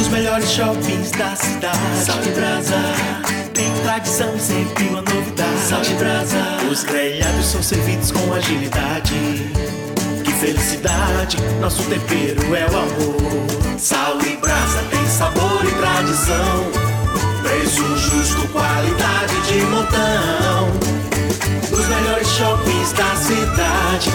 [0.00, 1.78] Os melhores shoppings da cidade.
[2.04, 3.43] Salve Brasa.
[3.54, 5.60] Tem tradição e sempre uma novidade.
[5.68, 6.36] Salve Brasa.
[6.68, 9.14] Os grelhados são servidos com agilidade.
[10.24, 13.78] Que felicidade, nosso tempero é o amor.
[13.78, 16.70] Sal e Brasa tem sabor e tradição.
[17.42, 20.72] Preço justo, qualidade de montão.
[21.70, 24.10] Os melhores shoppings da cidade.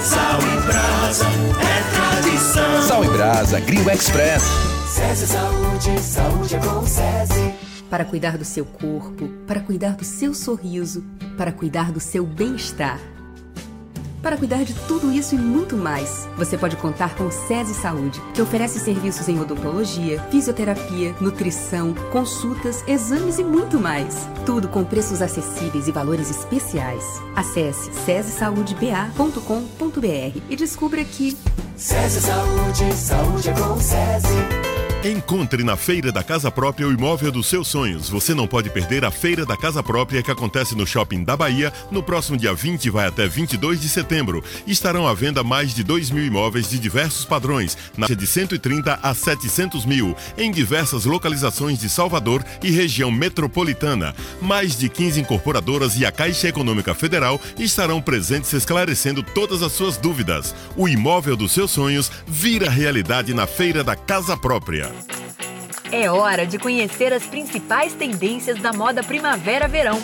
[0.00, 1.26] Sal e Brasa
[1.60, 2.82] é tradição.
[2.82, 4.44] Sal e Brasa, Grill Express.
[4.88, 7.65] SESI Saúde, saúde é com SESI.
[7.96, 11.02] Para cuidar do seu corpo, para cuidar do seu sorriso,
[11.34, 13.00] para cuidar do seu bem-estar.
[14.20, 18.20] Para cuidar de tudo isso e muito mais, você pode contar com o SESI Saúde,
[18.34, 24.28] que oferece serviços em odontologia, fisioterapia, nutrição, consultas, exames e muito mais.
[24.44, 27.02] Tudo com preços acessíveis e valores especiais.
[27.34, 31.34] Acesse sesesaudeba.com.br e descubra que
[31.78, 34.75] SESI Saúde, saúde é com SESI.
[35.06, 38.08] Encontre na Feira da Casa Própria o imóvel dos seus sonhos.
[38.08, 41.72] Você não pode perder a Feira da Casa Própria que acontece no Shopping da Bahia
[41.92, 44.42] no próximo dia 20 e vai até 22 de setembro.
[44.66, 49.14] Estarão à venda mais de 2 mil imóveis de diversos padrões, na de 130 a
[49.14, 54.12] 700 mil, em diversas localizações de Salvador e região metropolitana.
[54.42, 59.96] Mais de 15 incorporadoras e a Caixa Econômica Federal estarão presentes esclarecendo todas as suas
[59.96, 60.52] dúvidas.
[60.76, 64.95] O imóvel dos seus sonhos vira realidade na Feira da Casa Própria.
[65.92, 70.02] É hora de conhecer as principais tendências da moda primavera-verão.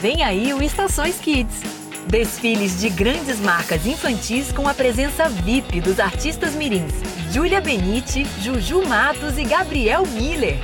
[0.00, 1.62] Vem aí o Estações Kids.
[2.06, 6.94] Desfiles de grandes marcas infantis com a presença VIP dos artistas mirins
[7.30, 10.58] Júlia Benite, Juju Matos e Gabriel Miller.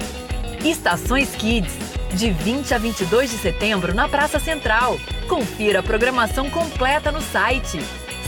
[0.64, 1.74] Estações Kids,
[2.14, 4.98] de 20 a 22 de setembro na Praça Central.
[5.28, 7.78] Confira a programação completa no site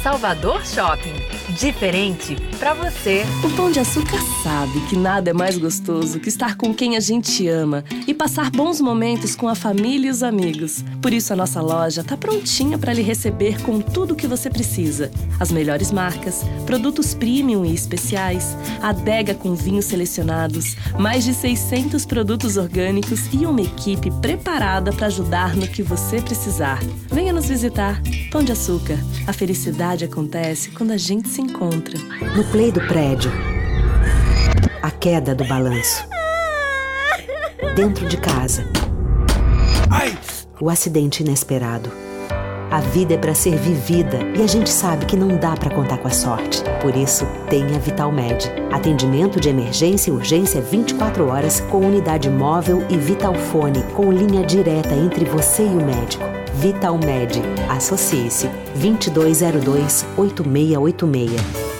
[0.02, 1.14] Salvador Shopping
[1.54, 3.24] diferente para você.
[3.44, 7.00] O Pão de Açúcar sabe que nada é mais gostoso que estar com quem a
[7.00, 10.84] gente ama e passar bons momentos com a família e os amigos.
[11.02, 14.48] Por isso a nossa loja está prontinha para lhe receber com tudo o que você
[14.48, 15.10] precisa.
[15.38, 22.56] As melhores marcas, produtos premium e especiais, adega com vinhos selecionados, mais de 600 produtos
[22.56, 26.80] orgânicos e uma equipe preparada para ajudar no que você precisar.
[27.10, 28.00] Venha nos visitar.
[28.30, 28.98] Pão de Açúcar.
[29.26, 31.98] A felicidade acontece quando a gente se encontra.
[32.36, 33.30] No play do prédio.
[34.82, 36.04] A queda do balanço.
[37.74, 38.64] Dentro de casa.
[40.60, 41.90] O acidente inesperado.
[42.70, 45.98] A vida é para ser vivida e a gente sabe que não dá para contar
[45.98, 46.62] com a sorte.
[46.80, 48.50] Por isso, tenha Vitalmed.
[48.72, 54.94] Atendimento de emergência e urgência 24 horas com unidade móvel e Vitalfone com linha direta
[54.94, 56.24] entre você e o médico.
[56.54, 57.40] Vitalmed.
[57.68, 61.75] Associe-se 2202 8686.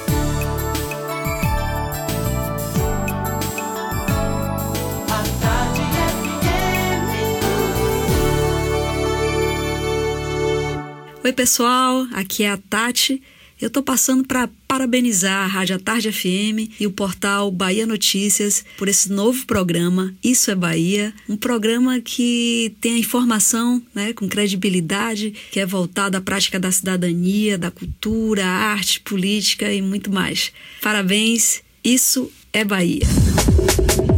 [11.27, 13.21] Oi, pessoal, aqui é a Tati.
[13.61, 18.87] Eu estou passando para parabenizar a Rádio Tarde FM e o portal Bahia Notícias por
[18.87, 25.35] esse novo programa Isso é Bahia, um programa que tem a informação né, com credibilidade,
[25.51, 30.53] que é voltado à prática da cidadania, da cultura, arte, política e muito mais.
[30.81, 33.03] Parabéns, Isso é Bahia.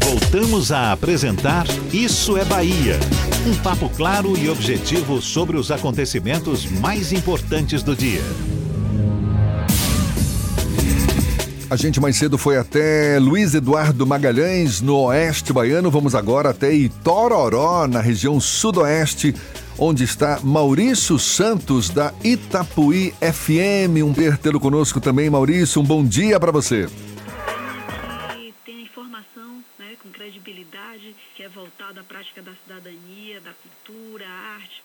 [0.09, 2.98] Voltamos a apresentar Isso é Bahia.
[3.47, 8.22] Um papo claro e objetivo sobre os acontecimentos mais importantes do dia.
[11.68, 15.90] A gente mais cedo foi até Luiz Eduardo Magalhães, no oeste baiano.
[15.90, 19.35] Vamos agora até Itororó, na região sudoeste,
[19.76, 24.02] onde está Maurício Santos, da Itapuí FM.
[24.02, 25.82] Um prazer tê-lo conosco também, Maurício.
[25.82, 26.89] Um bom dia para você.
[31.89, 34.82] Voltada à prática da cidadania, da cultura, arte.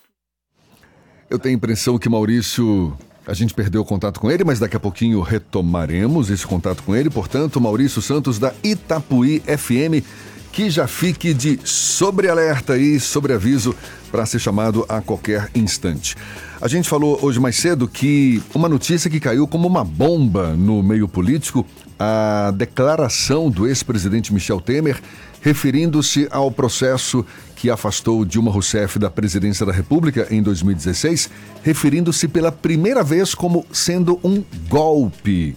[1.30, 4.78] Eu tenho a impressão que Maurício a gente perdeu o contato com ele, mas daqui
[4.78, 7.10] a pouquinho retomaremos esse contato com ele.
[7.10, 10.06] Portanto, Maurício Santos da Itapuí FM,
[10.52, 13.76] que já fique de sobrealerta e sobreaviso
[14.12, 16.16] para ser chamado a qualquer instante.
[16.62, 20.84] A gente falou hoje mais cedo que uma notícia que caiu como uma bomba no
[20.84, 21.66] meio político,
[22.00, 25.02] a declaração do ex-presidente Michel Temer
[25.44, 27.24] referindo-se ao processo
[27.56, 31.30] que afastou Dilma Rousseff da presidência da República em 2016,
[31.62, 35.56] referindo-se pela primeira vez como sendo um golpe.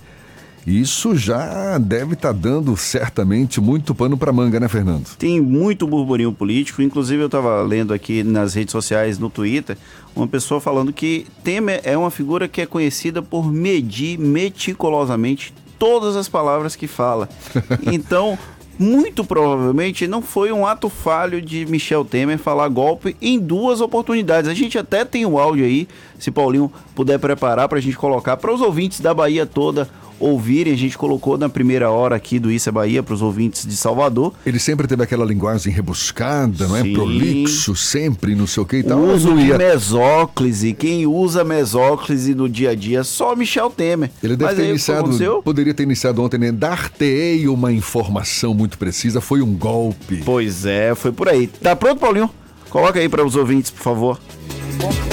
[0.66, 5.16] Isso já deve estar tá dando certamente muito pano para manga, né, Fernando?
[5.16, 6.82] Tem muito burburinho político.
[6.82, 9.78] Inclusive, eu estava lendo aqui nas redes sociais, no Twitter,
[10.16, 16.16] uma pessoa falando que Temer é uma figura que é conhecida por medir meticulosamente todas
[16.16, 17.28] as palavras que fala.
[17.92, 18.36] Então,
[18.78, 24.50] muito provavelmente não foi um ato falho de Michel Temer falar golpe em duas oportunidades.
[24.50, 25.88] A gente até tem o áudio aí,
[26.18, 30.72] se Paulinho puder preparar para a gente colocar para os ouvintes da Bahia toda ouvirem.
[30.72, 33.76] A gente colocou na primeira hora aqui do Isso é Bahia para os ouvintes de
[33.76, 34.32] Salvador.
[34.44, 36.82] Ele sempre teve aquela linguagem rebuscada, não é?
[36.82, 39.00] Prolixo, sempre, não sei o que e tal.
[39.00, 39.58] Uso de ia...
[39.58, 40.72] mesóclise.
[40.72, 43.04] Quem usa mesóclise no dia a dia?
[43.04, 44.10] Só Michel Temer.
[44.22, 46.52] Ele deve Mas ter iniciado, poderia ter iniciado ontem, né?
[46.52, 50.22] Dar-te-ei uma informação muito precisa, foi um golpe.
[50.24, 51.46] Pois é, foi por aí.
[51.46, 52.30] Tá pronto, Paulinho?
[52.70, 54.20] Coloca aí para os ouvintes, por favor.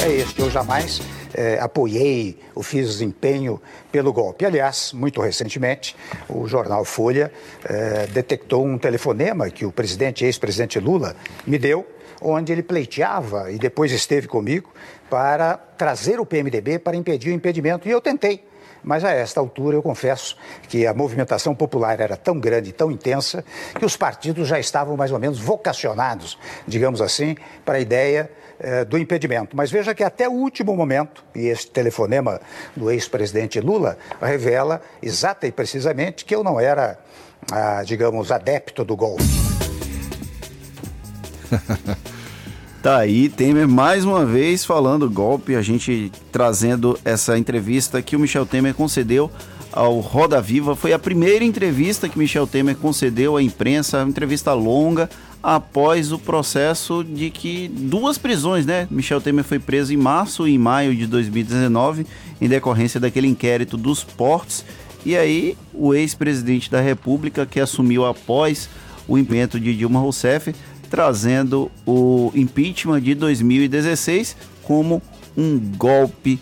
[0.01, 1.01] é esse, eu jamais
[1.33, 3.61] é, apoiei ou fiz empenho
[3.91, 4.45] pelo golpe.
[4.45, 5.95] Aliás, muito recentemente,
[6.29, 7.31] o jornal Folha
[7.65, 11.15] é, detectou um telefonema que o presidente, ex-presidente Lula,
[11.45, 11.85] me deu,
[12.21, 14.69] onde ele pleiteava e depois esteve comigo
[15.09, 17.87] para trazer o PMDB para impedir o impedimento.
[17.87, 18.45] E eu tentei
[18.83, 20.35] Mas a esta altura, eu confesso
[20.67, 23.43] que a movimentação popular era tão grande, tão intensa,
[23.79, 26.37] que os partidos já estavam mais ou menos vocacionados,
[26.67, 28.29] digamos assim, para a ideia
[28.63, 29.57] eh, do impedimento.
[29.57, 32.39] Mas veja que até o último momento, e este telefonema
[32.75, 36.97] do ex-presidente Lula revela exata e precisamente que eu não era,
[37.51, 39.23] ah, digamos, adepto do golpe.
[42.83, 48.19] Tá aí, Temer mais uma vez falando golpe, a gente trazendo essa entrevista que o
[48.19, 49.31] Michel Temer concedeu
[49.71, 50.75] ao Roda Viva.
[50.75, 55.09] Foi a primeira entrevista que Michel Temer concedeu à imprensa, uma entrevista longa,
[55.43, 58.87] após o processo de que duas prisões, né?
[58.89, 62.07] Michel Temer foi preso em março e em maio de 2019,
[62.39, 64.63] em decorrência daquele inquérito dos portos.
[65.05, 68.69] E aí, o ex-presidente da República, que assumiu após
[69.05, 70.55] o implemento de Dilma Rousseff,
[70.89, 75.01] trazendo o impeachment de 2016 como
[75.35, 76.39] um golpe.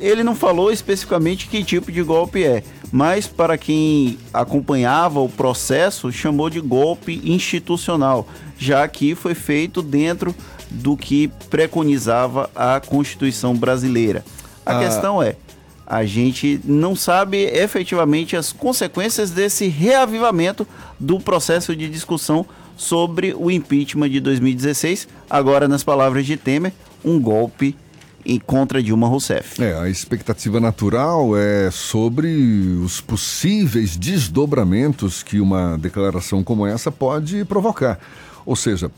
[0.00, 6.10] Ele não falou especificamente que tipo de golpe é, mas para quem acompanhava o processo,
[6.10, 8.26] chamou de golpe institucional,
[8.58, 10.34] já que foi feito dentro
[10.70, 14.24] do que preconizava a Constituição brasileira.
[14.64, 14.84] A ah.
[14.84, 15.36] questão é,
[15.86, 20.66] a gente não sabe efetivamente as consequências desse reavivamento
[21.00, 22.44] do processo de discussão
[22.76, 26.72] sobre o impeachment de 2016, agora nas palavras de Temer,
[27.04, 27.74] um golpe
[28.24, 29.62] em contra Dilma Rousseff.
[29.62, 32.28] É, a expectativa natural é sobre
[32.84, 37.98] os possíveis desdobramentos que uma declaração como essa pode provocar.
[38.44, 38.90] Ou seja,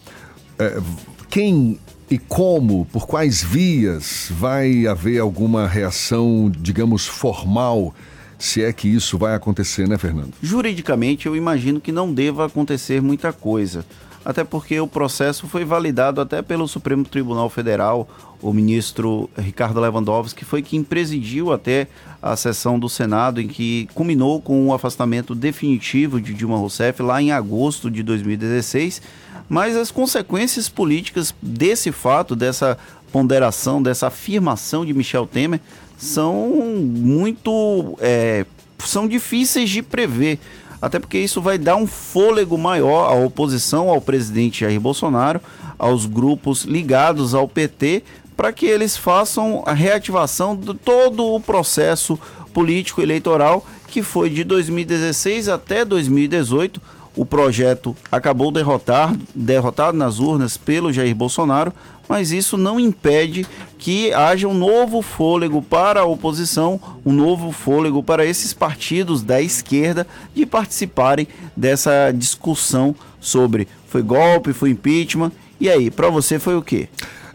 [0.59, 0.81] é,
[1.29, 1.79] quem
[2.11, 7.95] e como, por quais vias vai haver alguma reação, digamos, formal
[8.37, 10.33] se é que isso vai acontecer, né, Fernando?
[10.43, 13.85] Juridicamente, eu imagino que não deva acontecer muita coisa.
[14.25, 18.07] Até porque o processo foi validado até pelo Supremo Tribunal Federal,
[18.43, 21.87] o ministro Ricardo Lewandowski foi quem presidiu até
[22.23, 27.21] a sessão do Senado em que culminou com o afastamento definitivo de Dilma Rousseff lá
[27.21, 29.03] em agosto de 2016.
[29.49, 32.79] Mas as consequências políticas desse fato, dessa
[33.13, 35.61] ponderação, dessa afirmação de Michel Temer,
[35.99, 37.99] são muito.
[38.01, 38.47] É,
[38.79, 40.39] são difíceis de prever.
[40.81, 45.41] Até porque isso vai dar um fôlego maior à oposição ao presidente Jair Bolsonaro,
[45.79, 48.03] aos grupos ligados ao PT,
[48.37, 52.19] para que eles façam a reativação de todo o processo
[52.55, 56.81] político eleitoral que foi de 2016 até 2018.
[57.17, 61.73] O projeto acabou derrotar, derrotado nas urnas pelo Jair Bolsonaro,
[62.11, 63.47] mas isso não impede
[63.79, 69.41] que haja um novo fôlego para a oposição, um novo fôlego para esses partidos da
[69.41, 70.05] esquerda
[70.35, 75.31] de participarem dessa discussão sobre foi golpe, foi impeachment.
[75.61, 76.89] E aí, para você foi o quê?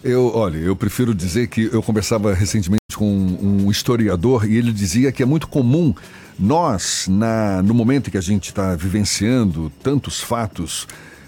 [0.03, 5.09] Eu, olha, eu prefiro dizer que eu conversava recentemente com um historiador e ele dizia
[5.09, 5.95] que é muito comum
[6.37, 10.85] nós, na, no momento que a gente está vivenciando tantos fatos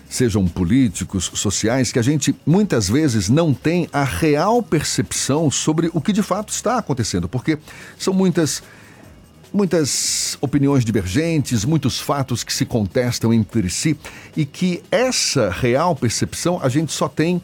[0.10, 6.02] sejam políticos, sociais, que a gente muitas vezes não tem a real percepção sobre o
[6.02, 7.58] que de fato está acontecendo, porque
[7.98, 8.64] são muitas
[9.54, 13.98] muitas opiniões divergentes, muitos fatos que se contestam entre si
[14.36, 17.42] e que essa real percepção a gente só tem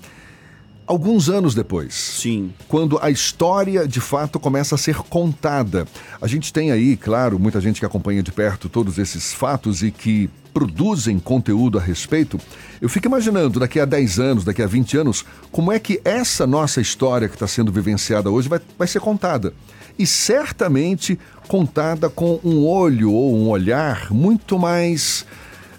[0.85, 1.93] alguns anos depois.
[1.93, 2.53] Sim.
[2.67, 5.87] Quando a história de fato começa a ser contada.
[6.21, 9.91] A gente tem aí, claro, muita gente que acompanha de perto todos esses fatos e
[9.91, 12.39] que produzem conteúdo a respeito.
[12.79, 16.45] Eu fico imaginando daqui a 10 anos, daqui a 20 anos, como é que essa
[16.45, 19.53] nossa história que está sendo vivenciada hoje vai, vai ser contada.
[19.97, 25.25] E certamente contada com um olho ou um olhar muito mais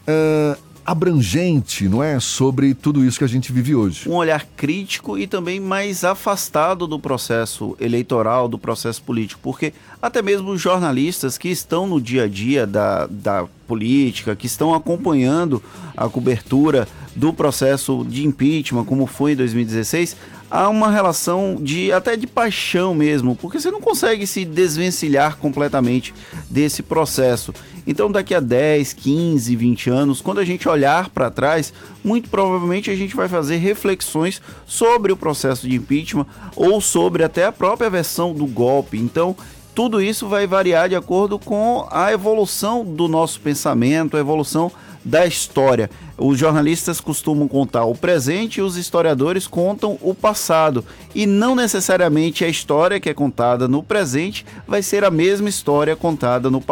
[0.09, 4.09] uh, abrangente, não é, sobre tudo isso que a gente vive hoje.
[4.09, 9.73] Um olhar crítico e também mais afastado do processo eleitoral, do processo político, porque
[10.07, 15.63] até mesmo jornalistas que estão no dia a dia da, da política, que estão acompanhando
[15.97, 16.87] a cobertura
[17.17, 20.17] do processo de impeachment, como foi em 2016,
[20.51, 26.13] há uma relação de até de paixão mesmo, porque você não consegue se desvencilhar completamente
[26.51, 27.55] desse processo.
[27.87, 31.73] Então, daqui a 10, 15, 20 anos, quando a gente olhar para trás,
[32.03, 36.27] muito provavelmente a gente vai fazer reflexões sobre o processo de impeachment
[36.57, 38.97] ou sobre até a própria versão do golpe.
[38.97, 39.37] Então,
[39.75, 44.71] tudo isso vai variar de acordo com a evolução do nosso pensamento, a evolução
[45.05, 45.91] da história.
[46.17, 50.85] Os jornalistas costumam contar o presente e os historiadores contam o passado.
[51.15, 55.95] E não necessariamente a história que é contada no presente vai ser a mesma história
[55.95, 56.63] contada no,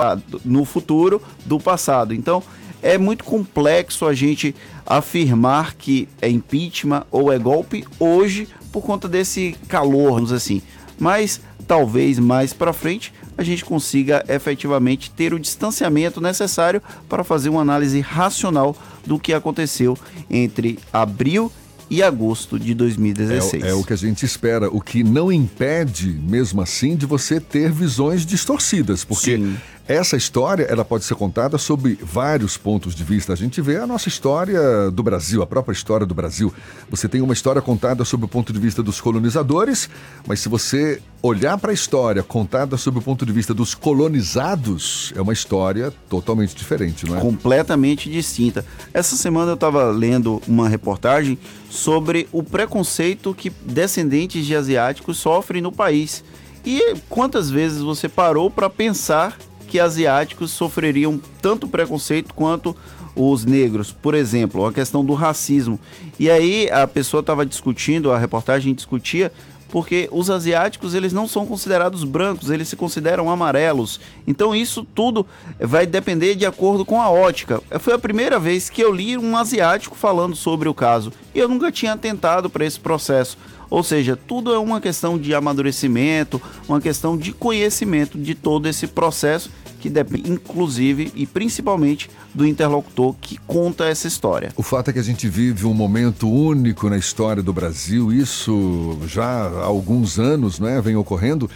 [0.44, 2.14] no futuro do passado.
[2.14, 2.42] Então
[2.80, 4.54] é muito complexo a gente
[4.86, 10.62] afirmar que é impeachment ou é golpe hoje por conta desse calor, vamos assim.
[10.98, 17.48] Mas talvez mais para frente a gente consiga efetivamente ter o distanciamento necessário para fazer
[17.48, 18.76] uma análise racional
[19.06, 19.96] do que aconteceu
[20.30, 21.50] entre abril
[21.92, 23.62] e agosto de 2016.
[23.62, 27.38] É, é, o que a gente espera, o que não impede, mesmo assim, de você
[27.38, 29.56] ter visões distorcidas, porque Sim.
[29.92, 33.32] Essa história ela pode ser contada sob vários pontos de vista.
[33.32, 36.52] A gente vê a nossa história do Brasil, a própria história do Brasil.
[36.90, 39.90] Você tem uma história contada sob o ponto de vista dos colonizadores,
[40.26, 45.12] mas se você olhar para a história contada sob o ponto de vista dos colonizados,
[45.16, 47.20] é uma história totalmente diferente, não é?
[47.20, 48.64] Completamente distinta.
[48.92, 51.38] Essa semana eu estava lendo uma reportagem
[51.70, 56.24] sobre o preconceito que descendentes de asiáticos sofrem no país.
[56.64, 59.36] E quantas vezes você parou para pensar
[59.72, 62.76] que asiáticos sofreriam tanto preconceito quanto
[63.16, 65.80] os negros, por exemplo, a questão do racismo.
[66.18, 69.32] E aí a pessoa estava discutindo, a reportagem discutia
[69.70, 73.98] porque os asiáticos eles não são considerados brancos, eles se consideram amarelos.
[74.26, 75.26] Então isso tudo
[75.58, 77.62] vai depender de acordo com a ótica.
[77.80, 81.48] Foi a primeira vez que eu li um asiático falando sobre o caso e eu
[81.48, 83.38] nunca tinha atentado para esse processo.
[83.70, 86.38] Ou seja, tudo é uma questão de amadurecimento,
[86.68, 89.48] uma questão de conhecimento de todo esse processo
[89.82, 94.52] que depende, inclusive e principalmente, do interlocutor que conta essa história.
[94.56, 98.96] O fato é que a gente vive um momento único na história do Brasil, isso
[99.08, 101.50] já há alguns anos né, vem ocorrendo,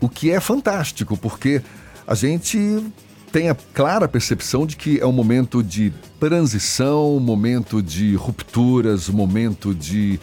[0.00, 1.60] o que é fantástico, porque
[2.06, 2.84] a gente
[3.32, 9.08] tem a clara percepção de que é um momento de transição, um momento de rupturas,
[9.08, 10.20] um momento de,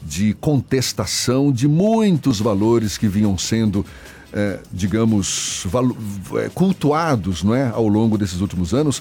[0.00, 3.84] de contestação de muitos valores que vinham sendo
[4.34, 5.64] é, digamos,
[6.36, 9.00] é, cultuados não é, ao longo desses últimos anos.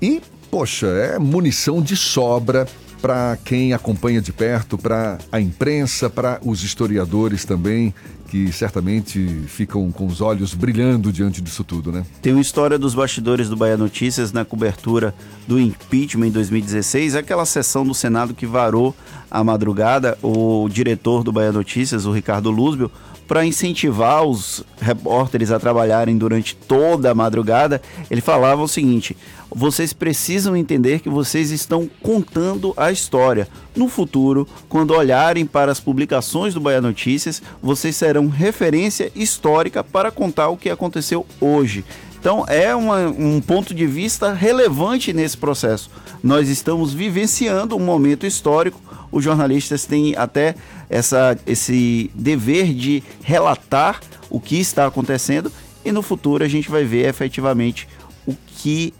[0.00, 2.66] E, poxa, é munição de sobra
[3.00, 7.94] para quem acompanha de perto, para a imprensa, para os historiadores também,
[8.28, 12.04] que certamente ficam com os olhos brilhando diante disso tudo, né?
[12.22, 15.14] Tem uma história dos bastidores do Bahia Notícias na cobertura
[15.48, 18.94] do impeachment em 2016, aquela sessão do Senado que varou
[19.30, 22.90] a madrugada, o diretor do Bahia Notícias, o Ricardo Luzbel,
[23.30, 27.80] para incentivar os repórteres a trabalharem durante toda a madrugada,
[28.10, 29.16] ele falava o seguinte:
[29.48, 33.46] vocês precisam entender que vocês estão contando a história.
[33.76, 40.10] No futuro, quando olharem para as publicações do Bahia Notícias, vocês serão referência histórica para
[40.10, 41.84] contar o que aconteceu hoje.
[42.20, 45.90] Então é uma, um ponto de vista relevante nesse processo.
[46.22, 48.78] Nós estamos vivenciando um momento histórico.
[49.10, 50.54] Os jornalistas têm até
[50.90, 55.50] essa, esse dever de relatar o que está acontecendo
[55.82, 57.88] e no futuro a gente vai ver efetivamente
[58.26, 58.92] o que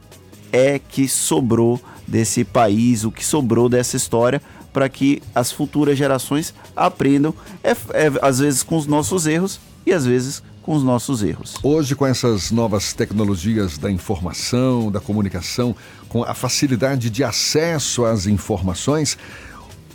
[0.51, 1.79] é que sobrou
[2.09, 4.41] desse país, o que sobrou dessa história
[4.73, 9.93] para que as futuras gerações aprendam, é, é, às vezes com os nossos erros e
[9.93, 11.55] às vezes com os nossos erros.
[11.63, 15.75] Hoje, com essas novas tecnologias da informação, da comunicação,
[16.09, 19.17] com a facilidade de acesso às informações,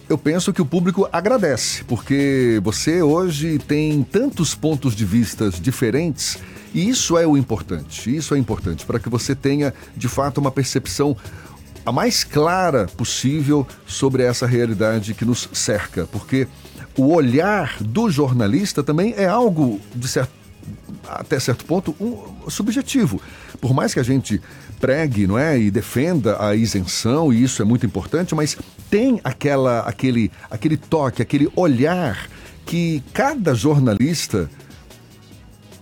[0.08, 6.38] eu penso que o público agradece, porque você hoje tem tantos pontos de vistas diferentes
[6.74, 8.16] e isso é o importante.
[8.16, 11.16] Isso é importante para que você tenha de fato uma percepção
[11.86, 16.48] a mais clara possível sobre essa realidade que nos cerca, porque
[16.98, 20.45] o olhar do jornalista também é algo de certo
[21.08, 23.22] até certo ponto um, subjetivo.
[23.60, 24.42] Por mais que a gente
[24.80, 28.58] pregue, não é, e defenda a isenção e isso é muito importante, mas
[28.90, 32.30] tem aquela, aquele, aquele toque, aquele olhar
[32.66, 34.50] que cada jornalista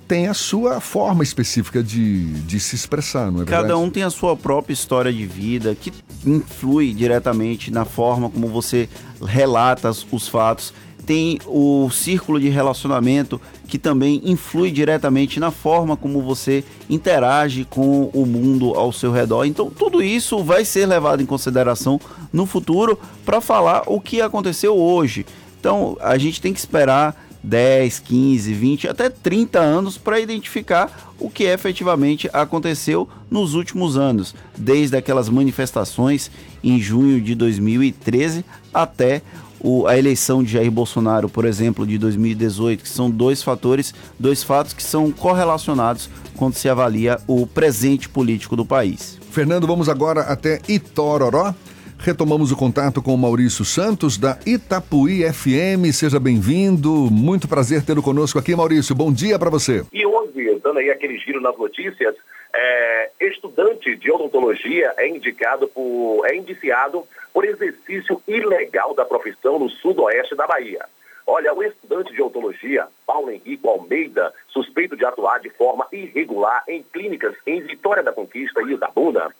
[0.07, 3.81] tem a sua forma específica de, de se expressar, não é Cada verdade?
[3.81, 5.91] um tem a sua própria história de vida que
[6.25, 8.89] influi diretamente na forma como você
[9.25, 10.73] relata os fatos.
[11.05, 18.09] Tem o círculo de relacionamento que também influi diretamente na forma como você interage com
[18.13, 19.45] o mundo ao seu redor.
[19.45, 21.99] Então, tudo isso vai ser levado em consideração
[22.31, 25.25] no futuro para falar o que aconteceu hoje.
[25.59, 31.29] Então, a gente tem que esperar 10, 15, 20, até 30 anos para identificar o
[31.29, 36.31] que efetivamente aconteceu nos últimos anos, desde aquelas manifestações
[36.63, 39.21] em junho de 2013 até
[39.63, 44.43] o, a eleição de Jair Bolsonaro, por exemplo, de 2018, que são dois fatores, dois
[44.43, 49.17] fatos que são correlacionados quando se avalia o presente político do país.
[49.31, 51.55] Fernando, vamos agora até Itororó.
[51.97, 55.93] Retomamos o contato com o Maurício Santos, da Itapuí FM.
[55.93, 56.89] Seja bem-vindo.
[57.09, 58.93] Muito prazer tê-lo conosco aqui, Maurício.
[58.93, 59.85] Bom dia para você.
[59.93, 62.13] E hoje, dando aí aquele giro nas notícias,
[62.53, 67.03] é, estudante de odontologia é indicado por, é indiciado
[67.33, 70.85] por exercício ilegal da profissão no sudoeste da Bahia.
[71.25, 76.83] Olha, o estudante de odontologia, Paulo Henrique Almeida, suspeito de atuar de forma irregular em
[76.83, 79.33] clínicas em Vitória da Conquista e Itabuna,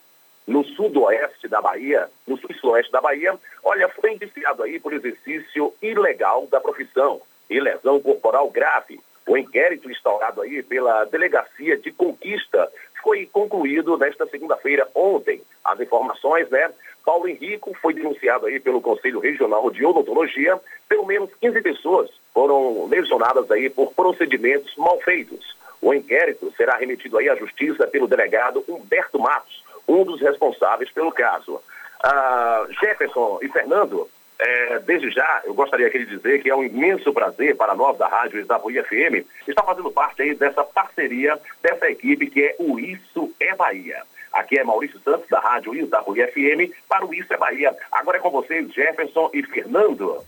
[0.48, 6.48] no sudoeste da Bahia, no sul-oeste da Bahia, olha, foi indiciado aí por exercício ilegal
[6.48, 9.00] da profissão e lesão corporal grave.
[9.26, 12.70] O inquérito instaurado aí pela Delegacia de Conquista
[13.02, 15.42] foi concluído nesta segunda-feira, ontem.
[15.64, 16.70] As informações, né?
[17.06, 20.60] Paulo Henrico foi denunciado aí pelo Conselho Regional de Odontologia.
[20.88, 25.56] Pelo menos 15 pessoas foram lesionadas aí por procedimentos mal feitos.
[25.82, 31.12] O inquérito será remetido aí à Justiça pelo delegado Humberto Matos, um dos responsáveis pelo
[31.12, 31.62] caso.
[32.02, 34.10] Ah, Jefferson e Fernando,
[34.40, 37.98] é, desde já, eu gostaria aqui de dizer que é um imenso prazer para nós
[37.98, 42.80] da Rádio Isabuí FM estar fazendo parte aí dessa parceria, dessa equipe que é o
[42.80, 44.04] Isso é Bahia.
[44.34, 47.76] Aqui é Maurício Santos, da Rádio Isabuí FM, para o Isso é Bahia.
[47.92, 50.24] Agora é com vocês, Jefferson e Fernando.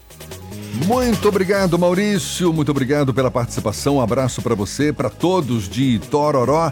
[0.86, 2.54] Muito obrigado, Maurício.
[2.54, 3.96] Muito obrigado pela participação.
[3.96, 6.72] Um abraço para você, para todos de Tororó,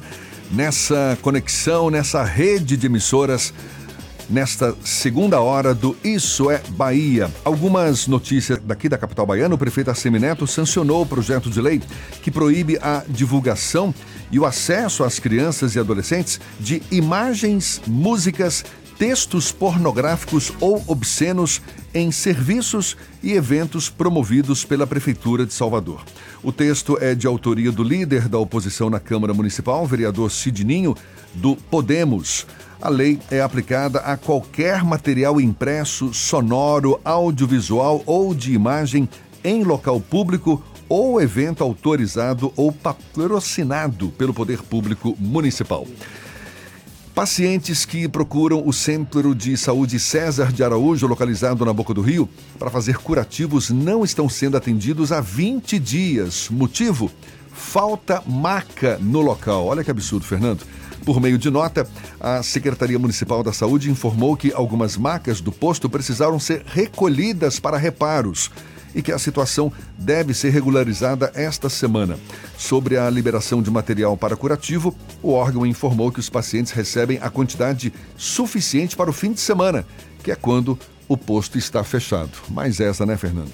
[0.52, 3.54] nessa conexão, nessa rede de emissoras
[4.34, 7.30] nesta segunda hora do Isso é Bahia.
[7.46, 9.54] Algumas notícias daqui da capital baiana.
[9.54, 11.80] O prefeito Assemineto sancionou o projeto de lei
[12.24, 13.94] que proíbe a divulgação
[14.32, 18.66] e o acesso às crianças e adolescentes de imagens, músicas,
[18.98, 21.62] textos pornográficos ou obscenos
[21.94, 26.04] em serviços e eventos promovidos pela Prefeitura de Salvador.
[26.42, 30.96] O texto é de autoria do líder da oposição na Câmara Municipal, vereador Sidninho,
[31.36, 32.48] do Podemos.
[32.84, 39.08] A lei é aplicada a qualquer material impresso, sonoro, audiovisual ou de imagem
[39.42, 45.88] em local público ou evento autorizado ou patrocinado pelo poder público municipal.
[47.16, 52.28] Pacientes que procuram o Centro de Saúde César de Araújo, localizado na Boca do Rio,
[52.60, 56.50] para fazer curativos não estão sendo atendidos há 20 dias.
[56.50, 57.10] Motivo?
[57.54, 59.68] Falta maca no local.
[59.68, 60.66] Olha que absurdo, Fernando.
[61.06, 61.88] Por meio de nota,
[62.20, 67.78] a Secretaria Municipal da Saúde informou que algumas macas do posto precisaram ser recolhidas para
[67.78, 68.50] reparos
[68.96, 72.18] e que a situação deve ser regularizada esta semana.
[72.58, 77.30] Sobre a liberação de material para curativo, o órgão informou que os pacientes recebem a
[77.30, 79.86] quantidade suficiente para o fim de semana,
[80.24, 80.78] que é quando
[81.08, 82.32] o posto está fechado.
[82.50, 83.52] Mais essa, né, Fernando?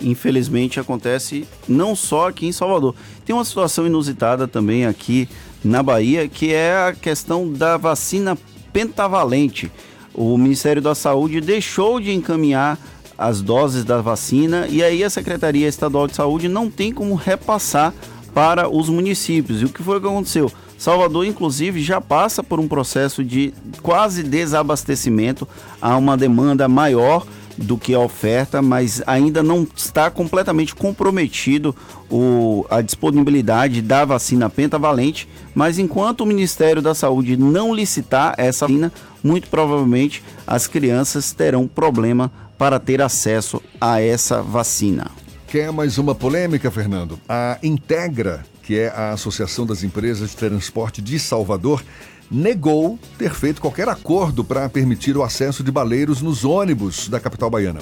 [0.00, 2.94] Infelizmente acontece não só aqui em Salvador.
[3.24, 5.28] Tem uma situação inusitada também aqui
[5.66, 8.38] na Bahia, que é a questão da vacina
[8.72, 9.70] pentavalente.
[10.14, 12.78] O Ministério da Saúde deixou de encaminhar
[13.18, 17.92] as doses da vacina e aí a Secretaria Estadual de Saúde não tem como repassar
[18.32, 19.62] para os municípios.
[19.62, 20.50] E o que foi que aconteceu?
[20.78, 23.52] Salvador, inclusive, já passa por um processo de
[23.82, 25.48] quase desabastecimento,
[25.80, 27.26] há uma demanda maior
[27.56, 31.74] do que a oferta, mas ainda não está completamente comprometido
[32.10, 35.28] o, a disponibilidade da vacina pentavalente.
[35.54, 38.92] Mas enquanto o Ministério da Saúde não licitar essa vacina,
[39.22, 45.10] muito provavelmente as crianças terão problema para ter acesso a essa vacina.
[45.46, 47.18] Quer mais uma polêmica, Fernando?
[47.28, 51.82] A Integra, que é a Associação das Empresas de Transporte de Salvador,
[52.30, 57.50] negou ter feito qualquer acordo para permitir o acesso de baleiros nos ônibus da capital
[57.50, 57.80] baiana.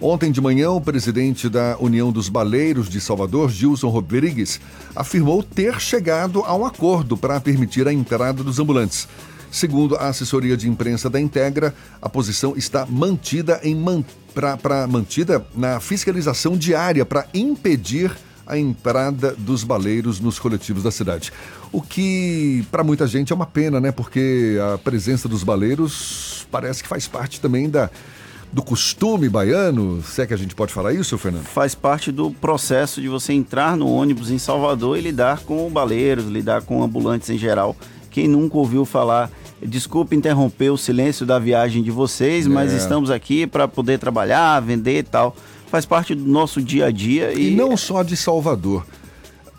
[0.00, 4.60] Ontem de manhã, o presidente da União dos Baleiros de Salvador, Gilson Rodrigues,
[4.94, 9.08] afirmou ter chegado a um acordo para permitir a entrada dos ambulantes.
[9.50, 14.04] Segundo a assessoria de imprensa da Integra, a posição está mantida, em man,
[14.34, 18.14] pra, pra, mantida na fiscalização diária para impedir
[18.46, 21.32] a entrada dos baleiros nos coletivos da cidade.
[21.76, 23.92] O que para muita gente é uma pena, né?
[23.92, 27.90] Porque a presença dos baleiros parece que faz parte também da
[28.50, 31.44] do costume baiano, se é que a gente pode falar isso, Fernando?
[31.44, 36.24] Faz parte do processo de você entrar no ônibus em Salvador e lidar com baleiros,
[36.24, 37.76] lidar com ambulantes em geral.
[38.10, 39.30] Quem nunca ouviu falar
[39.62, 42.76] Desculpe interromper o silêncio da viagem de vocês, mas é.
[42.76, 45.34] estamos aqui para poder trabalhar, vender e tal.
[45.68, 47.32] Faz parte do nosso dia a dia.
[47.32, 48.86] E, e não só de Salvador.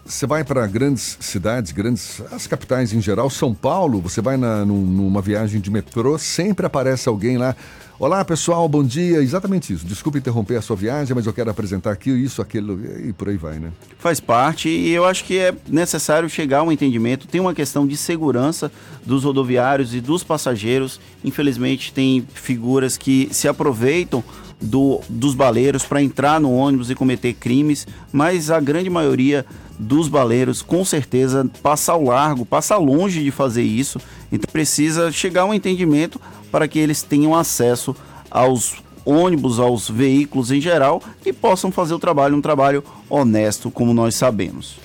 [0.07, 4.65] Você vai para grandes cidades, grandes as capitais em geral, São Paulo, você vai na,
[4.65, 7.53] numa viagem de metrô, sempre aparece alguém lá.
[7.99, 9.21] Olá pessoal, bom dia.
[9.21, 9.85] Exatamente isso.
[9.85, 13.35] Desculpe interromper a sua viagem, mas eu quero apresentar aqui isso, aquilo e por aí
[13.35, 13.71] vai, né?
[13.99, 17.27] Faz parte e eu acho que é necessário chegar a um entendimento.
[17.27, 18.71] Tem uma questão de segurança
[19.05, 21.01] dos rodoviários e dos passageiros.
[21.21, 24.23] Infelizmente, tem figuras que se aproveitam
[24.59, 29.45] do, dos baleiros para entrar no ônibus e cometer crimes, mas a grande maioria
[29.77, 34.01] dos baleiros, com certeza, passa ao largo, passa longe de fazer isso.
[34.31, 36.19] Então precisa chegar a um entendimento
[36.51, 37.95] para que eles tenham acesso
[38.31, 43.93] aos ônibus, aos veículos em geral e possam fazer o trabalho, um trabalho honesto, como
[43.93, 44.77] nós sabemos.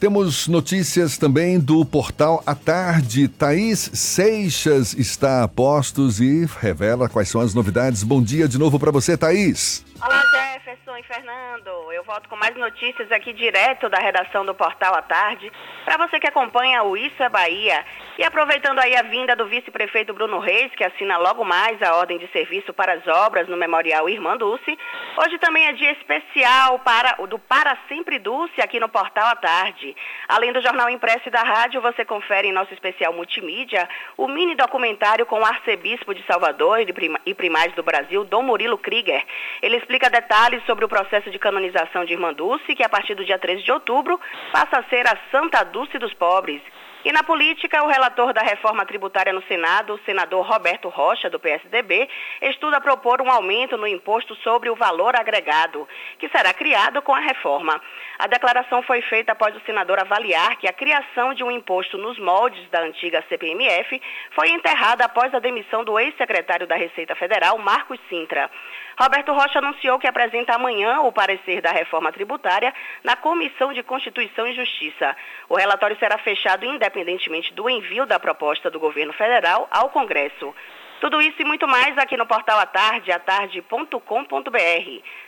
[0.00, 3.28] Temos notícias também do portal A Tarde.
[3.28, 8.02] Thaís Seixas está a postos e revela quais são as novidades.
[8.02, 9.84] Bom dia de novo para você, Thaís.
[10.02, 11.92] Olá, Jefferson e Fernando.
[11.92, 15.50] Eu volto com mais notícias aqui direto da redação do Portal à Tarde.
[15.84, 17.84] Para você que acompanha o Isso é Bahia.
[18.16, 22.16] E aproveitando aí a vinda do vice-prefeito Bruno Reis, que assina logo mais a ordem
[22.16, 24.78] de serviço para as obras no Memorial Irmã Dulce,
[25.16, 29.96] hoje também é dia especial para do Para Sempre Dulce aqui no Portal à Tarde.
[30.28, 34.54] Além do jornal impresso e da rádio, você confere em nosso especial multimídia o mini
[34.54, 36.78] documentário com o arcebispo de Salvador
[37.26, 39.24] e primaz do Brasil, Dom Murilo Krieger.
[39.60, 43.24] Ele explica detalhes sobre o processo de canonização de Irmã Dulce, que a partir do
[43.24, 44.20] dia 13 de outubro
[44.52, 46.62] passa a ser a Santa Dulce dos Pobres.
[47.04, 51.38] E na política, o relator da reforma tributária no Senado, o senador Roberto Rocha, do
[51.38, 52.08] PSDB,
[52.40, 55.86] estuda propor um aumento no imposto sobre o valor agregado,
[56.18, 57.78] que será criado com a reforma.
[58.18, 62.18] A declaração foi feita após o senador avaliar que a criação de um imposto nos
[62.18, 64.00] moldes da antiga CPMF
[64.30, 68.50] foi enterrada após a demissão do ex-secretário da Receita Federal, Marcos Sintra.
[68.98, 72.72] Roberto Rocha anunciou que apresenta amanhã o parecer da reforma tributária
[73.02, 75.16] na Comissão de Constituição e Justiça.
[75.48, 80.54] O relatório será fechado independentemente do envio da proposta do governo federal ao Congresso.
[81.00, 83.98] Tudo isso e muito mais aqui no portal A Tarde, atarde.com.br.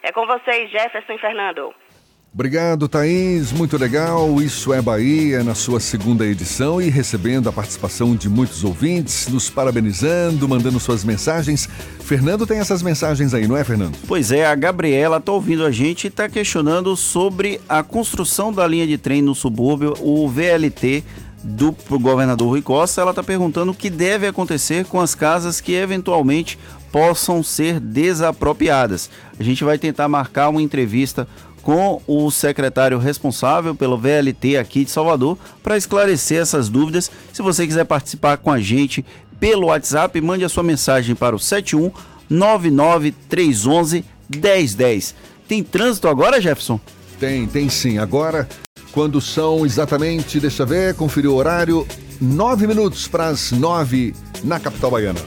[0.02, 1.74] É com vocês, Jefferson e Fernando.
[2.36, 3.50] Obrigado, Thaís.
[3.50, 4.42] Muito legal.
[4.42, 9.48] Isso é Bahia na sua segunda edição e recebendo a participação de muitos ouvintes, nos
[9.48, 11.66] parabenizando, mandando suas mensagens.
[11.98, 13.96] Fernando tem essas mensagens aí, não é, Fernando?
[14.06, 18.66] Pois é, a Gabriela está ouvindo a gente e está questionando sobre a construção da
[18.66, 21.02] linha de trem no subúrbio, o VLT
[21.42, 23.00] do governador Rui Costa.
[23.00, 26.58] Ela está perguntando o que deve acontecer com as casas que eventualmente
[26.92, 29.10] possam ser desapropriadas.
[29.38, 31.28] A gente vai tentar marcar uma entrevista
[31.66, 37.10] com o secretário responsável pelo VLT aqui de Salvador para esclarecer essas dúvidas.
[37.32, 39.04] Se você quiser participar com a gente
[39.40, 41.90] pelo WhatsApp, mande a sua mensagem para o 71
[42.30, 45.14] 99311 1010.
[45.48, 46.78] Tem trânsito agora, Jefferson?
[47.18, 47.98] Tem, tem sim.
[47.98, 48.48] Agora,
[48.92, 51.84] quando são exatamente, deixa eu ver, conferir o horário,
[52.20, 54.14] nove minutos para as nove
[54.44, 55.18] na capital baiana.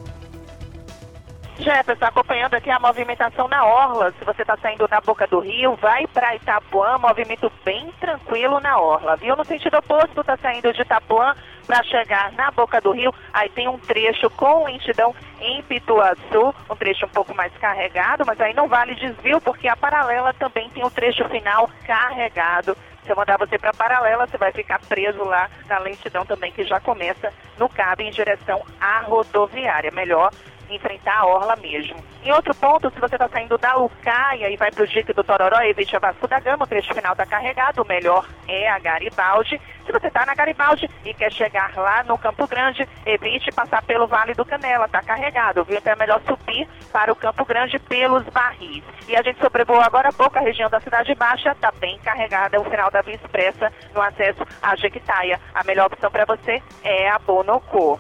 [1.61, 4.13] Jefferson, acompanhando aqui a movimentação na Orla.
[4.19, 8.81] Se você está saindo na boca do rio, vai para Itapuã, movimento bem tranquilo na
[8.81, 9.37] Orla, viu?
[9.37, 11.35] No sentido oposto, está saindo de Itapuã
[11.67, 13.15] para chegar na boca do rio.
[13.33, 18.41] Aí tem um trecho com lentidão em Pituaçu, um trecho um pouco mais carregado, mas
[18.41, 22.77] aí não vale desvio, porque a paralela também tem o trecho final carregado.
[23.05, 26.65] Se eu mandar você para paralela, você vai ficar preso lá na lentidão também, que
[26.65, 29.91] já começa no cabo em direção à rodoviária.
[29.91, 30.31] Melhor
[30.75, 31.97] enfrentar a orla mesmo.
[32.23, 35.25] Em outro ponto, se você está saindo da Lucaia e vai para o dique do
[35.25, 38.79] Tororó, evite a Vasco da Gama, o trecho final está carregado, o melhor é a
[38.79, 39.61] Garibaldi.
[39.87, 44.07] Se você está na Garibaldi e quer chegar lá no Campo Grande, evite passar pelo
[44.07, 45.79] Vale do Canela, está carregado, viu?
[45.79, 48.85] Então é melhor subir para o Campo Grande pelos barris.
[49.09, 52.61] E a gente sobrevoou agora há pouco a região da Cidade Baixa, está bem carregada,
[52.61, 55.41] o final da Via Expressa no acesso à Jequitaia.
[55.55, 57.99] A melhor opção para você é a Bonocô.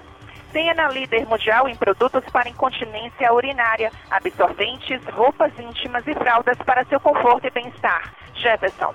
[0.52, 6.84] Tenha na líder mundial em produtos para incontinência urinária, absorventes, roupas íntimas e fraldas para
[6.86, 8.12] seu conforto e bem-estar.
[8.34, 8.92] Jefferson.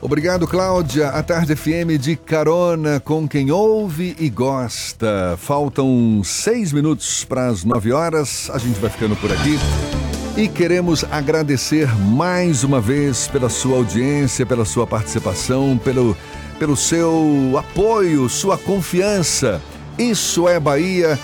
[0.00, 1.10] Obrigado, Cláudia.
[1.10, 5.36] A Tarde FM de carona com quem ouve e gosta.
[5.38, 8.50] Faltam seis minutos para as nove horas.
[8.50, 9.56] A gente vai ficando por aqui.
[10.36, 16.16] E queremos agradecer mais uma vez pela sua audiência, pela sua participação, pelo,
[16.58, 19.62] pelo seu apoio, sua confiança.
[20.02, 21.16] Isso é Bahia,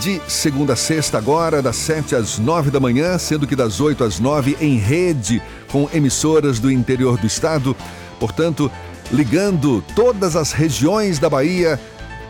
[0.00, 4.02] de segunda a sexta, agora, das sete às nove da manhã, sendo que das oito
[4.02, 5.40] às nove em rede
[5.70, 7.76] com emissoras do interior do estado.
[8.18, 8.68] Portanto,
[9.12, 11.78] ligando todas as regiões da Bahia.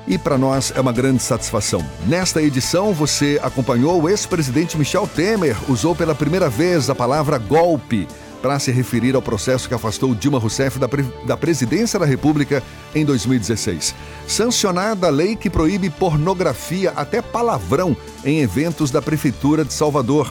[0.06, 1.82] E para nós é uma grande satisfação.
[2.06, 8.06] Nesta edição, você acompanhou o ex-presidente Michel Temer, usou pela primeira vez a palavra golpe
[8.44, 12.62] para se referir ao processo que afastou Dilma Rousseff da, pre da presidência da República
[12.94, 13.94] em 2016.
[14.28, 20.30] Sancionada a lei que proíbe pornografia, até palavrão, em eventos da Prefeitura de Salvador.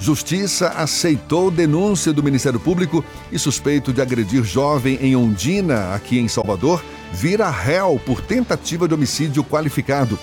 [0.00, 6.26] Justiça aceitou denúncia do Ministério Público e suspeito de agredir jovem em Ondina, aqui em
[6.26, 6.82] Salvador,
[7.12, 10.18] vira réu por tentativa de homicídio qualificado.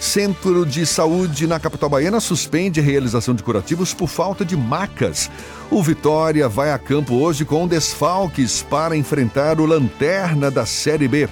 [0.00, 5.28] Centro de Saúde na capital baiana suspende realização de curativos por falta de macas.
[5.70, 11.28] O Vitória vai a campo hoje com desfalques para enfrentar o Lanterna da Série B.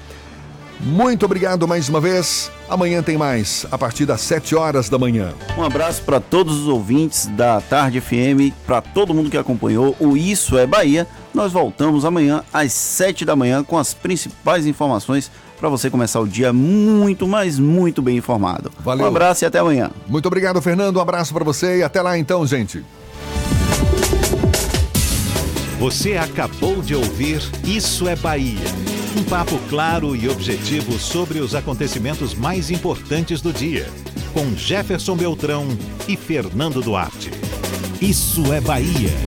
[0.81, 2.51] Muito obrigado mais uma vez.
[2.69, 5.33] Amanhã tem mais, a partir das 7 horas da manhã.
[5.57, 10.17] Um abraço para todos os ouvintes da Tarde FM, para todo mundo que acompanhou o
[10.17, 11.07] Isso é Bahia.
[11.33, 16.27] Nós voltamos amanhã às 7 da manhã com as principais informações para você começar o
[16.27, 18.71] dia muito, mas muito bem informado.
[18.81, 19.05] Valeu.
[19.05, 19.91] Um abraço e até amanhã.
[20.07, 20.97] Muito obrigado, Fernando.
[20.97, 22.85] Um abraço para você e até lá então, gente.
[25.79, 28.65] Você acabou de ouvir Isso é Bahia.
[29.17, 33.89] Um papo claro e objetivo sobre os acontecimentos mais importantes do dia,
[34.35, 35.67] com Jefferson Beltrão
[36.07, 37.31] e Fernando Duarte.
[38.01, 39.11] Isso é Bahia.